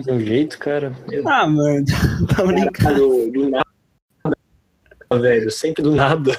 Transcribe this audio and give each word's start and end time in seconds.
de 0.00 0.10
um 0.10 0.20
jeito, 0.20 0.58
cara. 0.58 0.92
Ah, 1.26 1.46
mano, 1.46 1.84
tá 2.34 2.44
brincando. 2.44 2.72
Caralho, 2.72 3.32
do 3.32 3.50
nada, 3.50 5.20
velho. 5.20 5.50
Sempre 5.50 5.82
do 5.82 5.94
nada. 5.94 6.32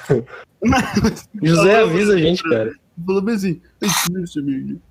José 1.42 1.80
avisa 1.82 2.16
a 2.16 2.18
gente, 2.18 2.44
cara. 2.44 2.74
Falou 3.06 3.22
bem 3.22 3.36
assim, 3.36 3.62
"Ai, 3.84 3.90
que 3.90 4.22
isso, 4.24 4.40
amigo?" 4.40 4.82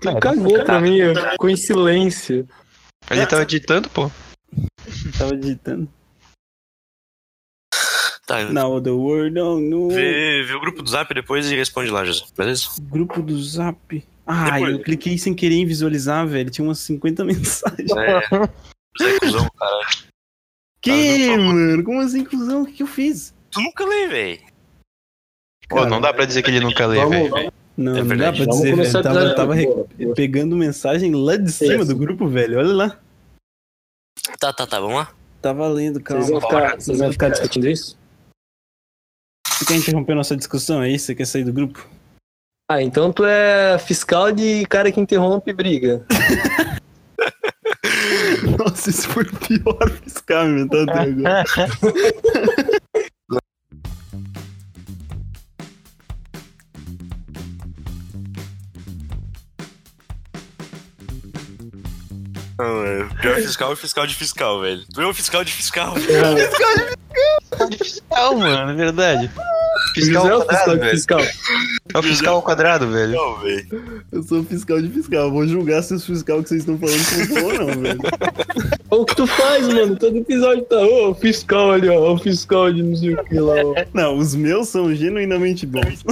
Tu 0.00 0.18
cagou 0.20 0.64
pra 0.64 0.80
mim, 0.80 0.96
eu 0.98 1.14
ficou 1.14 1.48
em 1.48 1.56
silêncio. 1.56 2.46
A 3.08 3.14
gente 3.14 3.28
tava 3.28 3.42
editando, 3.42 3.88
pô. 3.88 4.10
Tava 5.18 5.36
digitando. 5.36 5.88
Tá, 8.26 8.44
Now 8.44 8.80
the 8.80 8.90
world 8.90 9.34
don't 9.34 9.68
know. 9.68 9.90
vê, 9.90 10.44
vê 10.44 10.54
o 10.54 10.60
grupo 10.60 10.82
do 10.82 10.88
Zap 10.88 11.12
depois 11.12 11.50
e 11.50 11.56
responde 11.56 11.90
lá, 11.90 12.04
José. 12.04 12.24
Beleza? 12.36 12.68
Grupo 12.80 13.20
do 13.20 13.42
Zap. 13.42 14.04
Ah, 14.34 14.50
Depois. 14.52 14.72
eu 14.72 14.82
cliquei 14.82 15.18
sem 15.18 15.34
querer 15.34 15.56
em 15.56 15.66
visualizar, 15.66 16.26
velho. 16.26 16.50
Tinha 16.50 16.64
umas 16.66 16.78
50 16.78 17.24
mensagens. 17.26 17.90
É. 17.90 18.20
José 18.98 19.18
cuzão, 19.20 19.48
caralho. 19.58 19.86
Que, 20.80 21.36
mano? 21.36 21.84
Como 21.84 22.00
assim, 22.00 22.24
cuzão? 22.24 22.62
O 22.62 22.66
que, 22.66 22.72
que 22.72 22.82
eu 22.82 22.86
fiz? 22.86 23.34
Tu 23.50 23.60
nunca 23.60 23.84
lê, 23.84 24.08
velho. 24.08 24.40
Pô, 25.68 25.86
não 25.86 26.00
dá 26.00 26.12
pra 26.12 26.24
dizer 26.24 26.42
que 26.42 26.50
ele 26.50 26.60
nunca 26.60 26.86
lê, 26.86 27.04
velho. 27.06 27.52
Não, 27.76 27.96
É 27.96 28.02
não 28.02 28.16
dá 28.16 28.32
pra 28.32 28.44
dizer, 28.46 28.76
velho. 28.76 28.92
Tava, 28.92 29.08
episódio, 29.08 29.34
tava 29.36 29.54
re- 29.54 30.14
pegando 30.14 30.56
mensagem 30.56 31.14
lá 31.14 31.36
de 31.36 31.50
cima 31.52 31.84
do 31.84 31.96
grupo, 31.96 32.26
velho. 32.28 32.58
Olha 32.58 32.72
lá. 32.72 33.00
Tá, 34.38 34.52
tá, 34.52 34.66
tá, 34.66 34.80
vamos 34.80 34.96
lá. 34.96 35.14
Tava 35.40 35.66
lendo, 35.68 36.00
Vocês 36.00 36.28
vão, 36.28 36.40
calma. 36.40 36.60
ficar, 36.66 36.80
vocês 36.80 36.98
vão 36.98 37.12
ficar 37.12 37.28
discutindo 37.30 37.68
isso? 37.68 37.98
Você 39.48 39.64
quer 39.64 39.76
interromper 39.76 40.14
nossa 40.14 40.36
discussão? 40.36 40.82
É 40.82 40.90
isso? 40.90 41.06
Você 41.06 41.14
quer 41.14 41.24
sair 41.26 41.44
do 41.44 41.52
grupo? 41.52 41.88
Ah, 42.68 42.82
então 42.82 43.12
tu 43.12 43.24
é 43.24 43.78
fiscal 43.78 44.32
de 44.32 44.64
cara 44.66 44.90
que 44.90 45.00
interrompe 45.00 45.52
briga. 45.52 46.04
Nossa, 48.58 48.90
isso 48.90 49.08
foi 49.08 49.24
o 49.24 49.36
pior 49.36 49.90
fiscal 49.90 50.46
inventado 50.48 50.90
até 50.90 51.00
agora. 51.00 51.44
Não, 62.58 62.84
é, 62.84 63.08
pior 63.20 63.36
fiscal 63.36 63.70
é 63.70 63.72
o 63.72 63.76
fiscal 63.76 64.06
de 64.06 64.14
fiscal, 64.14 64.60
velho. 64.60 64.84
Tu 64.92 65.00
é 65.00 65.06
o 65.06 65.14
fiscal 65.14 65.44
de 65.44 65.52
fiscal. 65.52 65.94
Fiscal, 67.78 68.36
mano, 68.36 68.72
é 68.72 68.74
verdade. 68.74 69.30
Fiscal 69.94 70.22
José 70.26 70.28
é 70.28 70.34
ao 70.34 70.40
o 70.40 70.42
fiscal 70.42 70.46
quadrado, 70.46 70.72
de 70.72 70.78
velho. 70.80 70.90
fiscal. 70.96 71.20
É 71.94 71.98
o 71.98 72.02
fiscal 72.02 72.34
ao 72.36 72.42
quadrado, 72.42 72.88
velho. 72.90 73.12
Não, 73.12 73.38
velho. 73.40 74.02
Eu 74.12 74.22
sou 74.22 74.42
fiscal 74.44 74.80
de 74.80 74.88
fiscal. 74.88 75.30
Vou 75.30 75.46
julgar 75.46 75.82
se 75.82 75.94
os 75.94 76.04
fiscal 76.06 76.42
que 76.42 76.48
vocês 76.48 76.60
estão 76.62 76.78
falando 76.78 76.98
são 76.98 77.26
bons 77.26 77.42
ou 77.42 77.52
não, 77.66 77.82
velho. 77.82 77.98
Olha 78.90 79.02
o 79.02 79.04
que 79.06 79.16
tu 79.16 79.26
faz, 79.26 79.68
mano. 79.68 79.96
Todo 79.96 80.16
episódio 80.18 80.62
tá, 80.64 80.76
ô, 80.76 81.10
o 81.10 81.14
fiscal 81.14 81.72
ali, 81.72 81.88
ó. 81.88 82.12
O 82.14 82.18
fiscal 82.18 82.72
de 82.72 82.82
não 82.82 82.96
sei 82.96 83.14
o 83.14 83.24
que 83.24 83.38
lá, 83.38 83.54
ó. 83.64 83.74
Não, 83.92 84.16
os 84.16 84.34
meus 84.34 84.68
são 84.68 84.94
genuinamente 84.94 85.66
bons. 85.66 86.04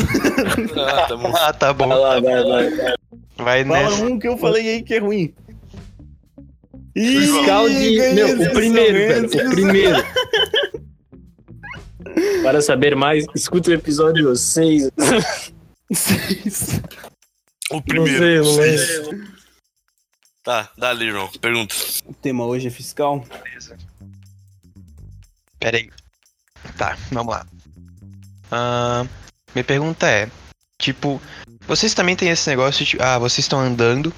Ah, 0.77 1.07
tá 1.07 1.17
bom. 1.17 1.33
Ah, 1.41 1.53
tá 1.53 1.73
bom. 1.73 1.89
Vai 1.89 1.99
lá, 1.99 2.21
vai, 2.21 2.45
vai. 2.45 2.71
vai. 2.71 2.95
Vai 3.39 3.65
Fala 3.65 3.91
nessa. 3.91 4.05
um 4.05 4.19
que 4.19 4.29
eu 4.29 4.37
falei 4.37 4.69
aí 4.69 4.83
que 4.83 4.95
é 4.95 4.99
ruim. 4.99 5.33
Fiscal 6.95 7.69
de. 7.69 7.99
Meu, 8.15 8.43
o 8.43 8.51
primeiro, 8.53 8.99
velho. 8.99 9.27
O 9.27 9.51
primeiro. 9.55 9.97
Para 12.43 12.61
saber 12.63 12.95
mais, 12.97 13.25
escuta 13.35 13.71
o 13.71 13.75
episódio 13.75 14.35
6. 14.35 14.91
Seis. 15.93 16.81
O 17.71 17.75
Não 17.77 17.83
primeiro. 17.83 18.19
sei, 18.19 18.37
não 18.39 18.45
Seis. 18.45 19.07
lembro. 19.09 19.29
Tá, 20.43 20.71
dá 20.77 20.91
ali, 20.91 21.11
João. 21.11 21.29
Pergunta. 21.41 21.75
O 22.07 22.15
tema 22.15 22.45
hoje 22.47 22.69
é 22.69 22.71
fiscal. 22.71 23.25
Pera 25.59 25.77
aí. 25.77 25.91
Tá, 26.77 26.97
vamos 27.13 27.35
lá. 27.35 27.47
Ah, 28.51 29.07
minha 29.55 29.65
pergunta 29.65 30.09
é, 30.09 30.29
tipo, 30.79 31.21
vocês 31.67 31.93
também 31.95 32.17
têm 32.17 32.31
esse 32.31 32.49
negócio 32.49 32.85
de, 32.85 32.97
ah, 33.01 33.19
vocês 33.19 33.45
estão 33.45 33.61
andando, 33.61 34.13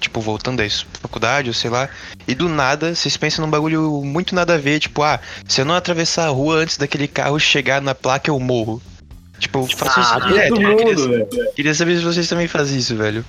tipo, 0.00 0.20
voltando 0.20 0.58
da 0.58 0.68
faculdade, 1.00 1.48
ou 1.48 1.54
sei 1.54 1.70
lá, 1.70 1.88
e 2.26 2.34
do 2.34 2.48
nada, 2.48 2.94
vocês 2.94 3.16
pensam 3.16 3.44
num 3.44 3.50
bagulho 3.50 4.02
muito 4.04 4.34
nada 4.34 4.54
a 4.54 4.58
ver, 4.58 4.78
tipo, 4.80 5.02
ah, 5.02 5.20
se 5.46 5.60
eu 5.60 5.64
não 5.64 5.74
atravessar 5.74 6.26
a 6.26 6.30
rua 6.30 6.56
antes 6.56 6.76
daquele 6.76 7.08
carro 7.08 7.38
chegar 7.38 7.80
na 7.82 7.94
placa, 7.94 8.30
eu 8.30 8.38
morro. 8.38 8.80
Tipo, 9.38 9.60
eu 9.60 9.66
faço 9.68 10.00
Ah, 10.00 10.18
isso 10.18 10.28
direto, 10.28 10.50
eu 10.50 10.76
queria, 10.76 10.96
mundo, 10.96 11.08
velho. 11.10 11.28
queria 11.54 11.74
saber 11.74 11.96
se 11.96 12.02
vocês 12.04 12.28
também 12.28 12.48
fazem 12.48 12.78
isso, 12.78 12.96
velho. 12.96 13.24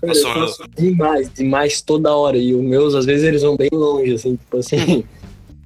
Eu 0.00 0.14
faço 0.14 0.62
demais, 0.76 1.28
demais 1.34 1.82
toda 1.82 2.14
hora. 2.14 2.36
E 2.36 2.54
os 2.54 2.62
meus, 2.62 2.94
às 2.94 3.04
vezes, 3.04 3.24
eles 3.24 3.42
vão 3.42 3.56
bem 3.56 3.68
longe, 3.72 4.14
assim, 4.14 4.36
tipo 4.36 4.56
assim. 4.58 5.04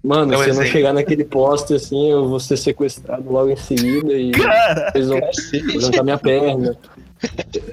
Mano, 0.03 0.33
Dá 0.33 0.38
um 0.38 0.43
se 0.43 0.50
eu 0.50 0.54
não 0.54 0.66
chegar 0.66 0.93
naquele 0.93 1.25
poste, 1.25 1.72
assim, 1.75 2.10
eu 2.10 2.28
vou 2.28 2.38
ser 2.38 2.59
sequestrado 2.59 3.31
logo 3.31 3.49
em 3.50 3.56
seguida 3.56 4.12
e 4.12 4.33
eles 4.94 5.09
vão 5.09 5.19
levantar 5.75 6.03
minha 6.03 6.19
perna. 6.19 6.77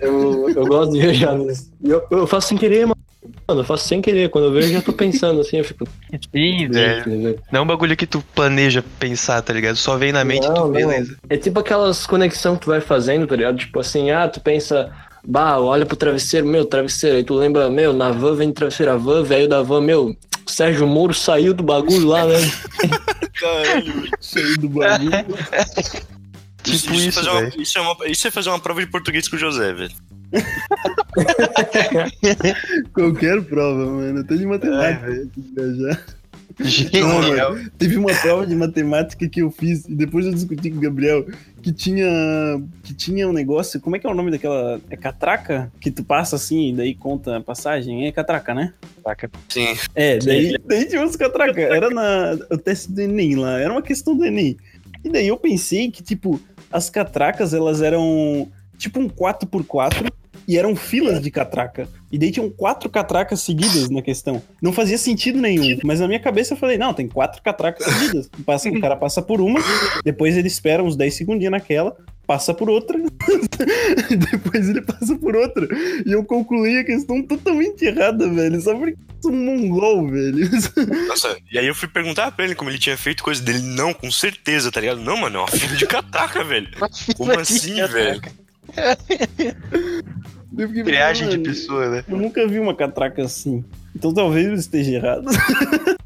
Eu, 0.02 0.50
eu 0.50 0.66
gosto 0.66 0.94
de 0.94 1.00
viajar. 1.02 1.38
e 1.40 1.90
Eu, 1.90 2.04
eu 2.12 2.28
faço 2.28 2.50
sem 2.50 2.58
querer, 2.58 2.86
mano. 2.86 2.98
Mano, 3.48 3.62
eu 3.62 3.66
faço 3.66 3.88
sem 3.88 4.02
querer. 4.02 4.30
Quando 4.30 4.46
eu 4.46 4.52
vejo, 4.52 4.70
eu 4.70 4.74
já 4.74 4.82
tô 4.82 4.94
pensando 4.94 5.42
assim, 5.42 5.58
eu 5.58 5.64
fico. 5.64 5.88
Sim, 6.34 6.68
velho. 6.70 7.40
Não 7.52 7.60
é 7.60 7.64
um 7.64 7.68
bagulho 7.68 7.96
que 7.96 8.08
tu 8.08 8.24
planeja 8.34 8.84
pensar, 9.00 9.42
tá 9.42 9.54
ligado? 9.54 9.76
Só 9.76 9.98
vem 9.98 10.12
na 10.12 10.24
mente 10.24 10.46
e 10.46 10.48
Não, 10.48 10.56
tu, 10.56 10.62
não. 10.62 10.72
beleza. 10.72 11.16
É 11.30 11.38
tipo 11.38 11.60
aquelas 11.60 12.06
conexões 12.06 12.56
que 12.58 12.64
tu 12.66 12.70
vai 12.70 12.82
fazendo, 12.82 13.28
tá 13.28 13.36
ligado? 13.36 13.58
Tipo 13.58 13.80
assim, 13.80 14.10
ah, 14.12 14.28
tu 14.28 14.40
pensa, 14.42 14.92
bah, 15.26 15.60
olha 15.60 15.86
pro 15.86 15.96
travesseiro, 15.96 16.48
meu, 16.48 16.66
travesseiro. 16.66 17.18
Aí 17.18 17.24
tu 17.24 17.34
lembra, 17.36 17.70
meu, 17.70 17.94
na 17.94 18.12
van 18.12 18.34
vem 18.36 18.52
travesseiro, 18.52 18.92
a 18.92 18.98
van, 18.98 19.24
velho 19.24 19.48
da 19.48 19.62
van, 19.62 19.82
meu, 19.82 20.16
Sérgio 20.48 20.88
Moro 20.88 21.14
saiu 21.14 21.54
do 21.54 21.64
bagulho 21.64 22.08
lá, 22.08 22.26
né? 22.26 22.36
Caralho. 23.40 23.94
Cheio 24.20 24.58
do 24.58 24.70
bagulho. 24.70 25.12
Tipo 26.64 26.94
é 26.94 26.98
isso, 26.98 27.12
fazer 27.12 27.30
uma- 27.30 27.48
isso, 27.58 27.78
é 27.78 27.82
uma- 27.82 28.08
isso 28.08 28.28
é 28.28 28.32
fazer 28.32 28.50
uma 28.50 28.60
prova 28.60 28.80
de 28.82 28.88
português 28.88 29.28
com 29.28 29.36
o 29.36 29.40
José, 29.40 29.74
velho. 29.74 29.92
Qualquer 32.94 33.42
prova, 33.44 33.86
mano. 33.86 34.20
Até 34.22 34.36
de 34.36 34.46
matemática. 34.46 35.12
É. 35.12 35.26
Não, 37.00 37.22
mano. 37.22 37.72
Teve 37.78 37.98
uma 37.98 38.14
prova 38.14 38.46
de 38.46 38.56
matemática 38.56 39.28
que 39.28 39.42
eu 39.42 39.50
fiz 39.52 39.86
e 39.86 39.96
depois 39.96 40.26
eu 40.26 40.34
discuti 40.34 40.70
com 40.70 40.78
o 40.78 40.82
Gabriel 40.82 41.26
que 41.62 41.72
tinha 41.72 42.62
que 42.84 42.94
tinha 42.94 43.28
um 43.28 43.34
negócio, 43.34 43.80
como 43.80 43.96
é 43.96 44.00
que 44.00 44.06
é 44.06 44.10
o 44.10 44.14
nome 44.14 44.32
daquela 44.32 44.80
é 44.90 44.98
catraca 44.98 45.72
que 45.80 45.90
tu 45.90 46.04
passa 46.04 46.36
assim 46.36 46.70
e 46.70 46.74
daí 46.76 46.94
conta 46.96 47.38
a 47.38 47.42
passagem? 47.42 48.06
É 48.06 48.12
catraca, 48.12 48.54
né? 48.54 48.74
Sim. 49.50 49.68
É, 49.96 50.18
daí, 50.20 50.56
daí 50.66 50.86
tinha 50.86 51.02
uns 51.02 51.16
catraca, 51.16 51.62
era 51.62 51.90
na 51.90 52.38
o 52.52 52.58
teste 52.58 52.92
do 52.92 53.02
ENEM 53.02 53.36
lá, 53.36 53.60
era 53.60 53.72
uma 53.72 53.82
questão 53.82 54.16
do 54.16 54.26
ENEM. 54.26 54.58
E 55.04 55.10
daí 55.10 55.28
eu 55.30 55.38
pensei 55.38 55.90
que 55.90 56.04
tipo 56.04 56.40
as 56.72 56.90
catracas 56.90 57.54
elas 57.54 57.82
eram 57.82 58.48
tipo 58.78 59.00
um 59.00 59.08
4x4 59.08 60.12
e 60.48 60.58
eram 60.58 60.76
filas 60.76 61.22
de 61.22 61.30
catraca. 61.30 61.88
E 62.12 62.18
daí 62.18 62.32
tinham 62.32 62.50
quatro 62.50 62.90
catracas 62.90 63.42
seguidas 63.42 63.90
na 63.90 64.02
questão. 64.02 64.42
Não 64.62 64.74
fazia 64.74 64.98
sentido 64.98 65.40
nenhum. 65.40 65.78
Mas 65.84 66.00
na 66.00 66.08
minha 66.08 66.20
cabeça 66.20 66.54
eu 66.54 66.58
falei, 66.58 66.78
não, 66.78 66.94
tem 66.94 67.08
quatro 67.08 67.42
catracas 67.42 67.86
seguidas. 67.86 68.30
O 68.78 68.82
cara 68.82 68.96
passa 68.96 69.22
por 69.22 69.40
uma, 69.40 69.60
depois 70.04 70.36
ele 70.36 70.48
espera 70.48 70.84
uns 70.84 70.96
10 70.96 71.14
segundinhos 71.14 71.52
naquela, 71.52 71.96
passa 72.26 72.54
por 72.54 72.70
outra, 72.70 72.98
depois 74.32 74.70
ele 74.70 74.82
passa 74.82 75.16
por 75.18 75.36
outra. 75.36 75.68
E 76.06 76.12
eu 76.12 76.24
concluí 76.24 76.80
a 76.80 76.84
questão 76.84 77.22
totalmente 77.24 77.84
errada, 77.84 78.30
velho. 78.30 78.62
Só 78.62 78.74
porque 78.76 78.94
eu 78.94 79.22
sou 79.22 79.32
um 79.32 79.46
mongol, 79.46 80.10
velho. 80.10 80.50
Nossa, 81.08 81.38
e 81.52 81.58
aí 81.58 81.68
eu 81.68 81.76
fui 81.76 81.88
perguntar 81.88 82.32
pra 82.32 82.46
ele 82.46 82.56
como 82.56 82.70
ele 82.70 82.80
tinha 82.80 82.98
feito 82.98 83.24
coisa 83.24 83.42
dele. 83.42 83.62
Não, 83.62 83.94
com 83.94 84.10
certeza, 84.12 84.72
tá 84.72 84.80
ligado? 84.80 85.02
Não, 85.02 85.18
mano, 85.18 85.38
é 85.38 85.42
uma 85.42 85.48
fila 85.48 85.76
de 85.76 85.86
catraca, 85.86 86.44
velho. 86.44 86.70
Como 87.18 87.38
assim, 87.40 87.76
velho? 87.88 88.22
Eu 90.58 90.68
fiquei 90.68 90.84
Triagem 90.84 91.30
de 91.30 91.38
pessoa, 91.38 91.90
né? 91.90 92.04
Eu 92.08 92.18
nunca 92.18 92.46
vi 92.48 92.60
uma 92.60 92.76
catraca 92.76 93.24
assim. 93.24 93.64
Então 93.96 94.14
talvez 94.14 94.48
eu 94.48 94.56
esteja 94.56 94.92
errado. 94.92 95.26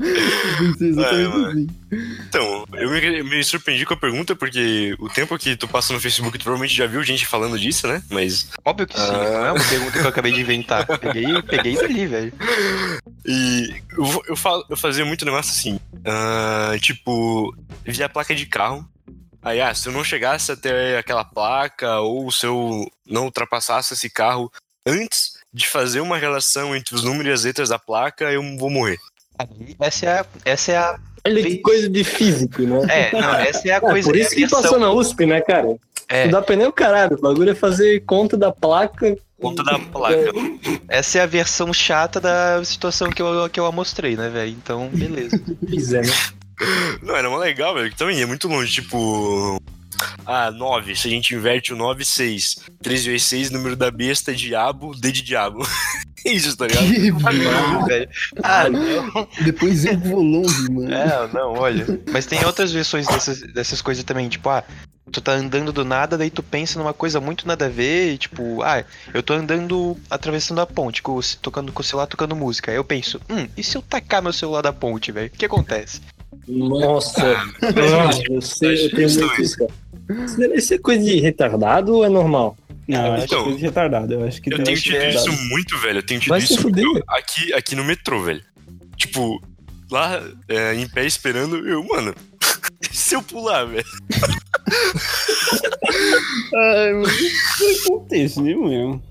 É, 0.55 1.47
assim. 1.47 1.67
Então, 2.27 2.65
eu 2.73 2.89
me, 2.89 3.23
me 3.23 3.43
surpreendi 3.43 3.85
com 3.85 3.93
a 3.93 3.97
pergunta, 3.97 4.35
porque 4.35 4.95
o 4.99 5.09
tempo 5.09 5.37
que 5.37 5.55
tu 5.55 5.67
passa 5.67 5.93
no 5.93 5.99
Facebook, 5.99 6.37
tu 6.37 6.43
provavelmente 6.43 6.75
já 6.75 6.85
viu 6.85 7.03
gente 7.03 7.25
falando 7.25 7.57
disso, 7.57 7.87
né? 7.87 8.01
Mas. 8.09 8.49
Óbvio 8.63 8.87
que 8.87 8.97
sim, 8.97 9.11
não 9.11 9.45
é 9.45 9.51
uma 9.51 9.63
pergunta 9.63 9.91
que 9.91 10.05
eu 10.05 10.07
acabei 10.07 10.31
de 10.31 10.41
inventar. 10.41 10.85
Peguei, 10.85 11.41
peguei 11.43 11.75
dali, 11.75 12.07
velho. 12.07 12.33
E 13.25 13.75
eu, 13.97 14.23
eu, 14.29 14.35
falo, 14.35 14.65
eu 14.69 14.77
fazia 14.77 15.05
muito 15.05 15.25
negócio 15.25 15.51
assim. 15.51 15.79
ah, 16.05 16.75
tipo, 16.79 17.55
via 17.83 18.05
a 18.05 18.09
placa 18.09 18.35
de 18.35 18.45
carro. 18.45 18.87
Aí, 19.45 19.61
ah, 19.61 19.73
se 19.75 19.87
eu 19.87 19.93
não 19.93 20.03
chegasse 20.03 20.51
até 20.51 20.97
aquela 20.97 21.23
placa, 21.23 21.99
ou 21.99 22.31
se 22.31 22.47
eu 22.47 22.89
não 23.05 23.25
ultrapassasse 23.25 23.93
esse 23.93 24.09
carro 24.09 24.51
antes 24.87 25.33
de 25.53 25.67
fazer 25.67 25.99
uma 26.01 26.17
relação 26.17 26.75
entre 26.75 26.95
os 26.95 27.03
números 27.03 27.27
e 27.27 27.31
as 27.33 27.43
letras 27.43 27.69
da 27.69 27.77
placa, 27.77 28.25
eu 28.31 28.41
vou 28.57 28.71
morrer. 28.71 28.97
Essa 29.79 30.05
é 30.07 30.19
a. 30.19 30.25
Essa 30.43 30.71
é 30.71 30.77
a. 30.77 30.99
Olha 31.27 31.43
que 31.43 31.57
coisa 31.59 31.87
de 31.89 32.03
físico, 32.03 32.61
né? 32.63 32.79
É, 32.89 33.11
não, 33.21 33.33
essa 33.35 33.67
é 33.67 33.71
a 33.71 33.77
Ah, 33.77 33.81
coisa. 33.81 34.09
por 34.09 34.17
é 34.17 34.21
isso 34.21 34.31
que 34.31 34.41
versão- 34.41 34.61
passou 34.63 34.79
na 34.79 34.91
USP, 34.91 35.25
né, 35.27 35.41
cara? 35.41 35.75
É. 36.09 36.25
Não 36.25 36.31
dá 36.33 36.41
pneu 36.41 36.71
caralho. 36.73 37.15
O 37.17 37.21
bagulho 37.21 37.51
é 37.51 37.55
fazer 37.55 38.01
conta 38.05 38.35
da 38.37 38.51
placa 38.51 39.15
conta 39.41 39.63
da 39.63 39.77
placa. 39.77 40.31
Essa 40.87 41.19
é 41.19 41.21
a 41.21 41.25
versão 41.25 41.71
chata 41.73 42.19
da 42.21 42.63
situação 42.63 43.09
que 43.09 43.21
eu, 43.21 43.49
que 43.49 43.59
eu 43.59 43.71
mostrei, 43.71 44.15
né, 44.15 44.29
velho? 44.29 44.51
Então, 44.51 44.87
beleza. 44.89 45.39
Pois 45.69 45.93
é, 45.93 46.01
né? 46.01 46.13
Não, 47.01 47.15
era 47.15 47.29
mó 47.29 47.37
legal, 47.37 47.73
velho. 47.73 47.89
que 47.89 47.97
Também 47.97 48.21
é 48.21 48.25
muito 48.25 48.47
longe, 48.47 48.71
tipo. 48.71 49.61
Ah, 50.25 50.51
9. 50.51 50.95
Se 50.95 51.07
a 51.07 51.11
gente 51.11 51.33
inverte 51.35 51.73
o 51.73 51.75
9, 51.75 52.03
6. 52.03 52.57
3 52.81 53.05
vezes 53.05 53.23
6, 53.23 53.51
número 53.51 53.75
da 53.75 53.91
besta, 53.91 54.33
diabo, 54.33 54.95
D 54.95 55.11
de 55.11 55.21
diabo. 55.21 55.65
Isso, 56.25 56.57
tá 56.57 56.65
ligado? 56.65 56.87
Que 56.87 57.11
Não, 57.11 57.85
velho. 57.85 58.09
Ah, 58.43 58.67
não. 58.67 59.27
Depois 59.43 59.85
eu 59.85 59.97
vou 59.99 60.21
longe, 60.21 60.71
mano. 60.71 60.91
É, 60.91 61.29
não, 61.31 61.53
olha. 61.53 61.85
Mas 62.11 62.25
tem 62.25 62.43
outras 62.43 62.71
versões 62.71 63.05
dessas, 63.05 63.41
dessas 63.41 63.79
coisas 63.79 64.03
também, 64.03 64.27
tipo, 64.27 64.49
ah, 64.49 64.63
tu 65.11 65.21
tá 65.21 65.33
andando 65.33 65.71
do 65.71 65.85
nada, 65.85 66.17
daí 66.17 66.31
tu 66.31 66.41
pensa 66.41 66.79
numa 66.79 66.93
coisa 66.93 67.19
muito 67.19 67.47
nada 67.47 67.67
a 67.67 67.69
ver, 67.69 68.13
e 68.13 68.17
tipo, 68.17 68.63
ah, 68.63 68.83
eu 69.13 69.21
tô 69.21 69.33
andando 69.33 69.95
atravessando 70.09 70.61
a 70.61 70.65
ponte, 70.65 71.03
com, 71.03 71.19
tocando 71.41 71.71
com 71.71 71.81
o 71.81 71.85
celular, 71.85 72.07
tocando 72.07 72.35
música. 72.35 72.71
Aí 72.71 72.77
eu 72.77 72.83
penso, 72.83 73.21
hum, 73.29 73.47
e 73.55 73.63
se 73.63 73.77
eu 73.77 73.83
tacar 73.83 74.21
meu 74.21 74.33
celular 74.33 74.61
da 74.61 74.73
ponte, 74.73 75.11
velho? 75.11 75.27
O 75.27 75.37
que 75.37 75.45
acontece? 75.45 76.01
Nossa, 76.47 77.21
eu 77.61 77.73
tenho 78.91 79.07
Isso 79.07 79.19
muito 79.19 79.41
isso, 79.41 79.57
cara. 79.57 79.71
Isso 80.25 80.37
deve 80.37 80.61
ser 80.61 80.79
coisa 80.79 81.03
de 81.03 81.19
retardado 81.19 81.95
ou 81.95 82.05
é 82.05 82.09
normal? 82.09 82.55
Não, 82.87 83.07
eu 83.07 83.13
acho 83.13 83.25
Então, 83.25 83.43
coisa 83.43 83.57
de 83.57 83.65
retardado. 83.65 84.13
Eu 84.13 84.23
acho 84.27 84.41
que 84.41 84.53
Eu 84.53 84.57
tem 84.57 84.65
tenho 84.65 84.77
tido 84.77 85.03
isso 85.03 85.31
muito, 85.49 85.77
velho. 85.79 85.99
Eu 85.99 86.05
tenho 86.05 86.19
tido 86.19 86.29
Vai 86.29 86.39
isso 86.39 86.69
aqui, 87.07 87.53
aqui 87.53 87.75
no 87.75 87.83
metrô, 87.83 88.21
velho. 88.21 88.43
Tipo, 88.95 89.41
lá 89.89 90.21
é, 90.47 90.75
em 90.75 90.87
pé 90.87 91.05
esperando, 91.05 91.57
eu, 91.67 91.83
mano. 91.83 92.13
e 92.91 92.95
se 92.95 93.15
eu 93.15 93.23
pular, 93.23 93.65
velho? 93.65 93.85
Ai, 96.53 96.93
mano, 96.93 97.07
acontece, 97.85 98.41
né, 98.41 98.55
mano? 98.55 99.01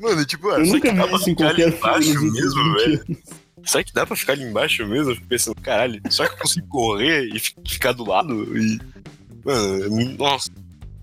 Mano, 0.00 0.24
tipo, 0.26 0.50
ah, 0.50 0.58
Eu 0.58 0.66
nunca 0.66 0.92
que 0.92 0.94
vi 0.94 1.14
isso 1.14 1.30
em 1.30 1.34
qualquer 1.34 1.72
filme. 1.72 2.30
mesmo, 2.30 2.72
velho? 2.74 3.04
20 3.64 3.66
anos. 3.66 3.70
Será 3.70 3.84
que 3.84 3.92
dá 3.94 4.06
pra 4.06 4.16
ficar 4.16 4.32
ali 4.34 4.44
embaixo 4.44 4.86
mesmo? 4.86 5.10
Eu 5.10 5.14
fico 5.16 5.26
pensando, 5.26 5.54
caralho, 5.60 6.00
será 6.10 6.28
que 6.28 6.34
eu 6.34 6.38
consigo 6.40 6.66
correr 6.68 7.28
e 7.34 7.38
fi- 7.38 7.54
ficar 7.66 7.92
do 7.92 8.04
lado? 8.08 8.56
E. 8.58 8.78
Mano, 9.44 10.16
nossa. 10.18 10.50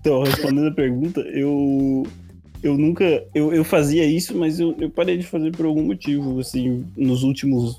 Então, 0.00 0.22
respondendo 0.24 0.68
a 0.68 0.72
pergunta, 0.74 1.20
eu. 1.20 2.06
Eu 2.62 2.76
nunca. 2.78 3.04
Eu, 3.34 3.52
eu 3.52 3.64
fazia 3.64 4.04
isso, 4.06 4.36
mas 4.36 4.60
eu, 4.60 4.76
eu 4.80 4.88
parei 4.90 5.16
de 5.18 5.26
fazer 5.26 5.50
por 5.52 5.66
algum 5.66 5.82
motivo, 5.84 6.38
assim, 6.40 6.84
nos 6.96 7.22
últimos 7.24 7.76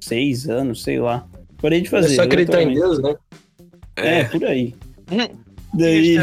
seis 0.00 0.48
anos, 0.48 0.82
sei 0.82 0.98
lá. 1.00 1.26
Parei 1.60 1.80
de 1.80 1.88
É 1.88 1.90
fazer. 1.90 2.14
só 2.14 2.22
acreditar 2.22 2.62
em. 2.62 2.74
Deus, 2.74 3.00
né? 3.02 3.14
É, 3.96 4.24
por 4.24 4.44
aí. 4.44 4.74
Hum, 5.10 5.36
Daí. 5.74 6.16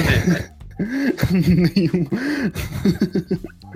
Nenhum. 1.31 2.05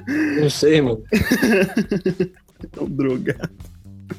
Não 0.42 0.50
sei, 0.50 0.82
mano. 0.82 1.04
É 2.78 2.82
um 2.82 2.90
drogado. 2.90 3.50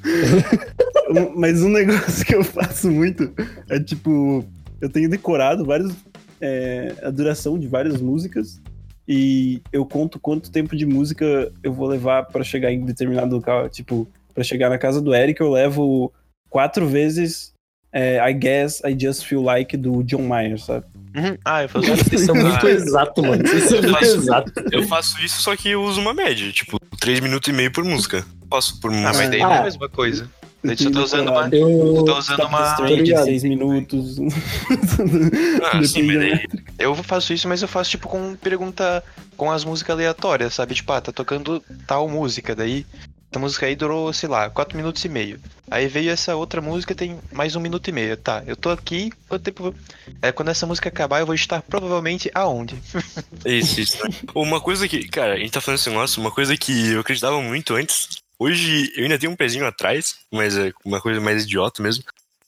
Mas 1.37 1.62
um 1.62 1.70
negócio 1.70 2.25
que 2.25 2.35
eu 2.35 2.44
faço 2.44 2.90
muito 2.90 3.32
é 3.69 3.81
tipo, 3.81 4.44
eu 4.81 4.88
tenho 4.88 5.08
decorado 5.08 5.64
vários, 5.64 5.93
é, 6.40 6.94
a 7.02 7.11
duração 7.11 7.58
de 7.58 7.67
várias 7.67 8.00
músicas 8.00 8.61
e 9.06 9.62
eu 9.73 9.87
conto 9.87 10.20
quanto 10.20 10.50
tempo 10.50 10.76
de 10.76 10.85
música 10.85 11.50
eu 11.62 11.73
vou 11.73 11.88
levar 11.88 12.26
pra 12.26 12.44
chegar 12.44 12.70
em 12.70 12.85
determinado 12.85 13.37
local. 13.37 13.69
Tipo, 13.69 14.06
pra 14.35 14.44
chegar 14.44 14.69
na 14.69 14.79
casa 14.79 15.00
do 15.00 15.14
Eric, 15.14 15.40
eu 15.40 15.50
levo 15.50 16.12
quatro 16.50 16.87
vezes 16.87 17.52
é, 17.93 18.19
I 18.31 18.35
Guess 18.35 18.82
I 18.85 18.96
Just 18.99 19.25
Feel 19.25 19.43
Like 19.43 19.76
do 19.76 20.02
John 20.05 20.23
Mayer, 20.23 20.58
sabe? 20.58 20.85
Uhum. 21.17 21.37
Ah, 21.44 21.62
eu 21.62 21.69
faço 21.69 21.87
Cara, 21.87 21.96
vocês 22.05 22.20
são 22.23 22.35
muito 22.35 22.67
Ah. 22.67 22.70
exatos, 22.70 23.25
mano. 23.25 23.46
Vocês 23.49 23.64
são 23.64 23.82
muito 23.82 23.99
faço- 23.99 24.17
exatos. 24.17 24.52
Eu 24.70 24.82
faço 24.88 25.20
isso, 25.25 25.43
só 25.43 25.56
que 25.56 25.70
eu 25.70 25.82
uso 25.82 26.00
uma 26.00 26.12
média, 26.14 26.52
tipo, 26.52 26.79
3 27.00 27.19
minutos 27.20 27.49
e 27.49 27.52
meio 27.52 27.73
por 27.73 27.82
música. 27.85 28.25
Faço 28.50 28.79
por 28.81 28.90
Ah, 28.90 28.94
música. 28.94 29.12
mas 29.19 29.31
daí 29.31 29.40
não 29.40 29.50
é 29.50 29.56
Ah. 29.56 29.61
a 29.61 29.64
mesma 29.64 29.88
coisa. 29.88 30.31
Eu 30.62 30.69
Daí 30.70 30.76
só 30.76 30.85
tá 30.85 30.90
tenho 30.90 31.05
usando 31.05 31.29
uma. 31.31 31.49
Eu, 31.52 31.94
Tu 31.94 32.05
tá 32.05 32.19
usando 32.19 32.43
uma. 32.46 32.70
Strange, 32.73 32.94
ligado. 33.02 33.25
seis 33.25 33.43
minutos. 33.44 34.17
Ah, 35.73 35.82
sim, 35.85 36.02
mas 36.02 36.17
daí. 36.19 36.44
Eu 36.79 36.94
faço 36.96 37.32
isso, 37.32 37.49
mas 37.49 37.62
eu 37.62 37.69
faço 37.69 37.90
tipo 37.90 38.08
com 38.08 38.35
pergunta 38.37 39.02
com 39.37 39.50
as 39.50 39.64
músicas 39.64 39.94
aleatórias, 39.94 40.55
sabe? 40.55 40.75
Tipo, 40.75 40.93
ah, 40.93 41.00
tá 41.00 41.12
tocando 41.12 41.62
tal 41.87 42.08
música, 42.08 42.55
daí. 42.55 42.85
Essa 43.30 43.38
música 43.38 43.66
aí 43.66 43.76
durou, 43.76 44.10
sei 44.12 44.28
lá, 44.28 44.48
4 44.48 44.76
minutos 44.76 45.04
e 45.04 45.08
meio. 45.08 45.38
Aí 45.70 45.86
veio 45.86 46.10
essa 46.10 46.34
outra 46.34 46.62
música, 46.62 46.94
tem 46.94 47.19
mais 47.30 47.54
um 47.54 47.60
minuto 47.60 47.88
e 47.88 47.92
meio. 47.92 48.16
Tá, 48.16 48.42
eu 48.46 48.56
tô 48.56 48.70
aqui, 48.70 49.12
quanto 49.28 49.42
tempo. 49.42 49.75
É, 50.22 50.32
quando 50.32 50.48
essa 50.48 50.66
música 50.66 50.88
acabar, 50.88 51.20
eu 51.20 51.26
vou 51.26 51.34
estar 51.34 51.60
provavelmente 51.60 52.30
aonde? 52.34 52.75
Isso, 53.44 53.80
isso. 53.80 53.98
Uma 54.34 54.60
coisa 54.60 54.88
que, 54.88 55.06
cara, 55.08 55.34
a 55.34 55.38
gente 55.38 55.52
tá 55.52 55.60
falando 55.60 55.78
esse 55.78 55.90
negócio, 55.90 56.20
uma 56.20 56.30
coisa 56.30 56.56
que 56.56 56.92
eu 56.92 57.00
acreditava 57.00 57.40
muito 57.40 57.75
antes. 57.75 58.08
Hoje 58.38 58.92
eu 58.96 59.04
ainda 59.04 59.19
tenho 59.19 59.32
um 59.32 59.36
pezinho 59.36 59.66
atrás, 59.66 60.16
mas 60.32 60.56
é 60.56 60.72
uma 60.84 61.00
coisa 61.00 61.20
mais 61.20 61.44
idiota 61.44 61.82
mesmo. 61.82 62.04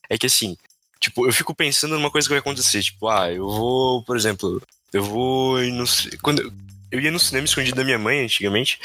É 0.09 0.17
que 0.17 0.27
assim, 0.27 0.57
tipo, 0.99 1.27
eu 1.27 1.33
fico 1.33 1.55
pensando 1.55 1.95
numa 1.95 2.11
coisa 2.11 2.27
que 2.27 2.33
vai 2.33 2.41
acontecer. 2.41 2.83
Tipo, 2.83 3.09
ah, 3.09 3.31
eu 3.31 3.47
vou, 3.47 4.03
por 4.05 4.17
exemplo, 4.17 4.63
eu 4.93 5.03
vou 5.03 5.63
ir 5.63 5.73
no. 5.73 5.85
Quando 6.23 6.53
eu 6.91 7.01
ia 7.01 7.11
no 7.11 7.19
cinema 7.19 7.45
escondido 7.45 7.77
da 7.77 7.85
minha 7.85 7.99
mãe 7.99 8.25
antigamente. 8.25 8.81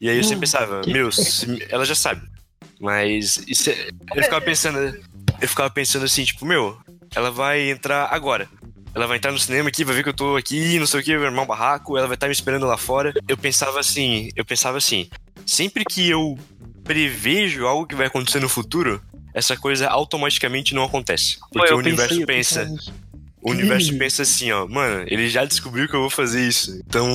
E 0.00 0.08
aí 0.08 0.16
eu 0.16 0.24
sempre 0.24 0.40
pensava, 0.40 0.80
meu, 0.86 1.10
se- 1.12 1.66
ela 1.70 1.84
já 1.84 1.94
sabe. 1.94 2.22
Mas 2.80 3.38
isso 3.48 3.70
é- 3.70 3.88
eu 4.14 4.22
ficava 4.22 4.40
pensando. 4.44 4.78
Eu 5.40 5.48
ficava 5.48 5.70
pensando 5.70 6.04
assim, 6.04 6.24
tipo, 6.24 6.44
meu, 6.46 6.78
ela 7.14 7.30
vai 7.30 7.70
entrar 7.70 8.08
agora. 8.12 8.48
Ela 8.94 9.06
vai 9.06 9.16
entrar 9.18 9.30
no 9.32 9.38
cinema 9.38 9.68
aqui, 9.68 9.84
vai 9.84 9.94
ver 9.94 10.02
que 10.02 10.08
eu 10.08 10.14
tô 10.14 10.36
aqui, 10.36 10.78
não 10.78 10.86
sei 10.86 11.00
o 11.00 11.02
que, 11.04 11.16
vai 11.16 11.26
armar 11.26 11.44
um 11.44 11.46
barraco, 11.46 11.96
ela 11.96 12.06
vai 12.06 12.14
estar 12.14 12.26
me 12.26 12.32
esperando 12.32 12.66
lá 12.66 12.76
fora. 12.76 13.12
Eu 13.28 13.36
pensava 13.36 13.78
assim, 13.78 14.30
eu 14.34 14.44
pensava 14.44 14.78
assim, 14.78 15.08
sempre 15.46 15.84
que 15.84 16.08
eu 16.08 16.36
prevejo 16.84 17.66
algo 17.66 17.86
que 17.86 17.94
vai 17.94 18.06
acontecer 18.06 18.40
no 18.40 18.48
futuro, 18.48 19.00
essa 19.34 19.56
coisa 19.56 19.88
automaticamente 19.88 20.74
não 20.74 20.84
acontece. 20.84 21.38
Porque 21.52 21.58
Pô, 21.68 21.74
o 21.74 21.82
pensei- 21.82 21.92
universo 21.92 22.20
eu 22.22 22.26
pensa, 22.26 22.64
nisso. 22.64 22.94
O 23.48 23.50
universo 23.52 23.96
pensa 23.98 24.22
assim, 24.22 24.50
ó, 24.52 24.66
mano, 24.66 25.04
ele 25.08 25.28
já 25.28 25.44
descobriu 25.44 25.88
que 25.88 25.94
eu 25.94 26.00
vou 26.00 26.10
fazer 26.10 26.46
isso, 26.46 26.80
então 26.86 27.08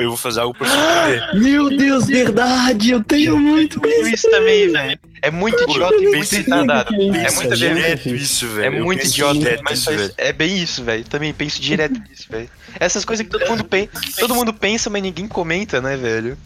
eu 0.00 0.08
vou 0.08 0.16
fazer 0.16 0.40
algo 0.40 0.56
pra 0.56 0.68
surpreender. 0.68 1.34
Meu 1.42 1.68
Deus, 1.68 2.06
verdade, 2.06 2.90
eu 2.90 3.02
tenho 3.02 3.38
muito 3.38 3.80
Eu 3.84 4.02
isso. 4.02 4.14
isso 4.14 4.30
também, 4.30 4.70
velho. 4.70 4.98
É 5.22 5.30
muito 5.30 5.64
Pô, 5.64 5.72
idiota 5.72 5.96
e 5.96 6.06
muito 6.06 6.32
retardado. 6.34 6.94
É 6.94 7.30
verdade. 7.30 7.56
direto 7.56 8.08
isso, 8.08 8.48
velho. 8.48 8.76
É 8.76 8.80
muito 8.80 9.06
idiota, 9.06 9.38
direto 9.38 9.62
mas 9.62 9.78
isso, 9.80 10.14
é 10.16 10.32
bem 10.32 10.58
isso, 10.62 10.82
velho. 10.82 11.04
Também 11.04 11.32
penso 11.32 11.60
direto 11.60 12.00
nisso, 12.08 12.26
velho. 12.30 12.48
Essas 12.78 13.04
coisas 13.04 13.26
que 13.26 13.30
todo 13.30 13.46
mundo 13.48 13.64
pensa, 13.64 13.90
todo 14.18 14.34
mundo 14.34 14.54
pensa, 14.54 14.88
mas 14.88 15.02
ninguém 15.02 15.28
comenta, 15.28 15.80
né, 15.80 15.96
velho? 15.96 16.38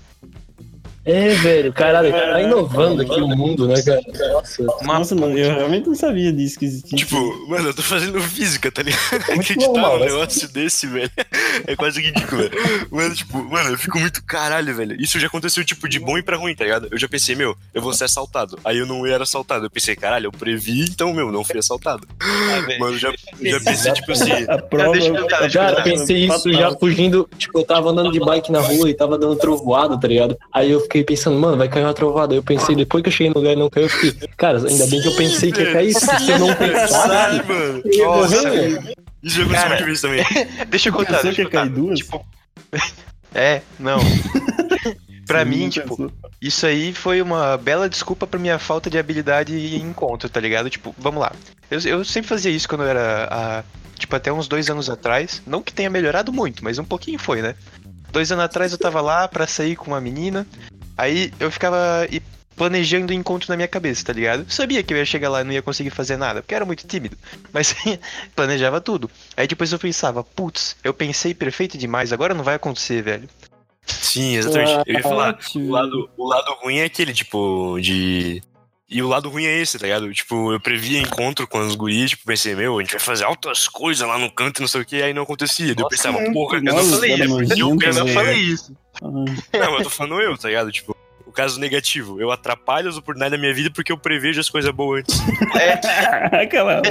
É, 1.05 1.29
velho, 1.35 1.73
caralho, 1.73 2.11
tá 2.11 2.41
inovando 2.41 3.03
aqui 3.03 3.21
o 3.21 3.29
mundo, 3.29 3.69
né, 3.69 3.75
cara? 3.83 4.01
Nossa. 4.33 4.63
Nossa, 4.83 5.15
não, 5.15 5.37
eu 5.37 5.55
realmente 5.55 5.87
não 5.87 5.95
sabia 5.95 6.33
disso 6.33 6.59
que 6.59 6.65
existia. 6.65 6.97
Tipo, 6.99 7.47
mano, 7.49 7.69
eu 7.69 7.75
tô 7.75 7.83
fazendo 7.83 8.19
física, 8.23 8.73
tá 8.73 8.83
ligado? 8.83 9.03
muito 9.29 9.43
Acreditar 9.43 9.67
normal, 9.67 9.93
num 9.99 10.05
né? 10.05 10.07
negócio 10.07 10.49
desse, 10.49 10.87
velho. 10.87 11.11
É 11.67 11.77
quase 11.77 12.01
ridículo, 12.01 12.43
velho. 12.49 12.89
Mano, 12.91 13.15
tipo, 13.15 13.37
mano, 13.45 13.71
eu 13.71 13.79
fico 13.79 13.99
muito 13.99 14.25
caralho, 14.25 14.75
velho. 14.75 14.97
Isso 15.01 15.21
já 15.21 15.27
aconteceu, 15.27 15.65
tipo, 15.65 15.89
de 15.89 15.99
bom 16.01 16.17
e 16.17 16.23
pra 16.23 16.37
ruim, 16.37 16.55
tá 16.55 16.65
ligado? 16.65 16.89
Eu 16.91 16.99
já 16.99 17.09
pensei, 17.09 17.35
meu, 17.37 17.55
eu 17.75 17.83
vou 17.83 17.93
ser 17.93 18.05
assaltado. 18.05 18.59
Aí 18.65 18.79
eu 18.79 18.87
não 18.87 19.05
era 19.07 19.25
assaltado. 19.25 19.67
Eu 19.67 19.71
pensei, 19.71 19.95
caralho, 19.95 20.27
eu 20.29 20.33
previ, 20.33 20.81
então, 20.83 21.13
meu, 21.13 21.31
não 21.31 21.45
fui 21.45 21.59
assaltado. 21.59 22.09
Mano, 22.79 22.97
já, 22.99 23.13
já 23.43 23.61
pensei, 23.61 23.93
tipo 23.93 24.13
assim. 24.13 24.33
a 24.49 24.59
prova. 24.59 24.93
deixa 24.93 25.09
eu- 25.09 25.27
a 25.27 25.29
Cara, 25.29 25.49
prova 25.75 25.83
pensei 25.83 26.25
isso 26.27 26.53
já 26.53 26.71
fugindo. 26.77 27.29
Tipo, 27.37 27.59
eu 27.61 27.65
tava 27.65 27.91
andando 27.91 28.11
de 28.11 28.21
bike 28.21 28.51
na 28.51 28.61
rua 28.61 28.89
e 28.89 28.95
tava 28.95 29.19
dando 29.19 29.37
trovoada, 29.37 29.99
tá 30.01 30.09
ligado? 30.09 30.37
Aí 30.53 30.71
eu 30.71 30.81
fiquei 30.81 30.94
pensando, 31.03 31.39
mano, 31.41 31.57
vai 31.57 31.69
cair 31.69 31.83
uma 31.83 31.95
trovada. 31.95 32.35
Eu 32.35 32.43
pensei, 32.43 32.77
depois 32.77 33.03
que 33.03 33.09
eu 33.09 33.13
cheguei 33.13 33.31
no 33.33 33.41
lugar 33.41 33.55
e 33.55 33.57
não 33.57 33.69
caiu, 33.71 33.87
eu 33.87 33.91
fiquei, 33.91 34.29
cara, 34.37 34.59
ainda 34.59 34.87
bem 34.87 35.01
que 35.01 35.09
eu 35.09 35.17
pensei 35.17 35.51
que 35.51 35.63
ia 35.63 35.73
cair. 35.73 35.93
Se 35.95 36.07
você 36.07 36.39
não 36.39 36.53
pensasse, 36.55 37.43
mano? 37.49 37.83
eu 37.85 37.93
ia 37.93 38.05
Nossa, 38.07 38.43
morrer. 38.43 38.95
Isso 39.23 39.37
já 39.37 39.43
aconteceu 39.43 39.69
Cara. 39.71 39.85
vezes 39.87 40.01
também. 40.03 40.25
Deixa 40.69 40.89
eu 40.89 40.93
contar, 40.93 41.07
Pensou 41.07 41.23
deixa 41.25 41.43
eu 41.43 41.49
que 41.49 41.57
ia 41.57 41.61
cair 41.63 41.71
duas? 41.71 41.99
Tipo, 41.99 42.25
é, 43.35 43.63
não. 43.79 43.99
pra 45.27 45.43
Sim, 45.45 45.51
mim, 45.51 45.69
tipo, 45.71 45.97
pensou. 45.97 46.13
isso 46.41 46.67
aí 46.67 46.93
foi 46.93 47.23
uma 47.23 47.57
bela 47.57 47.89
desculpa 47.89 48.27
pra 48.27 48.39
minha 48.39 48.59
falta 48.59 48.91
de 48.91 48.99
habilidade 48.99 49.55
em 49.57 49.81
encontro, 49.83 50.29
tá 50.29 50.39
ligado? 50.41 50.69
Tipo, 50.69 50.95
vamos 50.99 51.21
lá. 51.21 51.33
Eu, 51.71 51.81
eu 51.81 52.05
sempre 52.05 52.29
fazia 52.29 52.51
isso 52.53 52.69
quando 52.69 52.83
eu 52.83 52.89
era, 52.89 53.29
ah, 53.31 53.65
tipo, 53.99 54.15
até 54.15 54.31
uns 54.33 54.47
dois 54.47 54.69
anos 54.69 54.91
atrás. 54.91 55.43
Não 55.47 55.63
que 55.63 55.73
tenha 55.73 55.89
melhorado 55.89 56.31
muito, 56.33 56.63
mas 56.63 56.79
um 56.79 56.85
pouquinho 56.85 57.19
foi, 57.19 57.41
né? 57.41 57.55
Dois 58.13 58.31
anos 58.31 58.45
atrás 58.45 58.71
eu 58.73 58.79
tava 58.79 59.01
lá 59.01 59.27
pra 59.27 59.47
sair 59.47 59.75
com 59.75 59.87
uma 59.87 60.01
menina. 60.01 60.47
Aí 60.97 61.33
eu 61.41 61.51
ficava 61.51 62.07
e- 62.11 62.23
planejando 62.57 63.13
o 63.13 63.15
encontro 63.17 63.51
na 63.51 63.57
minha 63.57 63.67
cabeça, 63.69 64.05
tá 64.05 64.13
ligado? 64.13 64.47
Sabia 64.49 64.83
que 64.83 64.95
eu 64.95 64.99
ia 64.99 65.05
chegar 65.05 65.29
lá 65.29 65.41
e 65.41 65.45
não 65.45 65.53
ia 65.53 65.63
conseguir 65.63 65.91
fazer 65.91 66.17
nada, 66.17 66.41
porque 66.41 66.55
eu 66.55 66.57
era 66.57 66.65
muito 66.65 66.87
tímido. 66.87 67.17
Mas 67.53 67.75
planejava 68.35 68.81
tudo. 68.81 69.11
Aí 69.37 69.47
depois 69.47 69.73
eu 69.73 69.79
pensava, 69.79 70.23
putz, 70.23 70.77
eu 70.85 70.95
pensei 70.95 71.35
perfeito 71.35 71.77
demais, 71.77 72.13
agora 72.13 72.35
não 72.35 72.45
vai 72.45 72.55
acontecer, 72.55 73.03
velho. 73.03 73.29
Sim, 73.87 74.37
exatamente. 74.37 74.83
Eu 74.87 74.95
ia 74.95 75.03
falar. 75.03 75.39
O 75.57 75.71
lado, 75.71 76.11
o 76.17 76.27
lado 76.29 76.55
ruim 76.63 76.79
é 76.79 76.85
aquele, 76.85 77.13
tipo, 77.13 77.79
de. 77.81 78.43
E 78.89 79.03
o 79.03 79.09
lado 79.09 79.31
ruim 79.31 79.47
é 79.47 79.61
esse, 79.61 79.79
tá 79.79 79.87
ligado? 79.87 80.13
Tipo, 80.13 80.53
eu 80.53 80.61
previa 80.61 81.01
encontro 81.01 81.49
com 81.49 81.59
os 81.59 81.75
guris, 81.75 82.11
tipo, 82.11 82.25
pensei, 82.27 82.55
meu, 82.55 82.79
a 82.79 82.81
gente 82.83 82.93
vai 82.93 83.01
fazer 83.01 83.25
altas 83.25 83.67
coisas 83.67 84.07
lá 84.07 84.19
no 84.19 84.31
canto 84.31 84.59
e 84.59 84.61
não 84.61 84.69
sei 84.69 84.83
o 84.83 84.85
que, 84.85 85.03
aí 85.03 85.15
não 85.15 85.23
acontecia. 85.23 85.75
Daí 85.75 85.83
eu 85.83 85.89
pensava, 85.89 86.19
porra, 86.33 86.59
eu 86.59 86.63
não 86.63 86.77
nossa, 86.77 86.97
falei 86.97 87.15
isso. 87.15 87.61
Eu, 87.61 87.79
eu 87.81 87.95
não 87.95 88.09
falei 88.09 88.37
isso. 88.37 88.77
Ah, 89.03 89.09
Não, 89.09 89.25
mas 89.53 89.79
eu 89.79 89.83
tô 89.85 89.91
falando 89.91 90.21
eu, 90.21 90.37
tá 90.37 90.49
ligado? 90.49 90.71
Tipo, 90.71 90.95
o 91.27 91.33
caso 91.33 91.59
negativo. 91.59 92.21
Eu 92.21 92.31
atrapalho 92.31 92.89
as 92.89 92.97
oportunidades 92.97 93.33
da 93.33 93.41
minha 93.41 93.55
vida 93.55 93.71
porque 93.75 93.91
eu 93.91 93.99
prevejo 93.99 94.39
as 94.39 94.51
coisas 94.51 94.71
boas 94.71 95.01
antes. 95.01 95.19
Aquela. 96.33 96.83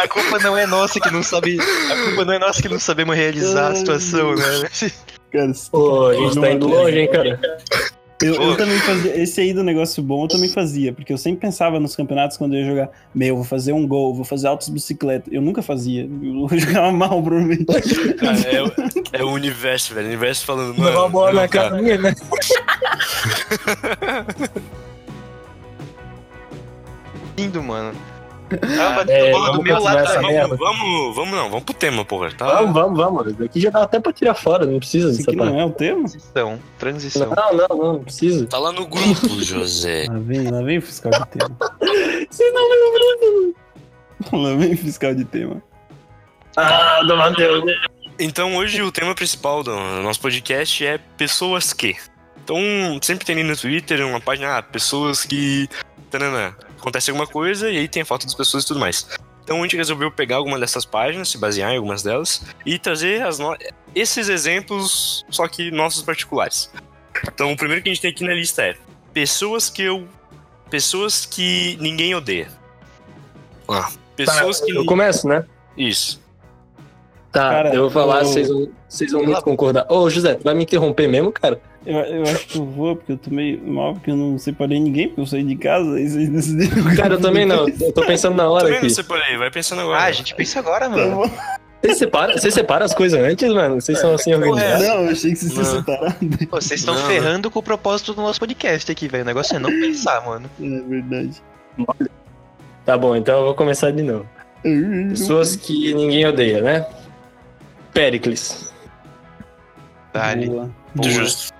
A 0.00 0.08
culpa 0.08 0.38
não 0.38 0.56
é 0.56 0.66
nossa 0.66 1.00
que 1.00 1.10
não 1.10 1.22
sabe. 1.22 1.58
A 1.60 2.04
culpa 2.04 2.24
não 2.24 2.34
é 2.34 2.38
nossa 2.38 2.62
que 2.62 2.68
não 2.68 2.78
sabemos 2.78 3.16
realizar 3.16 3.72
a 3.72 3.74
situação, 3.74 4.34
né? 4.34 4.68
Cara, 5.32 5.52
Pô, 5.70 6.08
a 6.08 6.14
gente 6.14 6.40
tá 6.40 6.50
indo 6.52 6.68
longe, 6.68 6.98
hein, 6.98 7.10
cara. 7.10 7.40
Eu, 8.22 8.34
eu 8.34 8.56
também 8.56 8.78
fazia. 8.78 9.20
Esse 9.22 9.40
aí 9.40 9.52
do 9.52 9.62
negócio 9.62 10.02
bom 10.02 10.24
eu 10.24 10.28
também 10.28 10.48
fazia, 10.48 10.92
porque 10.92 11.12
eu 11.12 11.18
sempre 11.18 11.40
pensava 11.40 11.78
nos 11.80 11.94
campeonatos 11.96 12.36
quando 12.36 12.54
eu 12.54 12.60
ia 12.60 12.66
jogar. 12.66 12.90
Meu, 13.14 13.36
vou 13.36 13.44
fazer 13.44 13.72
um 13.72 13.86
gol, 13.86 14.14
vou 14.14 14.24
fazer 14.24 14.46
altas 14.48 14.68
bicicletas. 14.68 15.32
Eu 15.32 15.40
nunca 15.42 15.62
fazia. 15.62 16.02
Eu 16.22 16.48
jogava 16.58 16.92
mal, 16.92 17.22
provavelmente. 17.22 17.64
Cara, 18.14 18.38
é, 18.50 18.62
o- 18.62 18.72
é 19.12 19.24
o 19.24 19.30
universo, 19.30 19.94
velho. 19.94 20.06
O 20.06 20.10
universo 20.10 20.44
falando, 20.44 20.74
mano. 20.76 20.84
Levar 20.84 21.04
a 21.04 21.08
bola 21.08 21.32
na 21.32 21.48
cara. 21.48 21.70
cara 21.70 21.82
minha, 21.82 21.98
né? 21.98 22.14
Lindo, 27.38 27.62
mano. 27.62 27.92
Tava 28.58 29.10
É, 29.10 29.30
bola 29.32 29.46
do 29.46 29.52
vamos 29.52 29.64
meu 29.64 29.82
lado 29.82 29.98
essa 29.98 30.18
aí. 30.18 30.26
merda. 30.26 30.56
Vamos, 30.56 30.78
vamos, 30.78 31.14
vamos 31.16 31.30
não, 31.32 31.48
vamos 31.50 31.64
pro 31.64 31.74
tema, 31.74 32.04
porra. 32.04 32.30
Tá? 32.32 32.46
Vamos, 32.62 32.72
vamos, 32.72 32.96
vamos. 32.98 33.40
Aqui 33.40 33.60
já 33.60 33.70
dá 33.70 33.82
até 33.82 33.98
pra 34.00 34.12
tirar 34.12 34.34
fora, 34.34 34.64
não 34.66 34.78
precisa 34.78 35.10
Isso 35.10 35.28
aqui 35.30 35.36
não 35.36 35.58
é 35.60 35.64
o 35.64 35.70
tema? 35.70 36.00
Transição. 36.00 36.60
Transição. 36.78 37.32
Não, 37.34 37.54
não, 37.56 37.68
não, 37.76 37.92
não 37.94 38.04
precisa. 38.04 38.46
Tá 38.46 38.58
lá 38.58 38.72
no 38.72 38.86
grupo, 38.86 39.28
José. 39.42 40.06
Lá 40.08 40.18
vem, 40.18 40.50
lá 40.50 40.62
vem 40.62 40.78
o 40.78 40.82
fiscal 40.82 41.10
de 41.12 41.26
tema. 41.28 41.56
Vocês 42.30 42.54
não 42.54 42.68
lembram? 42.70 43.54
Lá 44.32 44.54
vem 44.56 44.74
o 44.74 44.78
fiscal 44.78 45.14
de 45.14 45.24
tema. 45.24 45.62
Ah, 46.56 47.00
do 47.02 47.16
Matheus. 47.16 47.64
Então 48.18 48.56
hoje 48.56 48.82
o 48.82 48.92
tema 48.92 49.14
principal 49.14 49.62
do 49.62 49.74
nosso 50.02 50.20
podcast 50.20 50.84
é 50.86 50.98
pessoas 51.16 51.72
que. 51.72 51.96
Então 52.44 52.56
sempre 53.00 53.24
tem 53.24 53.36
ali 53.36 53.44
no 53.44 53.56
Twitter 53.56 54.04
uma 54.06 54.20
página, 54.20 54.58
ah, 54.58 54.62
pessoas 54.62 55.24
que. 55.24 55.68
Tanana, 56.10 56.54
acontece 56.82 57.10
alguma 57.10 57.26
coisa 57.26 57.70
e 57.70 57.78
aí 57.78 57.88
tem 57.88 58.02
a 58.02 58.04
foto 58.06 58.26
das 58.26 58.34
pessoas 58.34 58.64
e 58.64 58.66
tudo 58.66 58.80
mais. 58.80 59.06
Então 59.44 59.58
a 59.58 59.62
gente 59.62 59.76
resolveu 59.76 60.10
pegar 60.10 60.36
alguma 60.36 60.58
dessas 60.58 60.84
páginas, 60.84 61.28
se 61.30 61.38
basear 61.38 61.72
em 61.72 61.76
algumas 61.76 62.02
delas 62.02 62.42
e 62.66 62.78
trazer 62.78 63.22
as 63.22 63.38
no... 63.38 63.56
esses 63.94 64.28
exemplos, 64.28 65.24
só 65.30 65.48
que 65.48 65.70
nossos 65.70 66.02
particulares. 66.02 66.70
Então 67.26 67.52
o 67.52 67.56
primeiro 67.56 67.82
que 67.82 67.88
a 67.88 67.92
gente 67.92 68.02
tem 68.02 68.10
aqui 68.10 68.24
na 68.24 68.34
lista 68.34 68.62
é 68.62 68.76
pessoas 69.12 69.68
que 69.70 69.82
eu. 69.82 70.06
Pessoas 70.70 71.26
que 71.26 71.76
ninguém 71.80 72.14
odeia. 72.14 72.48
Ah, 73.68 73.90
pessoas 74.16 74.60
Tá, 74.60 74.66
que. 74.66 74.72
eu 74.76 74.84
começo, 74.86 75.26
né? 75.28 75.44
Isso. 75.76 76.20
Tá, 77.30 77.50
Cara, 77.50 77.74
eu 77.74 77.82
vou 77.82 77.90
falar, 77.90 78.20
eu- 78.20 78.26
vocês 78.26 78.48
vão, 78.48 78.68
vocês 78.88 79.12
vão 79.12 79.24
muito 79.24 79.42
concordar. 79.42 79.86
Ô, 79.90 80.08
José, 80.08 80.34
tu 80.34 80.44
vai 80.44 80.54
me 80.54 80.62
interromper 80.62 81.08
mesmo, 81.08 81.32
cara? 81.32 81.60
Eu, 81.84 81.96
eu 81.98 82.22
acho 82.22 82.46
que 82.46 82.58
eu 82.58 82.64
vou, 82.64 82.96
porque 82.96 83.12
eu 83.12 83.16
tô 83.18 83.30
meio 83.30 83.60
mal, 83.66 83.94
porque 83.94 84.10
eu 84.10 84.16
não 84.16 84.38
separei 84.38 84.78
ninguém, 84.78 85.08
porque 85.08 85.20
eu 85.20 85.26
saí 85.26 85.42
de 85.42 85.56
casa 85.56 85.98
e 86.00 86.08
vocês 86.08 86.28
decidiram. 86.30 86.94
Cara, 86.96 87.14
eu 87.14 87.20
também 87.20 87.44
não. 87.44 87.68
Eu 87.68 87.92
tô 87.92 88.06
pensando 88.06 88.36
na 88.36 88.48
hora 88.48 88.64
Também 88.64 88.78
aqui. 88.78 88.86
não 88.86 88.94
separei, 88.94 89.36
vai 89.36 89.50
pensando 89.50 89.80
agora. 89.80 90.00
Ah, 90.00 90.04
a 90.04 90.12
gente 90.12 90.34
pensa 90.34 90.60
agora, 90.60 90.88
Tá 90.88 90.96
mano. 90.96 91.30
Vocês 91.82 91.98
separam, 91.98 92.32
vocês 92.34 92.54
separam 92.54 92.86
as 92.86 92.94
coisas 92.94 93.20
antes, 93.20 93.52
mano? 93.52 93.80
Vocês 93.80 93.98
são 93.98 94.14
assim 94.14 94.32
organizados? 94.32 94.86
Não, 94.86 94.94
eu 95.06 95.10
achei 95.10 95.32
que 95.32 95.36
vocês 95.36 95.52
tinham 95.52 95.64
separado. 95.64 96.16
Vocês 96.48 96.80
estão 96.80 96.94
Não, 96.94 97.06
ferrando 97.08 97.50
com 97.50 97.58
o 97.58 97.62
propósito 97.62 98.14
do 98.14 98.22
nosso 98.22 98.38
podcast 98.38 98.92
aqui, 98.92 99.08
velho. 99.08 99.24
O 99.24 99.26
negócio 99.26 99.56
é 99.56 99.58
não 99.58 99.68
pensar, 99.68 100.24
mano. 100.24 100.48
É 100.62 100.80
verdade. 100.88 101.42
Tá 102.84 102.96
bom, 102.96 103.16
então 103.16 103.38
eu 103.38 103.44
vou 103.46 103.54
começar 103.54 103.90
de 103.90 104.02
novo. 104.02 104.28
Pessoas 105.10 105.56
que 105.56 105.92
ninguém 105.92 106.24
odeia, 106.24 106.62
né? 106.62 106.86
Péricles. 107.92 108.72
Dali. 110.12 110.46
Boa. 110.46 110.70
Muito 110.94 111.08
Boa. 111.08 111.10
justo. 111.10 111.51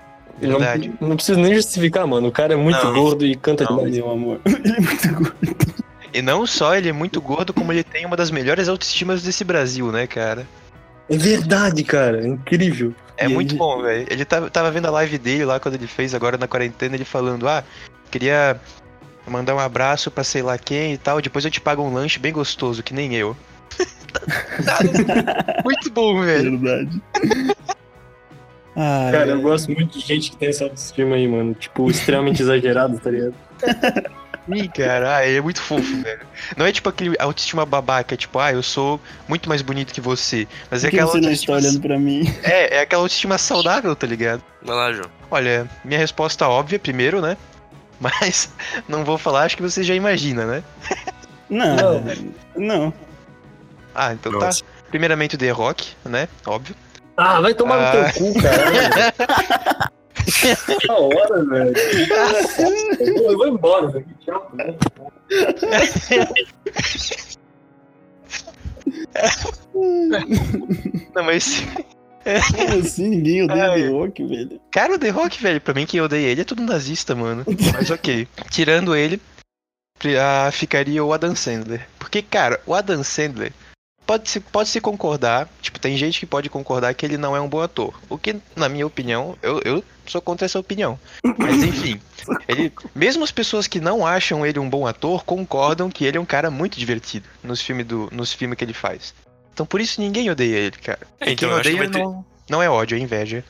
Não, 0.47 0.59
Verdade. 0.59 0.91
não 1.01 1.15
preciso 1.15 1.39
nem 1.39 1.53
justificar, 1.55 2.05
mano. 2.07 2.27
O 2.27 2.31
cara 2.31 2.53
é 2.53 2.57
muito 2.57 2.83
Não. 2.83 2.93
gordo 2.93 3.25
e 3.25 3.35
canta 3.35 3.63
Não. 3.65 3.77
demais. 3.77 3.95
Meu 3.95 4.11
amor. 4.11 4.39
Ele 4.45 4.73
é 4.75 4.79
muito 4.79 5.13
gordo. 5.13 5.73
E 6.13 6.21
não 6.21 6.45
só 6.45 6.75
ele 6.75 6.89
é 6.89 6.91
muito 6.93 7.19
gordo, 7.19 7.51
como 7.53 7.71
ele 7.71 7.83
tem 7.83 8.05
uma 8.05 8.15
das 8.15 8.29
melhores 8.29 8.67
autoestimas 8.69 9.23
desse 9.23 9.43
Brasil, 9.43 9.91
né, 9.91 10.05
cara? 10.05 10.45
É 11.09 11.17
verdade, 11.17 11.83
cara. 11.83 12.23
É 12.23 12.27
incrível. 12.27 12.93
É 13.17 13.25
E 13.25 13.27
muito 13.29 13.51
ele- 13.53 13.57
bom, 13.57 13.81
velho. 13.81 14.05
Ele 14.09 14.23
tava, 14.23 14.47
tava 14.49 14.69
vendo 14.69 14.85
a 14.85 14.91
live 14.91 15.17
dele 15.17 15.43
lá 15.45 15.59
quando 15.59 15.73
ele 15.73 15.87
fez 15.87 16.13
agora 16.13 16.37
na 16.37 16.47
quarentena, 16.47 16.93
ele 16.95 17.03
falando, 17.03 17.47
ah, 17.47 17.63
queria 18.11 18.59
mandar 19.27 19.55
um 19.55 19.59
abraço 19.59 20.11
pra 20.11 20.23
sei 20.23 20.43
lá 20.43 20.55
quem 20.57 20.93
e 20.93 20.97
tal, 20.99 21.19
depois 21.19 21.43
eu 21.45 21.49
te 21.51 21.59
pago 21.59 21.81
um 21.81 21.91
lanche 21.93 22.19
bem 22.19 22.31
gostoso, 22.31 22.83
que 22.83 22.93
nem 22.93 23.15
eu. 23.15 23.35
muito 25.65 25.89
bom, 25.91 26.21
velho. 26.21 26.59
Verdade. 26.59 27.01
Ai, 28.75 29.11
Cara, 29.11 29.31
eu 29.31 29.41
gosto 29.41 29.71
muito 29.71 29.97
de 29.97 30.05
gente 30.05 30.31
que 30.31 30.37
tem 30.37 30.49
essa 30.49 30.63
autoestima 30.63 31.15
aí, 31.15 31.27
mano. 31.27 31.53
Tipo, 31.53 31.89
extremamente 31.89 32.41
exagerado, 32.43 32.99
tá 32.99 33.11
ligado? 33.11 33.35
Ih, 34.49 34.67
cara, 34.67 35.17
ah, 35.17 35.25
ele 35.25 35.37
é 35.37 35.41
muito 35.41 35.61
fofo, 35.61 36.01
velho. 36.01 36.19
Não 36.57 36.65
é 36.65 36.71
tipo 36.71 36.89
aquele 36.89 37.15
autoestima 37.17 37.65
babaca, 37.65 38.17
tipo, 38.17 38.39
ah, 38.39 38.51
eu 38.51 38.61
sou 38.61 38.99
muito 39.27 39.47
mais 39.47 39.61
bonito 39.61 39.93
que 39.93 40.01
você. 40.01 40.47
Mas 40.69 40.83
é 40.83 40.87
Por 40.87 40.91
que 40.91 40.97
aquela 40.97 41.11
você 41.11 41.21
não 41.21 41.31
está 41.31 41.53
olhando 41.53 41.79
pra 41.79 41.97
mim? 41.97 42.23
É, 42.43 42.77
é 42.77 42.81
aquela 42.81 43.03
autoestima 43.03 43.37
saudável, 43.37 43.95
tá 43.95 44.05
ligado? 44.05 44.43
Vai 44.61 44.75
lá, 44.75 44.91
João. 44.91 45.09
Olha, 45.31 45.69
minha 45.85 45.99
resposta 45.99 46.47
óbvia 46.47 46.77
primeiro, 46.77 47.21
né? 47.21 47.37
Mas 48.01 48.51
não 48.87 49.05
vou 49.05 49.17
falar, 49.17 49.43
acho 49.43 49.55
que 49.55 49.63
você 49.63 49.81
já 49.81 49.95
imagina, 49.95 50.45
né? 50.45 50.63
Não, 51.49 51.75
Não. 51.75 52.03
não. 52.57 52.93
Ah, 53.95 54.11
então 54.13 54.31
Nossa. 54.31 54.63
tá. 54.63 54.69
Primeiramente 54.89 55.35
o 55.35 55.37
The 55.37 55.51
Rock, 55.51 55.93
né? 56.03 56.27
Óbvio. 56.45 56.75
Ah, 57.17 57.41
vai 57.41 57.53
tomar 57.53 57.79
Ah. 57.79 58.07
no 58.07 58.13
teu 58.13 58.33
cu, 58.33 58.41
cara. 58.41 59.13
Da 60.87 60.93
hora, 60.97 61.45
velho. 61.45 61.73
Eu 62.99 63.37
vou 63.37 63.47
embora 63.47 63.87
daqui. 63.87 64.13
Tchau. 64.25 64.51
Não, 71.15 71.23
mas. 71.23 71.63
Como 72.55 72.79
assim? 72.79 73.09
Ninguém 73.09 73.43
odeia 73.43 73.71
Ai. 73.71 73.81
The 73.81 73.87
Rock, 73.89 74.25
velho. 74.25 74.61
Cara, 74.71 74.95
o 74.95 74.99
The 74.99 75.09
Rock, 75.09 75.41
velho, 75.41 75.61
pra 75.61 75.73
mim 75.73 75.85
que 75.85 75.97
eu 75.97 76.05
odeio 76.05 76.27
ele 76.29 76.41
é 76.41 76.45
tudo 76.45 76.63
nazista, 76.63 77.13
mano. 77.15 77.43
Mas 77.73 77.89
ok. 77.91 78.27
Tirando 78.49 78.95
ele, 78.95 79.21
ah, 80.19 80.49
ficaria 80.51 81.03
o 81.03 81.11
Adam 81.13 81.35
Sandler. 81.35 81.87
Porque, 81.99 82.21
cara, 82.21 82.59
o 82.65 82.73
Adam 82.73 83.03
Sandler. 83.03 83.51
Pode 84.05 84.29
se, 84.29 84.39
pode 84.39 84.67
se 84.69 84.81
concordar, 84.81 85.47
tipo, 85.61 85.79
tem 85.79 85.95
gente 85.95 86.19
que 86.19 86.25
pode 86.25 86.49
concordar 86.49 86.93
que 86.93 87.05
ele 87.05 87.17
não 87.17 87.35
é 87.35 87.39
um 87.39 87.47
bom 87.47 87.61
ator. 87.61 87.97
O 88.09 88.17
que, 88.17 88.35
na 88.55 88.67
minha 88.67 88.85
opinião, 88.85 89.37
eu, 89.41 89.61
eu 89.63 89.83
sou 90.05 90.21
contra 90.21 90.45
essa 90.45 90.59
opinião. 90.59 90.99
Mas 91.37 91.63
enfim, 91.63 92.01
ele, 92.47 92.71
mesmo 92.93 93.23
as 93.23 93.31
pessoas 93.31 93.65
que 93.65 93.79
não 93.79 94.05
acham 94.05 94.45
ele 94.45 94.59
um 94.59 94.69
bom 94.69 94.85
ator 94.85 95.23
concordam 95.23 95.89
que 95.89 96.03
ele 96.03 96.17
é 96.17 96.21
um 96.21 96.25
cara 96.25 96.51
muito 96.51 96.77
divertido 96.77 97.27
nos 97.41 97.61
filmes 97.61 97.85
do, 97.85 98.09
nos 98.11 98.33
filmes 98.33 98.57
que 98.57 98.65
ele 98.65 98.73
faz. 98.73 99.13
Então 99.53 99.65
por 99.65 99.79
isso 99.79 100.01
ninguém 100.01 100.29
odeia 100.29 100.57
ele, 100.57 100.77
cara. 100.77 100.99
É, 101.21 101.31
então, 101.31 101.47
quem 101.49 101.57
odeia 101.57 101.89
ter- 101.89 101.99
não, 101.99 102.25
não 102.49 102.61
é 102.61 102.69
ódio, 102.69 102.97
é 102.97 102.99
inveja. 102.99 103.43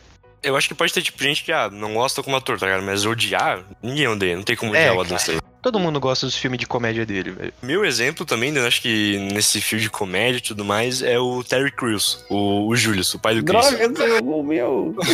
Eu 0.43 0.55
acho 0.57 0.67
que 0.67 0.75
pode 0.75 0.93
ter, 0.93 1.01
tipo, 1.01 1.23
gente 1.23 1.43
que, 1.43 1.51
ah, 1.53 1.69
não 1.71 1.93
gosta 1.93 2.21
como 2.21 2.35
ator, 2.35 2.59
tá 2.59 2.65
ligado? 2.65 2.83
Mas 2.83 3.05
odiar, 3.05 3.63
ninguém 3.81 4.07
odeia. 4.09 4.35
Não 4.35 4.43
tem 4.43 4.57
como 4.57 4.75
É, 4.75 4.91
odiar 4.91 4.97
o 4.97 5.01
Adam 5.01 5.17
Sandler. 5.17 5.41
Todo 5.63 5.79
mundo 5.79 5.97
gosta 5.97 6.25
dos 6.25 6.35
filmes 6.35 6.59
de 6.59 6.67
comédia 6.67 7.05
dele, 7.05 7.31
velho. 7.31 7.53
Meu 7.61 7.85
exemplo 7.85 8.25
também, 8.25 8.51
né, 8.51 8.59
eu 8.59 8.67
acho 8.67 8.81
que 8.81 9.17
nesse 9.31 9.61
filme 9.61 9.81
de 9.81 9.89
comédia 9.89 10.39
e 10.39 10.41
tudo 10.41 10.65
mais, 10.65 11.01
é 11.01 11.17
o 11.17 11.41
Terry 11.41 11.71
Crews, 11.71 12.25
o, 12.29 12.67
o 12.67 12.75
Julius, 12.75 13.13
o 13.13 13.19
pai 13.19 13.35
do 13.35 13.43
Chris. 13.45 13.69
Droga, 13.93 14.21
o 14.23 14.43
meu. 14.43 14.93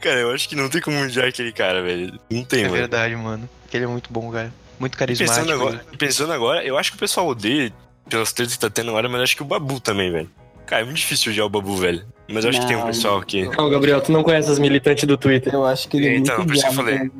Cara, 0.00 0.18
eu 0.18 0.32
acho 0.32 0.48
que 0.48 0.56
não 0.56 0.68
tem 0.68 0.80
como 0.80 1.00
odiar 1.00 1.28
aquele 1.28 1.52
cara, 1.52 1.80
velho. 1.80 2.18
Não 2.28 2.42
tem, 2.42 2.60
É 2.60 2.62
mano. 2.64 2.74
verdade, 2.76 3.14
mano. 3.14 3.48
Ele 3.72 3.84
é 3.84 3.86
muito 3.86 4.12
bom, 4.12 4.32
cara. 4.32 4.52
Muito 4.80 4.98
carismático. 4.98 5.36
Pensando 5.36 5.52
agora, 5.52 5.84
pensando 5.96 6.32
agora, 6.32 6.64
eu 6.64 6.76
acho 6.76 6.90
que 6.90 6.96
o 6.96 7.00
pessoal 7.00 7.28
odeia 7.28 7.72
pelas 8.08 8.32
tretas 8.32 8.54
que 8.54 8.60
tá 8.60 8.68
tendo 8.68 8.90
agora, 8.90 9.08
mas 9.08 9.18
eu 9.18 9.22
acho 9.24 9.36
que 9.36 9.42
o 9.42 9.46
Babu 9.46 9.78
também, 9.78 10.10
velho. 10.10 10.28
Cara, 10.68 10.82
é 10.82 10.84
muito 10.84 10.98
difícil 10.98 11.32
odiar 11.32 11.46
o 11.46 11.48
Babu, 11.48 11.74
velho. 11.76 12.04
Mas 12.28 12.44
eu 12.44 12.50
acho 12.50 12.60
que 12.60 12.66
tem 12.66 12.76
um 12.76 12.80
Não. 12.80 12.86
pessoal 12.88 13.22
que. 13.22 13.44
Não, 13.56 13.70
Gabriel, 13.70 14.00
tu 14.02 14.12
não 14.12 14.22
conhece 14.22 14.50
as 14.50 14.58
militantes 14.58 15.04
do 15.04 15.16
Twitter. 15.16 15.52
Eu 15.54 15.64
acho 15.64 15.88
que 15.88 15.96
ele 15.96 16.08
é 16.08 16.16
Então, 16.18 16.44
por 16.44 16.54
isso 16.54 16.62
que 16.64 16.68
eu 16.70 16.74
falei. 16.74 16.98
cara. 16.98 17.10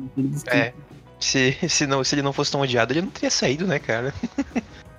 É. 0.57 0.73
Se, 1.19 1.57
se, 1.67 1.87
não, 1.87 2.03
se 2.03 2.13
ele 2.15 2.21
não 2.21 2.31
fosse 2.31 2.51
tão 2.51 2.61
odiado, 2.61 2.93
ele 2.93 3.01
não 3.01 3.09
teria 3.09 3.31
saído, 3.31 3.65
né, 3.65 3.79
cara? 3.79 4.13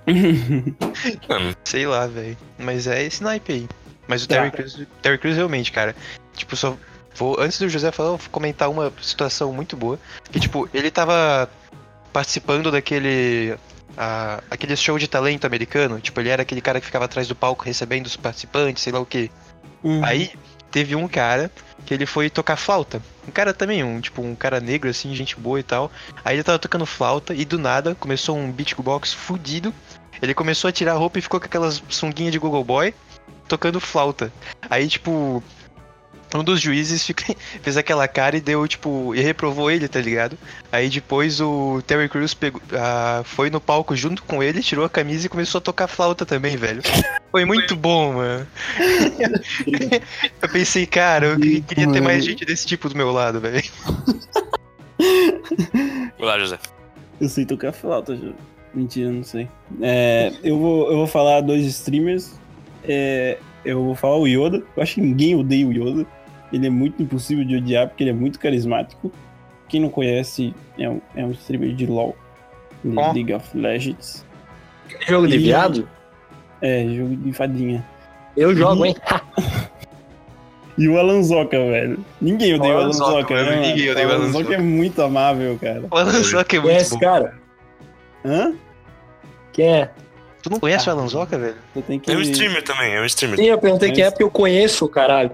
Sei 1.63 1.87
lá, 1.87 2.07
velho. 2.07 2.37
Mas 2.59 2.87
é 2.87 3.03
esse 3.03 3.23
naipe 3.23 3.53
aí. 3.53 3.67
Mas 4.07 4.23
o 4.23 4.27
Tá. 4.27 4.35
Terry 4.35 4.51
Crews, 4.51 4.81
Terry 5.01 5.17
Crews 5.17 5.35
realmente, 5.37 5.71
cara. 5.71 5.95
Tipo, 6.35 6.55
só 6.55 6.75
vou. 7.15 7.39
Antes 7.39 7.57
do 7.59 7.69
José 7.69 7.91
falar, 7.91 8.09
eu 8.09 8.17
vou 8.17 8.29
comentar 8.31 8.69
uma 8.69 8.91
situação 9.01 9.53
muito 9.53 9.77
boa. 9.77 9.97
Que, 10.31 10.39
tipo, 10.39 10.67
ele 10.73 10.91
tava 10.91 11.49
participando 12.11 12.71
daquele. 12.71 13.55
Ah, 13.97 14.41
aquele 14.49 14.75
show 14.75 14.97
de 14.97 15.07
talento 15.07 15.45
americano. 15.45 15.99
Tipo, 15.99 16.19
ele 16.19 16.29
era 16.29 16.41
aquele 16.41 16.61
cara 16.61 16.79
que 16.79 16.85
ficava 16.85 17.05
atrás 17.05 17.27
do 17.27 17.35
palco 17.35 17.65
recebendo 17.65 18.05
os 18.05 18.15
participantes, 18.15 18.83
sei 18.83 18.93
lá 18.93 18.99
o 18.99 19.05
quê. 19.05 19.29
Hum. 19.83 20.03
Aí, 20.03 20.31
teve 20.71 20.95
um 20.95 21.07
cara 21.07 21.51
que 21.85 21.93
ele 21.93 22.05
foi 22.05 22.29
tocar 22.29 22.55
flauta. 22.55 23.01
Um 23.27 23.31
cara 23.31 23.53
também, 23.53 23.83
um 23.83 23.99
tipo 23.99 24.21
um 24.21 24.33
cara 24.33 24.59
negro 24.59 24.89
assim, 24.89 25.13
gente 25.13 25.35
boa 25.35 25.59
e 25.59 25.63
tal. 25.63 25.91
Aí 26.23 26.35
ele 26.35 26.43
tava 26.43 26.57
tocando 26.57 26.85
flauta 26.85 27.33
e 27.33 27.43
do 27.43 27.59
nada 27.59 27.93
começou 27.95 28.37
um 28.37 28.51
beatbox 28.51 29.13
fudido. 29.13 29.73
Ele 30.21 30.33
começou 30.33 30.69
a 30.69 30.71
tirar 30.71 30.93
a 30.93 30.97
roupa 30.97 31.19
e 31.19 31.21
ficou 31.21 31.39
com 31.39 31.45
aquelas 31.45 31.83
sunguinhas 31.89 32.31
de 32.31 32.39
Google 32.39 32.63
Boy 32.63 32.93
tocando 33.47 33.79
flauta. 33.79 34.31
Aí 34.69 34.87
tipo 34.87 35.43
um 36.39 36.43
dos 36.43 36.59
juízes 36.61 37.05
fica- 37.05 37.35
fez 37.61 37.77
aquela 37.77 38.07
cara 38.07 38.37
e 38.37 38.41
deu, 38.41 38.67
tipo, 38.67 39.13
e 39.15 39.21
reprovou 39.21 39.69
ele, 39.71 39.87
tá 39.87 39.99
ligado? 39.99 40.37
Aí 40.71 40.89
depois 40.89 41.39
o 41.41 41.81
Terry 41.85 42.07
Crews 42.09 42.33
pegou, 42.33 42.61
ah, 42.73 43.21
foi 43.25 43.49
no 43.49 43.59
palco 43.59 43.95
junto 43.95 44.23
com 44.23 44.41
ele, 44.41 44.61
tirou 44.61 44.85
a 44.85 44.89
camisa 44.89 45.25
e 45.25 45.29
começou 45.29 45.59
a 45.59 45.61
tocar 45.61 45.87
flauta 45.87 46.25
também, 46.25 46.55
velho. 46.57 46.81
Foi 47.31 47.45
muito 47.45 47.75
bom, 47.75 48.13
mano. 48.13 48.47
eu 50.41 50.49
pensei, 50.49 50.85
cara, 50.85 51.27
eu 51.27 51.39
que- 51.39 51.61
queria 51.61 51.91
ter 51.91 52.01
mais 52.01 52.23
gente 52.25 52.45
desse 52.45 52.65
tipo 52.65 52.87
do 52.89 52.95
meu 52.95 53.11
lado, 53.11 53.39
velho. 53.39 53.63
Vai 56.17 56.27
lá, 56.27 56.39
José. 56.39 56.57
Eu 57.19 57.29
sei 57.29 57.45
tocar 57.45 57.71
flauta, 57.71 58.15
Ju. 58.15 58.33
Mentira, 58.73 59.11
não 59.11 59.23
sei. 59.23 59.47
É, 59.81 60.31
eu, 60.43 60.57
vou, 60.57 60.89
eu 60.91 60.97
vou 60.97 61.07
falar 61.07 61.41
dois 61.41 61.65
streamers. 61.65 62.39
É, 62.83 63.37
eu 63.65 63.83
vou 63.83 63.95
falar 63.95 64.17
o 64.17 64.25
Yoda. 64.27 64.63
Eu 64.75 64.81
acho 64.83 64.95
que 64.95 65.01
ninguém 65.01 65.35
odeia 65.35 65.67
o 65.67 65.71
Yoda. 65.73 66.05
Ele 66.51 66.67
é 66.67 66.69
muito 66.69 67.01
impossível 67.01 67.43
de 67.45 67.55
odiar 67.55 67.87
porque 67.87 68.03
ele 68.03 68.09
é 68.09 68.13
muito 68.13 68.39
carismático. 68.39 69.11
Quem 69.69 69.79
não 69.81 69.89
conhece 69.89 70.53
é 70.77 70.89
um, 70.89 71.01
é 71.15 71.23
um 71.25 71.31
streamer 71.31 71.73
de 71.73 71.85
LoL. 71.85 72.15
De 72.83 72.97
Ó. 72.97 73.11
League 73.13 73.33
of 73.33 73.57
Legends. 73.57 74.25
Jogo 75.07 75.27
de 75.27 75.35
E- 75.35 75.39
viado? 75.39 75.87
É, 76.61 76.85
jogo 76.85 77.15
de 77.15 77.31
fadinha. 77.33 77.85
Eu 78.35 78.55
jogo, 78.55 78.85
hein? 78.85 78.95
E 80.77 80.87
o 80.87 80.97
Alanzoca, 80.97 81.57
velho. 81.59 82.03
Ninguém 82.19 82.55
odeia 82.55 82.73
O 82.73 82.77
o 82.77 82.79
Alanzoca, 82.79 83.11
Alanzoca, 83.11 83.33
mano, 83.35 83.49
né? 83.51 83.67
ninguém 83.67 83.89
odeia 83.91 84.07
o 84.07 84.09
O 84.09 84.13
Alanzoca 84.13 84.37
Alanzoca. 84.37 84.55
é 84.55 84.57
muito 84.61 85.01
amável, 85.01 85.59
cara. 85.61 85.83
Alan 85.91 86.23
Zoca 86.23 86.55
é 86.55 86.59
muito 86.59 86.61
Conhece 86.71 86.89
bom. 86.91 86.95
esse 86.95 86.99
cara? 87.05 87.33
Hã? 88.25 88.53
Quem 89.51 89.67
é? 89.67 89.91
Tu 90.41 90.49
não 90.49 90.59
conhece 90.59 90.87
o 90.87 90.91
Alan 90.91 91.07
Zoca, 91.07 91.37
velho? 91.37 91.55
Eu 91.75 91.81
tenho 91.83 91.99
que... 91.99 92.09
É 92.11 92.15
um 92.15 92.21
streamer 92.21 92.63
também, 92.63 92.93
é 92.95 93.01
um 93.01 93.05
streamer. 93.05 93.37
Sim, 93.37 93.45
eu 93.45 93.57
perguntei 93.59 93.91
quem 93.91 94.05
é 94.05 94.09
porque 94.09 94.23
eu 94.23 94.31
conheço, 94.31 94.87
caralho. 94.87 95.31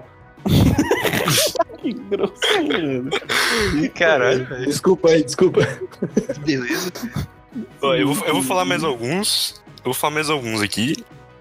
Que 1.94 2.00
grosseiro. 2.16 3.10
Caralho, 3.94 4.44
velho. 4.46 4.66
Desculpa 4.66 5.08
aí, 5.10 5.22
desculpa. 5.22 5.60
Beleza. 6.44 6.92
Ó, 7.82 7.94
eu, 7.94 8.12
vou, 8.12 8.26
eu 8.26 8.34
vou 8.34 8.42
falar 8.42 8.64
mais 8.64 8.84
alguns. 8.84 9.62
Eu 9.78 9.84
vou 9.84 9.94
falar 9.94 10.14
mais 10.14 10.30
alguns 10.30 10.60
aqui. 10.62 10.96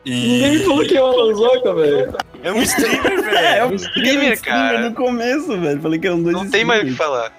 Ninguém 0.06 0.56
E. 0.56 0.58
me 0.60 0.64
falou 0.64 0.86
que 0.86 0.96
é 0.96 1.02
o 1.02 1.06
Alanzoca, 1.06 1.74
velho. 1.74 2.16
É 2.44 2.52
um 2.54 2.62
streamer, 2.62 3.24
velho. 3.24 3.38
É, 3.38 3.62
eu 3.62 3.74
streamer, 3.76 4.42
cara. 4.42 4.90
no 4.90 4.96
começo, 4.96 5.60
velho. 5.60 5.82
Falei 5.82 6.00
que 6.00 6.08
eram 6.08 6.22
dois 6.24 6.34
Não 6.36 6.50
tem 6.50 6.64
mais 6.64 6.82
o 6.82 6.86
que 6.86 6.92
streamers. 6.92 7.32
falar. 7.32 7.34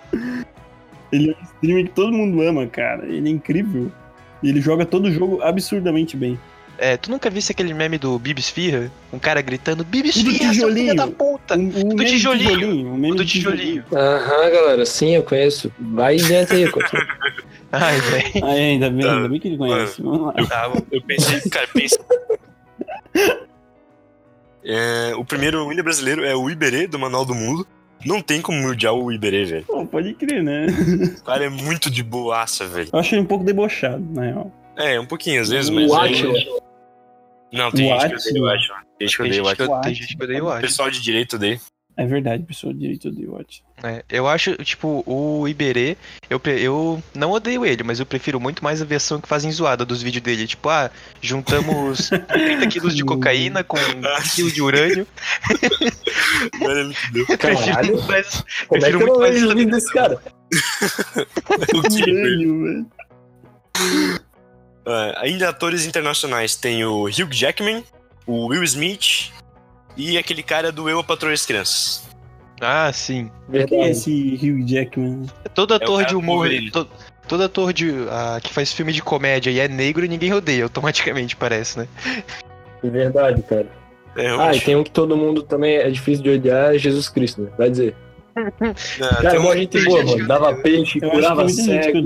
Ele 1.10 1.30
é 1.30 1.34
um 1.34 1.44
streamer 1.54 1.84
que 1.86 1.90
todo 1.92 2.12
mundo 2.12 2.42
ama, 2.42 2.66
cara. 2.66 3.06
Ele 3.06 3.28
é 3.28 3.32
incrível. 3.32 3.90
E 4.42 4.50
ele 4.50 4.60
joga 4.60 4.84
todo 4.84 5.10
jogo 5.10 5.40
absurdamente 5.42 6.16
bem. 6.16 6.38
É, 6.80 6.96
tu 6.96 7.10
nunca 7.10 7.28
visse 7.28 7.50
aquele 7.50 7.74
meme 7.74 7.98
do 7.98 8.16
Bibisfirra? 8.20 8.90
Um 9.12 9.18
cara 9.18 9.40
gritando, 9.42 9.78
do 9.78 9.84
Bibisfirra, 9.84 10.38
seu 10.38 10.50
tijolinho. 10.52 10.76
filho 10.90 10.96
da 10.96 11.06
puta! 11.08 11.54
O, 11.56 11.58
o 11.58 11.88
meme 11.88 12.04
tijolinho. 12.06 12.92
O 12.92 12.94
meme 12.96 13.10
O 13.12 13.14
do 13.16 13.22
do 13.24 13.26
tijolinho. 13.26 13.84
Aham, 13.92 14.50
galera, 14.50 14.86
sim, 14.86 15.16
eu 15.16 15.22
conheço. 15.24 15.72
Vai 15.78 16.14
adiante 16.14 16.52
aí, 16.54 16.70
continua. 16.70 17.04
Ai, 17.72 18.00
velho. 18.00 18.44
Ainda 18.46 18.90
bem, 18.90 19.04
Tá. 19.04 19.14
ainda 19.16 19.28
bem 19.28 19.40
que 19.40 19.48
ele 19.48 19.56
conhece. 19.58 20.00
Vamos 20.00 20.26
lá. 20.26 20.32
Tá 20.46 20.68
bom. 20.68 20.80
Eu 20.92 21.02
pensei, 21.02 21.40
cara, 21.50 21.66
pensei. 21.74 21.98
É, 24.64 25.12
o 25.16 25.24
primeiro 25.24 25.68
ainda 25.68 25.82
brasileiro 25.82 26.24
é 26.24 26.34
o 26.34 26.48
Iberê, 26.50 26.86
do 26.86 26.98
Manual 26.98 27.24
do 27.24 27.34
Mundo. 27.34 27.66
Não 28.06 28.20
tem 28.22 28.40
como 28.40 28.68
odiar 28.68 28.94
o 28.94 29.10
Iberê, 29.10 29.44
velho. 29.44 29.64
Pô, 29.64 29.84
pode 29.86 30.14
crer, 30.14 30.42
né? 30.42 30.66
O 31.18 31.24
cara 31.24 31.44
é 31.46 31.48
muito 31.48 31.90
de 31.90 32.02
boaça, 32.02 32.66
velho. 32.66 32.88
Eu 32.92 32.98
acho 33.00 33.14
ele 33.14 33.22
um 33.22 33.26
pouco 33.26 33.44
debochado, 33.44 34.04
na 34.14 34.22
real. 34.22 34.52
É, 34.76 35.00
um 35.00 35.06
pouquinho 35.06 35.42
às 35.42 35.48
vezes, 35.48 35.68
O 35.70 35.74
mas. 35.74 35.90
Atila. 35.92 36.34
Não, 37.52 37.70
tem 37.70 37.92
O 37.92 37.98
gente 38.00 38.22
que 38.22 38.28
odeia 38.30 38.42
o. 38.42 38.48
Atila. 38.48 38.76
Tem 38.98 39.08
gente 39.08 39.16
que 39.16 39.22
odeia 39.22 39.42
o 39.42 39.54
que, 39.56 39.62
eu- 39.62 39.80
tem 39.80 39.94
gente 39.94 40.16
que 40.16 40.24
odeia 40.24 40.42
o 40.42 40.46
O 40.46 40.48
Atila. 40.50 40.60
pessoal 40.62 40.90
de 40.90 41.00
direito 41.00 41.36
odeia. 41.36 41.60
É 41.96 42.06
verdade, 42.06 42.44
pessoa 42.44 42.72
de 42.72 42.78
direito 42.78 43.10
de 43.10 43.26
watch. 43.26 43.64
É, 43.82 44.04
eu 44.08 44.28
acho, 44.28 44.54
tipo, 44.62 45.02
o 45.04 45.48
Iberê, 45.48 45.96
eu, 46.30 46.40
eu 46.56 47.02
não 47.12 47.32
odeio 47.32 47.66
ele, 47.66 47.82
mas 47.82 47.98
eu 47.98 48.06
prefiro 48.06 48.38
muito 48.38 48.62
mais 48.62 48.80
a 48.80 48.84
versão 48.84 49.20
que 49.20 49.26
fazem 49.26 49.50
zoada 49.50 49.84
dos 49.84 50.00
vídeos 50.00 50.22
dele. 50.22 50.46
Tipo, 50.46 50.68
ah, 50.68 50.92
juntamos 51.20 52.08
30 52.32 52.68
quilos 52.68 52.94
de 52.94 53.04
cocaína 53.04 53.64
com 53.64 53.76
1 53.78 53.80
quilo 54.32 54.52
de 54.52 54.62
urânio. 54.62 55.04
Eu 57.28 57.36
prefiro 57.38 57.86
muito 57.86 58.06
mais. 58.06 58.44
Como 58.68 58.84
é 58.84 58.90
que 58.92 58.96
Prefiro 58.96 59.00
eu 59.00 59.06
não 59.08 59.18
vejo 59.18 59.46
o 59.50 59.56
vídeo 59.56 59.70
desse 59.72 59.92
cara? 59.92 60.22
O. 61.74 61.78
Urânio, 61.78 62.62
velho. 62.64 62.86
É, 64.88 65.14
ainda 65.18 65.48
atores 65.48 65.84
internacionais 65.86 66.56
tem 66.56 66.84
o 66.84 67.04
Hugh 67.04 67.30
Jackman, 67.32 67.84
o 68.26 68.46
Will 68.46 68.62
Smith 68.64 69.30
e 69.96 70.16
aquele 70.16 70.42
cara 70.42 70.72
do 70.72 70.88
Eu, 70.88 70.98
a 71.00 71.04
Patroa 71.04 71.32
e 71.32 71.34
as 71.34 71.44
Crianças. 71.44 72.08
Ah, 72.60 72.90
sim. 72.92 73.30
Quem 73.68 73.84
é 73.84 73.90
esse 73.90 74.34
Hugh 74.42 74.66
Jackman? 74.66 75.26
Todo 75.54 75.74
ator 75.74 75.96
cara 75.98 76.06
de 76.08 76.14
do 76.14 76.18
humor. 76.20 76.38
Wolverine. 76.38 76.70
to- 76.70 76.88
todo 77.28 77.42
ator 77.44 77.72
de, 77.72 77.92
ah, 78.10 78.40
que 78.42 78.52
faz 78.52 78.72
filme 78.72 78.92
de 78.92 79.02
comédia 79.02 79.50
e 79.50 79.60
é 79.60 79.68
negro, 79.68 80.06
ninguém 80.06 80.32
odeia, 80.32 80.64
automaticamente, 80.64 81.36
parece, 81.36 81.78
né? 81.80 81.88
Verdade, 82.82 83.42
cara. 83.42 83.66
É, 84.16 84.22
Ah, 84.22 84.24
e 84.24 84.36
realmente. 84.36 84.64
tem 84.64 84.76
um 84.76 84.82
que 84.82 84.90
todo 84.90 85.16
mundo 85.16 85.42
também 85.42 85.76
é 85.76 85.90
difícil 85.90 86.24
de 86.24 86.30
odiar, 86.30 86.74
é 86.74 86.78
Jesus 86.78 87.08
Cristo, 87.08 87.42
né? 87.42 87.50
Vai 87.58 87.70
dizer. 87.70 87.94
É, 88.38 88.74
Cara, 89.22 89.30
tem 89.30 89.36
é 89.36 89.38
uma- 89.40 89.56
gente 89.56 89.84
boa, 89.84 90.04
mano. 90.04 90.26
Dava 90.28 90.54
peixe, 90.56 90.98
Eu 91.02 91.08
acho 91.08 91.16
curava 91.20 91.48
cego. 91.48 91.98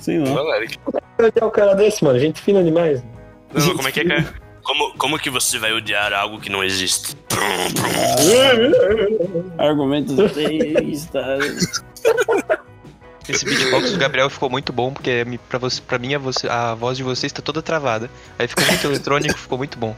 Sei 0.00 0.18
lá. 0.18 0.34
Galera, 0.34 0.66
que- 0.66 0.78
Eu 1.18 1.26
odiar 1.28 1.46
o 1.46 1.50
cara 1.50 1.74
desse, 1.74 2.04
mano. 2.04 2.18
Gente 2.18 2.40
fina 2.40 2.62
demais. 2.62 3.02
Não, 3.54 3.76
como 3.76 3.88
é 3.88 3.92
que 3.92 4.00
é, 4.00 4.04
cara? 4.04 4.34
Como, 4.62 4.92
como 4.98 5.18
que 5.18 5.30
você 5.30 5.58
vai 5.58 5.72
odiar 5.72 6.12
algo 6.12 6.40
que 6.40 6.50
não 6.50 6.62
existe? 6.64 7.16
Argumentos 9.58 10.32
teístas. 10.32 11.82
Esse 13.28 13.44
beatbox 13.44 13.90
do 13.92 13.98
Gabriel 13.98 14.30
ficou 14.30 14.48
muito 14.48 14.72
bom, 14.72 14.92
porque 14.92 15.24
me- 15.24 15.38
pra, 15.38 15.58
você, 15.58 15.80
pra 15.82 15.98
mim 15.98 16.14
a, 16.14 16.18
você- 16.18 16.48
a 16.48 16.74
voz 16.74 16.96
de 16.96 17.02
vocês 17.02 17.32
tá 17.32 17.42
toda 17.42 17.60
travada. 17.60 18.08
Aí 18.38 18.46
ficou 18.46 18.64
muito 18.66 18.86
eletrônico, 18.86 19.36
ficou 19.38 19.58
muito 19.58 19.76
bom. 19.78 19.96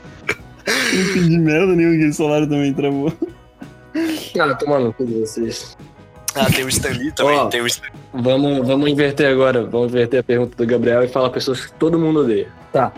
Não 0.67 1.01
entendi 1.03 1.39
merda 1.39 1.75
nenhuma 1.75 1.97
que 1.97 2.03
eles 2.05 2.17
falaram 2.17 2.49
também 2.49 2.73
travou. 2.73 3.13
Cara, 4.35 4.55
toma 4.55 4.79
no 4.79 4.93
cu 4.95 5.05
de 5.05 5.15
vocês. 5.21 5.77
Ah, 6.35 6.47
tem 6.55 6.65
o 6.65 6.69
Stan 6.69 6.91
Lee 6.91 7.11
também, 7.13 7.37
Ó. 7.39 7.47
tem 7.47 7.61
o 7.61 7.67
Stan 7.67 7.89
Vamos, 8.13 8.67
vamos 8.67 8.89
inverter 8.89 9.29
agora. 9.31 9.65
Vamos 9.65 9.89
inverter 9.93 10.21
a 10.21 10.23
pergunta 10.23 10.57
do 10.57 10.67
Gabriel 10.67 11.03
e 11.03 11.09
falar 11.09 11.31
pessoas 11.31 11.67
que 11.67 11.73
todo 11.73 11.99
mundo 11.99 12.21
odeia. 12.21 12.49
Tá. 12.73 12.93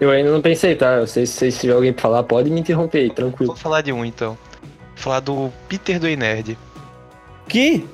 Eu 0.00 0.10
ainda 0.10 0.30
não 0.30 0.40
pensei, 0.40 0.74
tá? 0.76 0.94
Eu 0.96 1.06
sei 1.06 1.26
se 1.26 1.50
se 1.50 1.60
tiver 1.60 1.72
alguém 1.74 1.92
pra 1.92 2.02
falar, 2.02 2.22
pode 2.22 2.50
me 2.50 2.60
interromper 2.60 2.98
aí, 2.98 3.10
tranquilo. 3.10 3.52
Vou 3.52 3.56
falar 3.60 3.82
de 3.82 3.92
um 3.92 4.04
então. 4.04 4.38
Vou 4.94 4.96
falar 4.96 5.20
do 5.20 5.52
Peter 5.68 5.98
do 5.98 6.06
Ei 6.06 6.16
Nerd. 6.16 6.56
Que? 7.48 7.84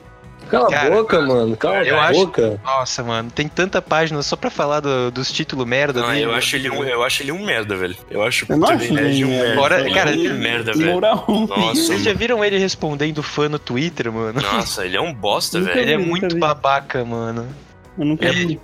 Cala 0.49 0.69
Cara, 0.71 0.87
a 0.87 0.91
boca, 0.91 1.21
mano. 1.21 1.57
Cala 1.57 1.83
eu 1.85 1.99
a 1.99 2.05
acho- 2.09 2.21
boca. 2.27 2.61
Nossa, 2.65 3.03
mano, 3.03 3.31
tem 3.31 3.49
tanta 3.49 3.81
página 3.83 4.23
só 4.23 4.37
pra 4.37 4.51
falar 4.51 4.81
do- 4.81 5.11
dos 5.11 5.33
títulos 5.33 5.67
merda 5.67 6.01
Não, 6.01 6.09
dele. 6.09 6.23
eu 6.25 6.33
acho, 6.35 6.57
ele 6.57 6.71
um, 6.71 6.85
eu 6.85 7.03
acho 7.03 7.23
ele 7.23 7.33
um 7.33 7.45
merda, 7.45 7.77
velho. 7.77 7.97
Eu 8.11 8.23
acho 8.23 8.47
Eu 8.49 8.57
não 8.57 8.69
acho 8.69 8.79
Dinklage 8.79 9.07
ele 9.09 9.25
um 9.25 9.29
um 9.29 9.31
merda. 9.41 9.55
Fora- 9.55 9.81
Ele 9.81 9.95
cara, 9.95 10.11
é 10.11 10.15
um 10.33 10.39
merda, 10.39 10.73
velho. 10.73 11.01
Nossa, 11.01 11.75
Vocês 11.75 12.01
já 12.03 12.11
mano. 12.11 12.19
viram 12.19 12.45
ele 12.45 12.59
respondendo 12.59 13.23
fã 13.23 13.49
no 13.49 13.59
Twitter, 13.59 14.13
mano? 14.13 14.41
Nossa, 14.41 14.85
ele 14.85 14.97
é 14.97 15.01
um 15.01 15.13
bosta, 15.13 15.61
velho. 15.61 15.79
Ele 15.79 15.93
é 15.93 15.99
muito 15.99 16.35
vi. 16.35 16.41
babaca, 16.41 17.05
mano. 17.05 17.47
Eu 17.99 18.05
nunca 18.05 18.27
Ele- 18.27 18.47
vi. 18.47 18.61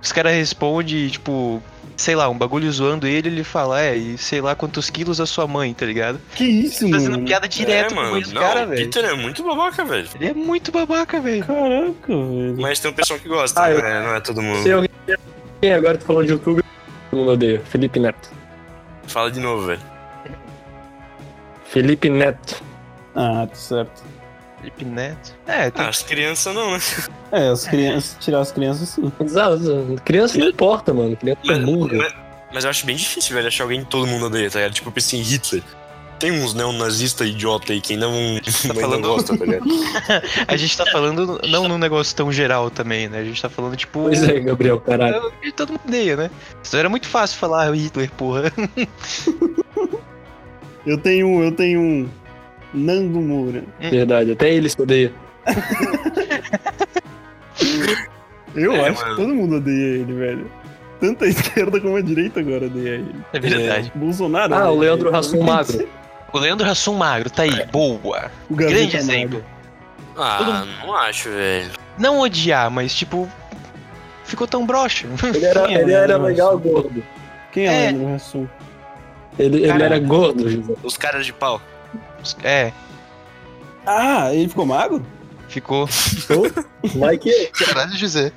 Os 0.00 0.12
caras 0.12 0.32
respondem, 0.32 1.08
tipo, 1.08 1.62
sei 1.98 2.14
lá, 2.14 2.28
um 2.28 2.38
bagulho 2.38 2.70
zoando 2.72 3.06
ele, 3.08 3.28
ele 3.28 3.42
fala, 3.44 3.82
é, 3.82 3.96
e 3.96 4.16
sei 4.16 4.40
lá 4.40 4.54
quantos 4.54 4.88
quilos 4.88 5.20
a 5.20 5.26
sua 5.26 5.46
mãe, 5.48 5.74
tá 5.74 5.84
ligado? 5.84 6.20
Que 6.36 6.44
isso, 6.44 6.88
Fazendo 6.88 7.10
mano? 7.12 7.24
piada 7.26 7.48
direto 7.48 7.92
é, 7.92 7.94
com 7.96 8.00
mano. 8.02 8.18
esse 8.18 8.32
Não, 8.32 8.40
cara, 8.40 8.64
o 8.64 8.68
velho. 8.68 8.84
Peter 8.86 9.04
é 9.04 9.14
muito 9.14 9.42
babaca, 9.42 9.84
velho. 9.84 10.08
Ele 10.14 10.26
é 10.30 10.32
muito 10.34 10.70
babaca, 10.70 11.20
velho. 11.20 11.44
Caraca, 11.44 12.06
velho. 12.06 12.56
Mas 12.58 12.78
tem 12.78 12.90
um 12.90 12.94
pessoal 12.94 13.18
que 13.18 13.28
gosta, 13.28 13.60
Ah, 13.62 13.70
eu- 13.72 13.82
né? 13.82 14.00
Não 14.00 14.14
é 14.14 14.20
todo 14.20 14.40
mundo. 14.40 14.62
Se 14.62 14.70
alguém. 14.72 14.88
Agora 15.76 15.98
tu 15.98 16.04
falou 16.04 16.22
de 16.22 16.30
youtuber, 16.30 16.62
todo 17.10 17.18
mundo 17.18 17.32
odeia. 17.32 17.60
Felipe 17.68 17.98
Neto. 17.98 18.30
Fala 19.08 19.28
de 19.30 19.40
novo, 19.40 19.66
velho. 19.66 19.80
Felipe 21.64 22.08
Neto. 22.08 22.62
Ah, 23.14 23.46
tá 23.46 23.54
certo. 23.54 24.02
Felipe 24.70 24.84
Neto. 24.84 25.34
É, 25.46 25.70
tem 25.70 25.84
Ah, 25.84 25.88
as 25.88 26.02
crianças 26.02 26.54
não, 26.54 26.72
né? 26.72 26.78
É, 27.30 27.48
as 27.48 27.66
crianças, 27.66 28.16
tirar 28.20 28.40
as 28.40 28.50
crianças 28.52 28.88
sim. 28.88 29.12
Exato. 29.20 29.96
Criança 30.04 30.38
não 30.38 30.48
importa, 30.48 30.94
mano. 30.94 31.14
Criança 31.16 31.40
é 31.44 31.46
Mas, 31.56 31.64
burra. 31.64 31.96
mas- 31.98 32.14
mas 32.50 32.64
eu 32.64 32.70
acho 32.70 32.86
bem 32.86 32.96
difícil, 32.96 33.34
velho, 33.34 33.46
achar 33.48 33.64
alguém 33.64 33.84
que 33.84 33.90
todo 33.90 34.06
mundo 34.06 34.24
odeia, 34.26 34.50
tá 34.50 34.58
ligado? 34.58 34.72
Tipo, 34.72 34.88
eu 34.88 34.92
pensei 34.92 35.20
em 35.20 35.22
Hitler. 35.22 35.62
Tem 36.18 36.32
uns 36.32 36.54
neonazistas 36.54 37.28
idiota 37.28 37.72
aí 37.74 37.80
que 37.82 37.92
ainda 37.92 38.06
não, 38.08 38.14
ainda 38.14 38.80
falando- 38.80 39.02
gosta, 39.06 39.36
tá 39.36 39.44
ligado? 39.44 39.66
A 40.48 40.56
gente 40.56 40.74
tá 40.76 40.86
falando 40.86 41.38
não 41.46 41.68
num 41.68 41.76
negócio 41.78 42.16
tão 42.16 42.32
geral 42.32 42.70
também, 42.70 43.06
né? 43.08 43.18
A 43.20 43.24
gente 43.24 43.40
tá 43.40 43.50
falando, 43.50 43.76
tipo. 43.76 44.00
Pois 44.04 44.22
é, 44.22 44.40
Gabriel, 44.40 44.80
caralho. 44.80 45.30
todo 45.54 45.72
mundo 45.74 45.82
odeia, 45.86 46.16
né? 46.16 46.30
Isso 46.62 46.74
era 46.76 46.88
muito 46.88 47.06
fácil 47.06 47.38
falar 47.38 47.70
Hitler, 47.74 48.10
porra. 48.12 48.50
Eu 50.86 50.96
tenho 50.96 51.28
um, 51.28 51.42
eu 51.42 51.52
tenho 51.52 51.80
um. 51.80 52.08
Nando 52.74 53.20
Moura. 53.20 53.62
Verdade, 53.80 54.32
até 54.32 54.52
ele 54.52 54.68
se 54.68 54.80
odeia. 54.80 55.12
Eu 58.54 58.72
É, 58.74 58.88
acho 58.88 59.02
mano. 59.02 59.16
que 59.16 59.22
todo 59.22 59.34
mundo 59.34 59.56
odeia 59.56 59.98
ele, 60.00 60.12
velho. 60.12 60.50
Tanto 61.00 61.24
a 61.24 61.28
esquerda 61.28 61.80
como 61.80 61.96
a 61.96 62.00
direita 62.00 62.40
agora 62.40 62.66
odeia 62.66 62.94
ele. 62.96 63.14
É 63.32 63.38
verdade. 63.40 63.92
Bolsonaro. 63.94 64.54
Ah, 64.54 64.70
o 64.70 64.76
odeia 64.76 64.90
Leandro 64.90 65.08
ele. 65.10 65.16
Hassum 65.16 65.42
Magro. 65.42 65.88
O 66.32 66.38
Leandro 66.38 66.68
Hassum 66.68 66.94
Magro, 66.94 67.30
tá 67.30 67.42
aí, 67.44 67.64
boa. 67.66 68.30
O 68.50 68.54
Grande 68.54 68.82
Magro. 68.82 68.96
exemplo. 68.98 69.44
Ah, 70.16 70.64
não 70.82 70.94
acho, 70.94 71.30
velho. 71.30 71.70
Não 71.96 72.18
odiar, 72.20 72.70
mas 72.70 72.94
tipo. 72.94 73.28
Ficou 74.24 74.46
tão 74.46 74.66
broxa. 74.66 75.06
Ele 75.34 75.44
era, 75.44 75.70
é 75.72 75.74
ele 75.80 75.92
era 75.92 76.16
legal 76.18 76.58
gordo. 76.58 77.02
Quem 77.52 77.66
é, 77.66 77.86
É. 77.86 77.88
o 77.88 77.92
Leandro 77.92 78.14
Hassum? 78.14 78.46
Ele, 79.38 79.62
ele 79.64 79.82
era 79.82 79.98
gordo, 80.00 80.48
José. 80.50 80.74
Os 80.82 80.98
caras 80.98 81.24
de 81.24 81.32
pau. 81.32 81.62
É, 82.42 82.72
Ah, 83.86 84.34
ele 84.34 84.48
ficou 84.48 84.66
magro? 84.66 85.04
ficou. 85.48 85.88
Mike, 86.94 87.30
Caralho, 87.64 87.96
José. 87.96 88.32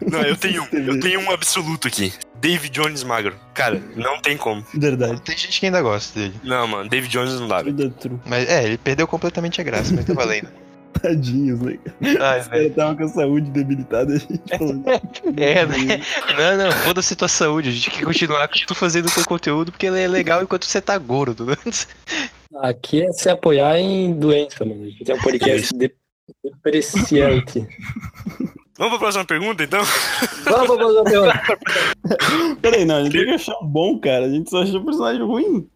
Não, 0.00 0.20
eu 0.22 0.36
tenho, 0.36 0.66
eu 0.72 0.98
tenho 0.98 1.20
um 1.20 1.30
absoluto 1.30 1.86
aqui. 1.88 2.12
David 2.40 2.70
Jones 2.72 3.04
magro. 3.04 3.36
Cara, 3.54 3.80
não 3.94 4.18
tem 4.20 4.36
como. 4.36 4.64
Verdade. 4.74 5.20
Tem 5.20 5.36
gente 5.36 5.60
que 5.60 5.66
ainda 5.66 5.80
gosta 5.80 6.18
dele. 6.18 6.34
Não, 6.42 6.66
mano, 6.66 6.88
David 6.88 7.12
Jones 7.12 7.38
não 7.38 7.46
dá, 7.46 7.62
true. 7.62 8.18
Mas 8.26 8.48
é, 8.48 8.64
ele 8.64 8.78
perdeu 8.78 9.06
completamente 9.06 9.60
a 9.60 9.64
graça, 9.64 9.94
mas 9.94 10.04
tá 10.04 10.12
valendo. 10.14 10.48
Tadinhos, 11.00 11.60
né? 11.60 11.78
Ai, 12.20 12.40
Os 12.40 12.48
caras 12.48 12.66
estavam 12.66 12.96
com 12.96 13.04
a 13.04 13.08
saúde 13.08 13.50
debilitada. 13.50 14.12
A 14.14 14.18
gente 14.18 14.42
falou. 14.58 14.82
É, 15.36 15.66
né? 15.66 16.00
Não, 16.36 16.64
não, 16.64 16.72
foda-se 16.72 17.14
tua 17.14 17.28
saúde. 17.28 17.68
A 17.68 17.72
gente 17.72 17.90
quer 17.90 18.04
continuar 18.04 18.48
tu 18.48 18.74
fazendo 18.74 19.10
teu 19.10 19.24
conteúdo 19.24 19.70
porque 19.72 19.86
ele 19.86 20.00
é 20.00 20.08
legal 20.08 20.42
enquanto 20.42 20.64
você 20.66 20.80
tá 20.80 20.98
gordo. 20.98 21.46
né? 21.46 21.56
Aqui 22.60 23.02
é 23.02 23.12
se 23.12 23.28
apoiar 23.28 23.78
em 23.78 24.12
doença, 24.12 24.64
mano. 24.64 24.86
A 25.00 25.04
tem 25.04 25.14
um 25.14 25.20
podcast 25.20 25.74
de- 25.76 25.94
depreciante. 26.44 27.66
Vamos 28.78 28.92
pra 28.94 28.98
próxima 28.98 29.24
pergunta, 29.24 29.62
então? 29.64 29.82
Vamos 30.44 30.76
pra 30.76 30.86
fazer 30.86 31.18
uma 31.18 31.34
pergunta. 31.34 32.56
Peraí, 32.62 32.84
não, 32.84 32.96
a 32.96 33.04
gente 33.04 33.12
tem 33.12 33.24
que 33.26 33.30
achar 33.32 33.58
um 33.60 33.66
bom, 33.66 33.98
cara. 33.98 34.26
A 34.26 34.30
gente 34.30 34.48
só 34.50 34.62
achou 34.62 34.84
personagem 34.84 35.22
ruim. 35.22 35.68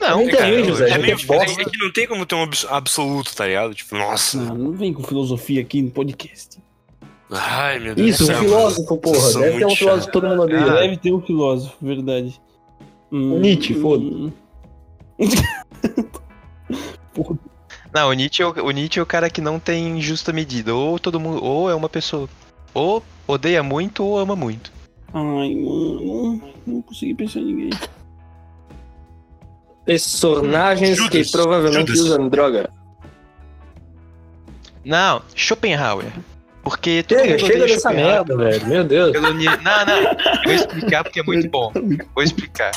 Não, 0.00 0.18
Não 0.18 0.26
tem, 0.26 0.34
cara. 0.36 0.64
José. 0.64 0.90
é, 0.90 0.98
meio, 0.98 1.14
é 1.18 1.24
bosta. 1.24 1.62
é 1.62 1.64
que 1.64 1.78
não 1.78 1.92
tem 1.92 2.06
como 2.06 2.26
ter 2.26 2.34
um 2.34 2.42
abs- 2.42 2.66
absoluto, 2.68 3.34
tá 3.34 3.46
ligado? 3.46 3.74
Tipo, 3.74 3.96
nossa. 3.96 4.36
Não, 4.38 4.54
não 4.54 4.72
vem 4.72 4.92
com 4.92 5.02
filosofia 5.02 5.60
aqui 5.62 5.80
no 5.80 5.90
podcast. 5.90 6.58
Ai, 7.30 7.78
meu 7.80 7.94
Deus 7.94 8.08
Isso, 8.10 8.18
do 8.18 8.24
um 8.24 8.26
céu. 8.34 8.40
filósofo, 8.44 8.96
porra. 8.98 9.40
Deve 9.40 9.58
ter 9.58 9.66
um 9.66 9.70
filósofo 9.76 10.04
chato. 10.04 10.12
todo 10.12 10.28
mundo 10.28 10.42
odeia. 10.42 10.60
Ah. 10.64 10.80
Deve 10.80 10.96
ter 10.98 11.12
um 11.12 11.20
filósofo, 11.22 11.76
verdade. 11.80 12.40
Hum, 13.10 13.38
Nietzsche, 13.40 13.74
foda. 13.74 14.04
hum. 14.04 14.32
Não, 17.94 18.08
o 18.08 18.12
Nietzsche, 18.12 18.42
é 18.42 18.46
o, 18.46 18.50
o 18.50 18.70
Nietzsche 18.72 18.98
é 18.98 19.02
o 19.02 19.06
cara 19.06 19.30
que 19.30 19.40
não 19.40 19.60
tem 19.60 20.00
justa 20.00 20.32
medida. 20.32 20.74
Ou 20.74 20.98
todo 20.98 21.20
mundo. 21.20 21.42
Ou 21.44 21.70
é 21.70 21.74
uma 21.74 21.88
pessoa. 21.88 22.28
Ou 22.72 23.02
odeia 23.26 23.62
muito 23.62 24.04
ou 24.04 24.18
ama 24.18 24.34
muito. 24.34 24.72
Ai, 25.12 25.54
mano. 25.54 26.42
Não 26.66 26.82
consegui 26.82 27.14
pensar 27.14 27.38
em 27.40 27.44
ninguém. 27.44 27.70
Personagens 29.84 30.98
que 31.08 31.22
Judas, 31.22 31.30
provavelmente 31.30 31.88
Judas. 31.94 32.00
usam 32.00 32.28
droga. 32.28 32.70
Não, 34.84 35.22
Schopenhauer. 35.34 36.12
Porque 36.62 37.02
todo 37.02 37.18
Chega, 37.18 37.32
mundo 37.32 37.46
chega 37.46 37.66
dessa 37.66 37.92
merda, 37.92 38.36
velho. 38.36 38.66
Meu 38.66 38.84
Deus. 38.84 39.12
pelo 39.12 39.34
Não, 39.34 39.86
não. 39.86 39.98
Eu 39.98 40.42
vou 40.44 40.54
explicar 40.54 41.04
porque 41.04 41.20
é 41.20 41.22
muito 41.22 41.48
bom. 41.50 41.70
Vou 42.14 42.24
explicar. 42.24 42.72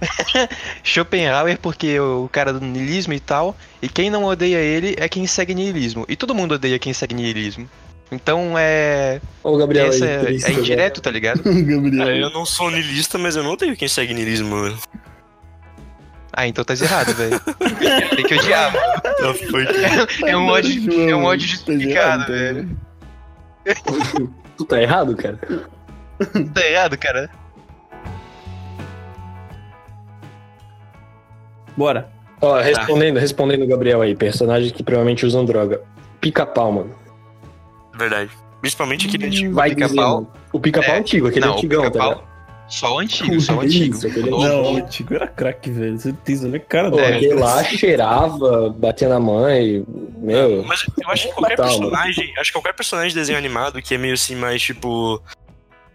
Schopenhauer 0.82 1.58
porque 1.58 1.98
o 2.00 2.28
cara 2.30 2.52
do 2.52 2.60
niilismo 2.60 3.12
e 3.12 3.20
tal, 3.20 3.56
e 3.80 3.88
quem 3.88 4.10
não 4.10 4.24
odeia 4.24 4.58
ele 4.58 4.94
é 4.98 5.08
quem 5.08 5.26
segue 5.26 5.54
niilismo. 5.54 6.04
E 6.08 6.16
todo 6.16 6.34
mundo 6.34 6.52
odeia 6.52 6.78
quem 6.78 6.92
segue 6.92 7.14
niilismo. 7.14 7.68
Então 8.10 8.54
é. 8.58 9.20
Ô, 9.42 9.56
Gabriel, 9.56 9.86
essa 9.86 10.04
aí, 10.04 10.10
é, 10.10 10.18
triste, 10.18 10.50
é 10.50 10.52
indireto, 10.52 11.00
tá 11.00 11.10
ligado? 11.10 11.42
Gabriel. 11.44 11.98
Cara, 11.98 12.16
eu 12.16 12.30
não 12.30 12.44
sou 12.44 12.70
niilista, 12.70 13.16
mas 13.18 13.36
eu 13.36 13.44
não 13.44 13.56
tenho 13.56 13.76
quem 13.76 13.88
segue 13.88 14.12
niilismo, 14.12 14.48
mano. 14.48 14.78
Ah, 16.32 16.46
então 16.46 16.64
tá 16.64 16.74
errado, 16.74 17.14
velho. 17.14 17.40
Tem 18.14 18.24
que 18.24 18.34
odiar, 18.34 18.72
mano. 19.20 19.34
Foi. 19.50 19.66
É 20.26 20.36
um 20.36 20.46
ódio, 20.46 21.08
é 21.08 21.14
um 21.14 21.24
ódio 21.24 21.46
tá 21.48 21.54
justificado, 21.54 22.32
errado, 22.32 22.54
velho. 22.54 22.78
Tu 24.56 24.64
tá 24.64 24.80
errado, 24.80 25.16
cara? 25.16 25.38
Tá 26.52 26.66
errado, 26.66 26.98
cara. 26.98 27.30
Bora. 31.80 32.06
Ó, 32.42 32.58
respondendo, 32.60 33.18
respondendo 33.18 33.62
o 33.62 33.66
Gabriel 33.66 34.02
aí, 34.02 34.14
personagens 34.14 34.70
que 34.70 34.82
provavelmente 34.82 35.24
usam 35.24 35.46
droga. 35.46 35.80
Pica-pau, 36.20 36.70
mano. 36.72 36.90
Verdade. 37.98 38.30
Principalmente 38.60 39.06
aquele 39.08 39.26
antigo. 39.26 39.54
Vai 39.54 39.70
Pica-pau? 39.74 40.30
O 40.52 40.60
pica-pau 40.60 40.94
É. 40.94 40.98
antigo, 40.98 41.28
aquele 41.28 41.46
Não, 41.46 41.52
o 41.54 41.56
antigão, 41.56 41.90
tá? 41.90 42.18
Só 42.68 42.96
o 42.96 42.98
antigo, 43.00 43.40
só 43.40 43.54
o 43.54 43.60
antigo. 43.62 43.96
Isso, 43.96 44.06
aquele 44.06 44.28
O 44.28 44.30
novo- 44.30 44.46
Não, 44.46 44.74
o 44.74 44.82
Tico 44.88 45.14
era 45.14 45.26
craque, 45.26 45.70
velho. 45.70 45.98
Certeza, 45.98 46.46
né? 46.48 46.58
Cara 46.60 46.88
Pô, 46.90 47.00
É. 47.00 47.16
aquele 47.16 47.34
lá 47.34 47.64
cheirava, 47.64 48.68
batia 48.78 49.08
na 49.08 49.18
mãe, 49.18 49.82
meu. 50.18 50.62
Mas 50.64 50.84
eu 51.02 51.10
acho 51.10 51.28
que 51.28 51.34
qualquer 51.34 51.56
Tá, 51.56 51.64
personagem. 51.64 52.32
Acho 52.38 52.52
que 52.52 52.58
qualquer 52.58 52.74
personagem 52.74 53.08
de 53.08 53.16
desenho 53.16 53.38
animado 53.38 53.80
que 53.82 53.94
é 53.94 53.98
meio 53.98 54.14
assim, 54.14 54.36
mais 54.36 54.62
tipo. 54.62 55.20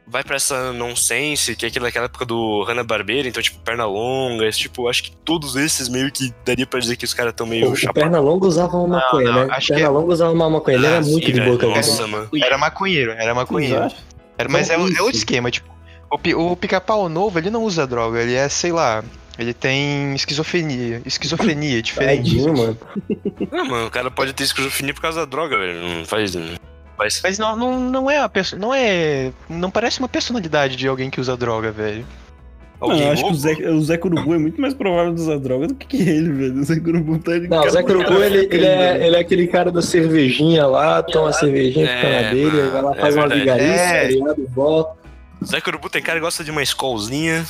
Vai 0.07 0.23
pra 0.23 0.35
essa 0.35 0.71
nonsense, 0.71 1.55
que 1.55 1.65
é 1.65 1.67
aquilo 1.67 1.85
daquela 1.85 2.05
época 2.05 2.25
do 2.25 2.61
Hanna-Barbera, 2.63 3.27
então, 3.27 3.41
tipo, 3.41 3.59
perna 3.61 3.85
longa, 3.85 4.45
esse, 4.47 4.59
tipo, 4.59 4.87
acho 4.87 5.03
que 5.03 5.11
todos 5.25 5.55
esses 5.55 5.89
meio 5.89 6.11
que 6.11 6.31
daria 6.45 6.65
pra 6.67 6.79
dizer 6.79 6.95
que 6.95 7.05
os 7.05 7.13
caras 7.13 7.33
tão 7.33 7.47
meio 7.47 7.71
o 7.71 7.75
chapados. 7.75 8.03
Pernalonga 8.03 8.45
usava 8.45 8.77
uma 8.77 8.99
maconha, 8.99 9.31
não, 9.31 9.45
né? 9.47 9.53
acho 9.55 9.67
que 9.67 9.73
é- 9.73 9.75
Pernalonga 9.77 10.13
usava 10.13 10.31
uma 10.31 10.49
maconha, 10.49 10.77
ele 10.77 10.85
era 10.85 10.97
Ah, 10.97 11.01
muito 11.01 11.25
sim, 11.25 11.33
de 11.33 11.39
velho. 11.39 11.51
boca. 11.53 11.67
Nossa, 11.67 12.05
mano. 12.07 12.29
Era 12.35 12.57
maconheiro, 12.57 13.11
era 13.13 13.33
maconheiro. 13.33 13.91
Era- 14.37 14.49
mas 14.49 14.69
é, 14.69 14.77
o- 14.77 14.87
é 14.95 15.01
outro 15.01 15.17
esquema, 15.17 15.49
tipo, 15.49 15.67
o, 16.11 16.51
o 16.51 16.55
pica-pau 16.55 17.09
novo, 17.09 17.39
ele 17.39 17.49
não 17.49 17.63
usa 17.63 17.87
droga, 17.87 18.21
ele 18.21 18.35
é, 18.35 18.47
sei 18.47 18.71
lá, 18.71 19.03
ele 19.39 19.55
tem 19.55 20.13
esquizofrenia, 20.13 21.01
esquizofrenia 21.03 21.81
diferente. 21.81 22.29
Tadinho, 22.37 22.55
mano. 22.55 22.77
Ah, 23.51 23.63
mano, 23.63 23.87
o 23.87 23.91
cara 23.91 24.11
pode 24.11 24.33
ter 24.33 24.43
esquizofrenia 24.43 24.93
por 24.93 25.01
causa 25.01 25.21
da 25.21 25.25
droga, 25.25 25.57
velho. 25.57 25.81
Não 25.81 26.05
faz. 26.05 26.35
Faz. 26.97 27.19
Mas 27.23 27.37
não, 27.37 27.55
não, 27.55 27.79
não 27.79 28.09
é 28.11 28.19
a 28.19 28.29
pessoa, 28.29 28.59
não 28.59 28.73
é, 28.73 29.31
não 29.49 29.69
parece 29.69 29.99
uma 29.99 30.07
personalidade 30.07 30.75
de 30.75 30.87
alguém 30.87 31.09
que 31.09 31.19
usa 31.19 31.35
droga, 31.35 31.71
velho. 31.71 32.05
Mano, 32.79 33.01
eu 33.01 33.11
acho 33.11 33.23
que 33.23 33.29
o 33.29 33.33
louco? 33.33 33.37
Zé, 33.39 33.69
o 33.69 33.81
Zé 33.81 33.97
Curubu 33.97 34.33
é 34.35 34.37
muito 34.37 34.59
mais 34.61 34.73
provável 34.73 35.13
de 35.13 35.21
usar 35.21 35.37
droga 35.39 35.67
do 35.67 35.75
que 35.75 35.97
ele, 35.97 36.31
velho. 36.31 36.59
O 36.59 36.63
Zé 36.63 36.79
Curubu 36.79 37.17
tá 37.19 37.37
de 37.39 37.47
Não, 37.47 37.65
o 37.65 37.69
Zé 37.69 37.81
Curubu, 37.81 38.21
ele, 38.21 38.47
ele, 38.51 38.65
é, 38.65 39.07
ele 39.07 39.15
é 39.15 39.19
aquele 39.19 39.47
cara 39.47 39.71
da 39.71 39.81
cervejinha 39.81 40.67
lá, 40.67 41.01
toma 41.01 41.29
a 41.29 41.33
cervejinha, 41.33 41.87
fica 41.87 42.07
É, 42.07 42.21
na 42.23 42.29
dele, 42.31 42.61
aí 42.61 42.69
vai 42.69 42.81
lá, 42.81 42.91
é 42.95 42.99
faz 43.01 43.15
uma 43.15 43.27
vigarice, 43.29 43.67
É. 43.69 44.09
Volta. 44.49 44.99
Zé 45.43 45.61
Curubu 45.61 45.89
tem 45.89 46.01
cara 46.01 46.19
que 46.19 46.23
gosta 46.25 46.43
de 46.43 46.51
uma 46.51 46.61
escolzinha. 46.61 47.45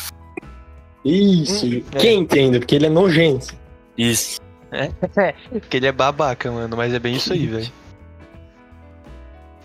Isso, 1.04 1.66
Hum, 1.68 1.84
é. 1.94 1.98
quem 1.98 2.20
entende? 2.20 2.60
Porque 2.60 2.76
ele 2.76 2.86
é 2.88 2.90
nojento. 2.90 3.54
Isso. 3.98 4.40
Porque 5.52 5.78
ele 5.78 5.88
é 5.88 5.92
babaca, 5.92 6.52
mano, 6.52 6.76
mas 6.76 6.94
é 6.94 7.00
bem 7.00 7.16
isso 7.16 7.32
aí, 7.32 7.46
velho. 7.46 7.72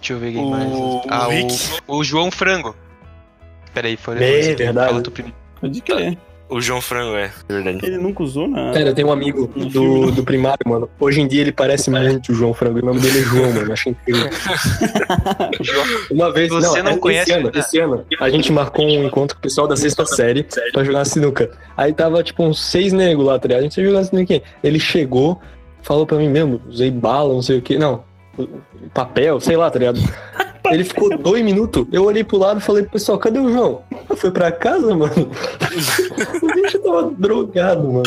Deixa 0.01 0.13
eu 0.15 0.19
ver 0.19 0.33
quem 0.33 0.43
O- 0.45 0.51
mais. 0.51 0.71
Ah, 1.09 1.27
o 1.27 1.29
o, 1.29 1.31
Rick. 1.31 1.55
o 1.87 2.05
João 2.05 2.31
Frango. 2.31 2.75
Peraí, 3.75 3.97
foi 3.97 4.17
É, 4.17 4.55
verdade. 4.55 4.89
Fala 4.91 5.03
tu 5.03 5.11
primeiro. 5.11 5.37
Pode 5.61 5.81
crer. 5.83 6.19
O 6.49 6.61
João 6.61 6.81
Frango 6.81 7.15
é, 7.15 7.31
verdade. 7.49 7.79
Ele 7.81 7.97
nunca 7.99 8.25
usou 8.25 8.49
nada. 8.49 8.73
Cara, 8.73 8.89
eu 8.89 8.95
tenho 8.95 9.07
um 9.07 9.13
amigo 9.13 9.47
do, 9.47 10.11
do 10.11 10.25
primário, 10.25 10.59
mano. 10.69 10.91
Hoje 10.99 11.21
em 11.21 11.29
dia 11.29 11.43
ele 11.43 11.53
parece 11.53 11.89
muito 11.91 12.33
o 12.33 12.35
João 12.35 12.53
Frango. 12.53 12.81
O 12.81 12.85
nome 12.87 12.99
dele 12.99 13.21
é 13.21 13.23
João, 13.23 13.53
mano. 13.53 13.73
Achei 13.73 13.93
incrível. 13.93 14.29
Uma 16.11 16.33
vez, 16.33 16.49
Você 16.49 16.83
não 16.83 16.91
esse 16.93 17.01
conhece 17.01 17.33
ano, 17.33 17.47
ainda? 17.47 17.59
esse 17.59 17.79
ano, 17.79 18.05
a 18.21 18.29
gente 18.31 18.51
marcou 18.53 18.85
um 18.85 19.05
encontro 19.07 19.37
com 19.37 19.41
o 19.41 19.43
pessoal 19.43 19.69
da 19.69 19.77
sexta 19.77 20.05
série 20.05 20.45
pra 20.73 20.83
jogar 20.83 21.05
sinuca. 21.05 21.51
Aí 21.77 21.93
tava, 21.93 22.21
tipo, 22.25 22.43
uns 22.43 22.61
seis 22.61 22.93
negros 22.93 23.25
lá, 23.27 23.39
tá 23.39 23.47
ligado? 23.47 23.61
A 23.61 23.63
gente 23.63 23.81
ia 23.81 23.87
jogar 23.87 24.05
sinuca. 24.05 24.43
Ele 24.65 24.81
chegou, 24.81 25.41
falou 25.83 26.05
pra 26.05 26.19
mim 26.19 26.29
mesmo, 26.29 26.61
usei 26.69 26.91
bala, 26.91 27.33
não 27.33 27.43
sei 27.43 27.59
o 27.59 27.63
que. 27.63 27.79
Não, 27.79 28.03
papel, 28.95 29.41
sei 29.41 29.57
lá, 29.57 29.71
tá 29.71 29.79
ligado? 29.79 29.99
Ele 30.71 30.85
ficou 30.85 31.17
dois 31.19 31.43
minutos, 31.43 31.87
eu 31.91 32.05
olhei 32.05 32.23
pro 32.23 32.37
lado 32.39 32.61
e 32.61 32.63
falei 32.63 32.83
pro 32.83 32.93
pessoal, 32.93 33.19
cadê 33.19 33.39
o 33.41 33.51
João? 33.51 33.83
Foi 34.17 34.31
pra 34.31 34.53
casa, 34.53 34.95
mano? 34.95 35.13
o 36.43 36.47
bicho 36.55 36.79
tava 36.81 37.11
drogado, 37.17 37.83
mano. 37.91 38.03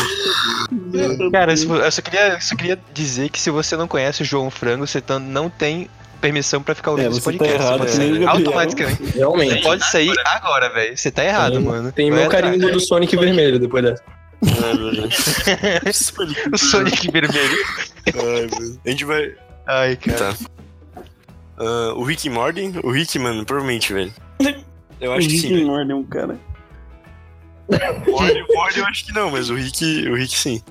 Cara, 1.32 1.52
eu 1.54 1.92
só 1.92 2.02
queria, 2.02 2.40
só 2.40 2.56
queria 2.56 2.80
dizer 2.94 3.30
que 3.30 3.40
se 3.42 3.50
você 3.50 3.76
não 3.76 3.88
conhece 3.88 4.22
o 4.22 4.26
João 4.26 4.50
Frango, 4.50 4.86
você 4.88 5.02
tá- 5.02 5.20
não 5.20 5.50
tem 5.50 5.90
permissão 6.22 6.62
pra 6.64 6.74
ficar 6.76 6.92
ouvindo 6.92 7.08
É, 7.08 7.10
esse 7.12 7.20
você 7.22 7.32
tá 7.34 7.38
podcast. 7.40 7.64
errado, 7.66 7.80
você 7.80 7.92
que 7.92 7.98
nem 7.98 8.08
o 8.08 8.26
Gabriel. 8.26 8.30
automaticamente. 8.48 9.04
Você 9.12 9.18
Realmente. 9.18 9.62
pode 9.64 9.86
sair 9.86 10.14
agora, 10.26 10.70
velho. 10.70 10.96
Você 10.98 11.12
tá 11.12 11.26
errado, 11.26 11.54
Tem- 11.56 11.62
mano. 11.64 11.92
Tem 11.92 12.10
Vai 12.12 12.20
meu 12.20 12.28
atrás. 12.28 12.46
carimbo 12.46 12.72
do 12.72 12.80
Sonic 12.80 13.18
vermelho 13.18 13.60
depois 13.60 13.84
dessa. 13.84 14.04
É 14.46 14.76
verdade. 14.78 15.16
Sonic. 15.94 16.50
O 16.54 16.58
Sonic 16.58 17.12
vermelho. 17.12 17.58
Ai. 18.08 18.50
A 18.86 18.90
gente 18.90 19.06
vai. 19.06 19.32
Ai, 19.68 19.96
cara. 19.96 20.34
Tá. 20.34 20.36
Ah, 21.58 21.94
o 21.96 22.04
Rick 22.04 22.30
Morty? 22.30 22.74
O 22.84 22.92
Rick, 22.92 23.18
mano, 23.20 23.46
provavelmente, 23.46 23.94
velho. 23.94 24.14
Eu 25.00 25.12
O 25.12 25.14
acho 25.16 25.28
que 25.28 25.36
Rick 25.36 25.48
sim. 25.48 25.54
velho. 25.56 25.68
Morty 25.68 25.92
é 25.92 25.96
um 25.96 26.04
cara. 26.04 26.40
O 27.68 28.12
o 28.12 28.56
Morty 28.58 28.80
eu 28.80 28.86
acho 28.86 29.06
que 29.06 29.14
não, 29.14 29.32
mas 29.32 29.50
o 29.50 29.56
Rick, 29.56 30.08
o 30.10 30.16
Rick 30.16 30.38
sim. 30.38 30.62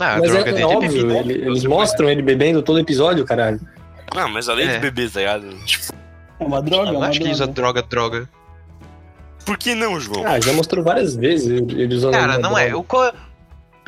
Ah, 0.00 0.14
a 0.14 0.18
Mas 0.18 0.30
droga 0.30 0.46
é, 0.46 0.50
é 0.50 0.52
dele 0.52 0.62
é 0.62 0.66
óbvio, 0.66 0.90
bebida. 1.06 1.18
ele- 1.18 1.44
eles 1.46 1.64
mostram 1.64 2.08
ele 2.08 2.22
bebendo 2.22 2.62
todo 2.62 2.78
episódio, 2.78 3.24
caralho. 3.24 3.60
Ah, 4.16 4.28
mas 4.28 4.48
além 4.48 4.68
É. 4.68 4.74
de 4.74 4.78
beber, 4.78 5.10
tá 5.10 5.18
ligado? 5.20 5.64
Tipo, 5.64 5.92
É 6.40 6.44
uma 6.44 6.62
droga, 6.62 6.90
é 6.90 6.92
Eu 6.92 6.96
uma 6.98 7.08
acho 7.08 7.18
que 7.18 7.24
ele 7.24 7.32
usa 7.32 7.46
droga. 7.48 7.82
droga, 7.82 8.18
droga. 8.20 8.28
por 9.44 9.58
que 9.58 9.74
não, 9.74 9.98
João? 9.98 10.24
Ah, 10.26 10.38
já 10.40 10.52
mostrou 10.52 10.84
várias 10.84 11.16
vezes 11.16 11.48
ele 11.50 11.94
usando. 11.94 12.12
Cara, 12.12 12.38
não 12.38 12.56
é. 12.56 12.68
droga. 12.68 12.78
O 12.78 12.84
co... 12.84 13.12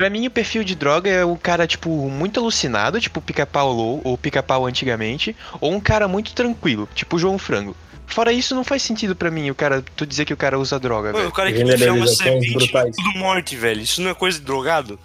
Pra 0.01 0.09
mim, 0.09 0.25
o 0.25 0.31
perfil 0.31 0.63
de 0.63 0.73
droga 0.73 1.11
é 1.11 1.23
o 1.23 1.37
cara, 1.37 1.67
tipo, 1.67 1.87
muito 2.09 2.39
alucinado, 2.39 2.99
tipo 2.99 3.21
pica-pau 3.21 3.71
low, 3.71 4.01
ou 4.03 4.17
pica-pau 4.17 4.65
antigamente, 4.65 5.35
ou 5.59 5.71
um 5.71 5.79
cara 5.79 6.07
muito 6.07 6.33
tranquilo, 6.33 6.89
tipo 6.95 7.17
o 7.17 7.19
João 7.19 7.37
Frango. 7.37 7.75
Fora 8.07 8.33
isso, 8.33 8.55
não 8.55 8.63
faz 8.63 8.81
sentido 8.81 9.15
pra 9.15 9.29
mim 9.29 9.51
o 9.51 9.53
cara, 9.53 9.85
tu 9.95 10.03
dizer 10.03 10.25
que 10.25 10.33
o 10.33 10.37
cara 10.37 10.57
usa 10.57 10.79
droga, 10.79 11.09
Mano, 11.09 11.17
velho. 11.19 11.29
o 11.29 11.31
cara 11.31 11.51
que 11.53 11.61
enfia 11.61 11.93
uma 11.93 12.07
semente 12.07 12.71
tudo 12.71 13.11
morte, 13.19 13.55
velho. 13.55 13.79
Isso 13.79 14.01
não 14.01 14.09
é 14.09 14.15
coisa 14.15 14.39
de 14.39 14.43
drogado? 14.43 14.97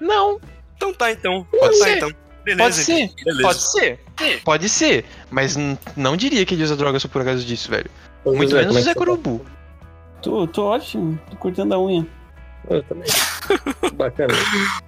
Não, 0.00 0.40
Então 0.78 0.94
tá, 0.94 1.12
então. 1.12 1.46
Pode 1.50 1.78
tá, 1.78 1.84
ser. 1.84 1.96
então. 1.98 2.10
Beleza, 2.42 2.62
pode 2.62 2.74
ser, 2.76 3.10
Beleza. 3.22 3.42
pode 3.42 3.60
ser, 3.60 4.00
pode 4.44 4.68
ser, 4.70 5.04
mas 5.30 5.56
não 5.94 6.16
diria 6.16 6.46
que 6.46 6.54
ele 6.54 6.62
usa 6.64 6.74
droga 6.74 6.98
só 6.98 7.06
por 7.06 7.22
causa 7.22 7.44
disso, 7.44 7.70
velho. 7.70 7.90
Ô, 8.24 8.32
Muito 8.32 8.48
José, 8.48 8.62
menos 8.62 8.76
o 8.76 8.78
é 8.78 8.80
Zé 8.80 8.88
você 8.88 8.94
tá? 8.94 8.98
Corubu. 8.98 9.44
Tô, 10.22 10.46
tô 10.46 10.64
ótimo, 10.68 11.20
tô 11.30 11.36
cortando 11.36 11.74
a 11.74 11.78
unha. 11.78 12.06
Eu 12.70 12.82
também. 12.84 13.04
Bacana. 13.96 14.34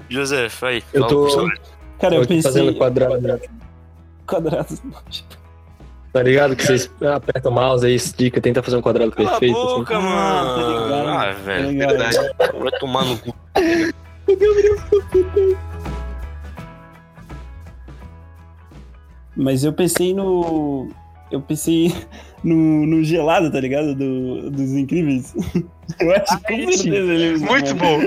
José, 0.09 0.49
vai. 0.61 0.83
Eu 0.93 1.07
tô-. 1.07 1.49
Cara, 1.99 2.15
eu 2.15 2.19
Tô 2.21 2.25
aqui 2.25 2.35
pensei. 2.37 2.43
fazendo 2.43 2.75
quadrado. 2.75 3.41
Quadrados. 4.27 4.83
Tá 6.13 6.23
ligado? 6.23 6.57
Que 6.57 6.65
vocês 6.67 6.91
apertam 7.15 7.53
o 7.53 7.55
mouse 7.55 7.85
aí, 7.87 7.95
estica, 7.95 8.41
tenta 8.41 8.63
fazer 8.63 8.77
um 8.77 8.83
quadrado 8.83 9.13
Cala 9.13 9.29
a 9.29 9.31
perfeito. 9.39 9.57
assim. 9.59 9.67
boca, 9.79 9.97
Ah, 9.97 10.01
tá 10.01 10.03
mano. 10.03 10.85
ligado. 10.85 11.09
Ah, 11.09 11.25
Tá 11.27 11.33
velho. 11.33 11.71
ligado? 11.71 11.89
Verdade. 11.99 12.35
Vai 12.59 12.71
tomar 12.81 13.05
no 13.05 13.19
cu. 13.19 13.35
Mas 19.37 19.65
eu 19.65 19.73
pensei 19.73 20.15
no. 20.15 20.89
Eu 21.31 21.41
pensei 21.41 21.93
no, 22.43 22.87
no 22.87 23.05
gelado, 23.05 23.51
tá 23.51 23.61
ligado? 23.61 23.95
Do, 23.95 24.51
dos 24.51 24.71
incríveis. 24.73 25.35
Eu 26.01 26.15
acho 26.15 26.39
que 26.41 26.53
ele 26.53 27.35
usa. 27.35 27.47
Muito 27.47 27.75
bom, 27.75 27.99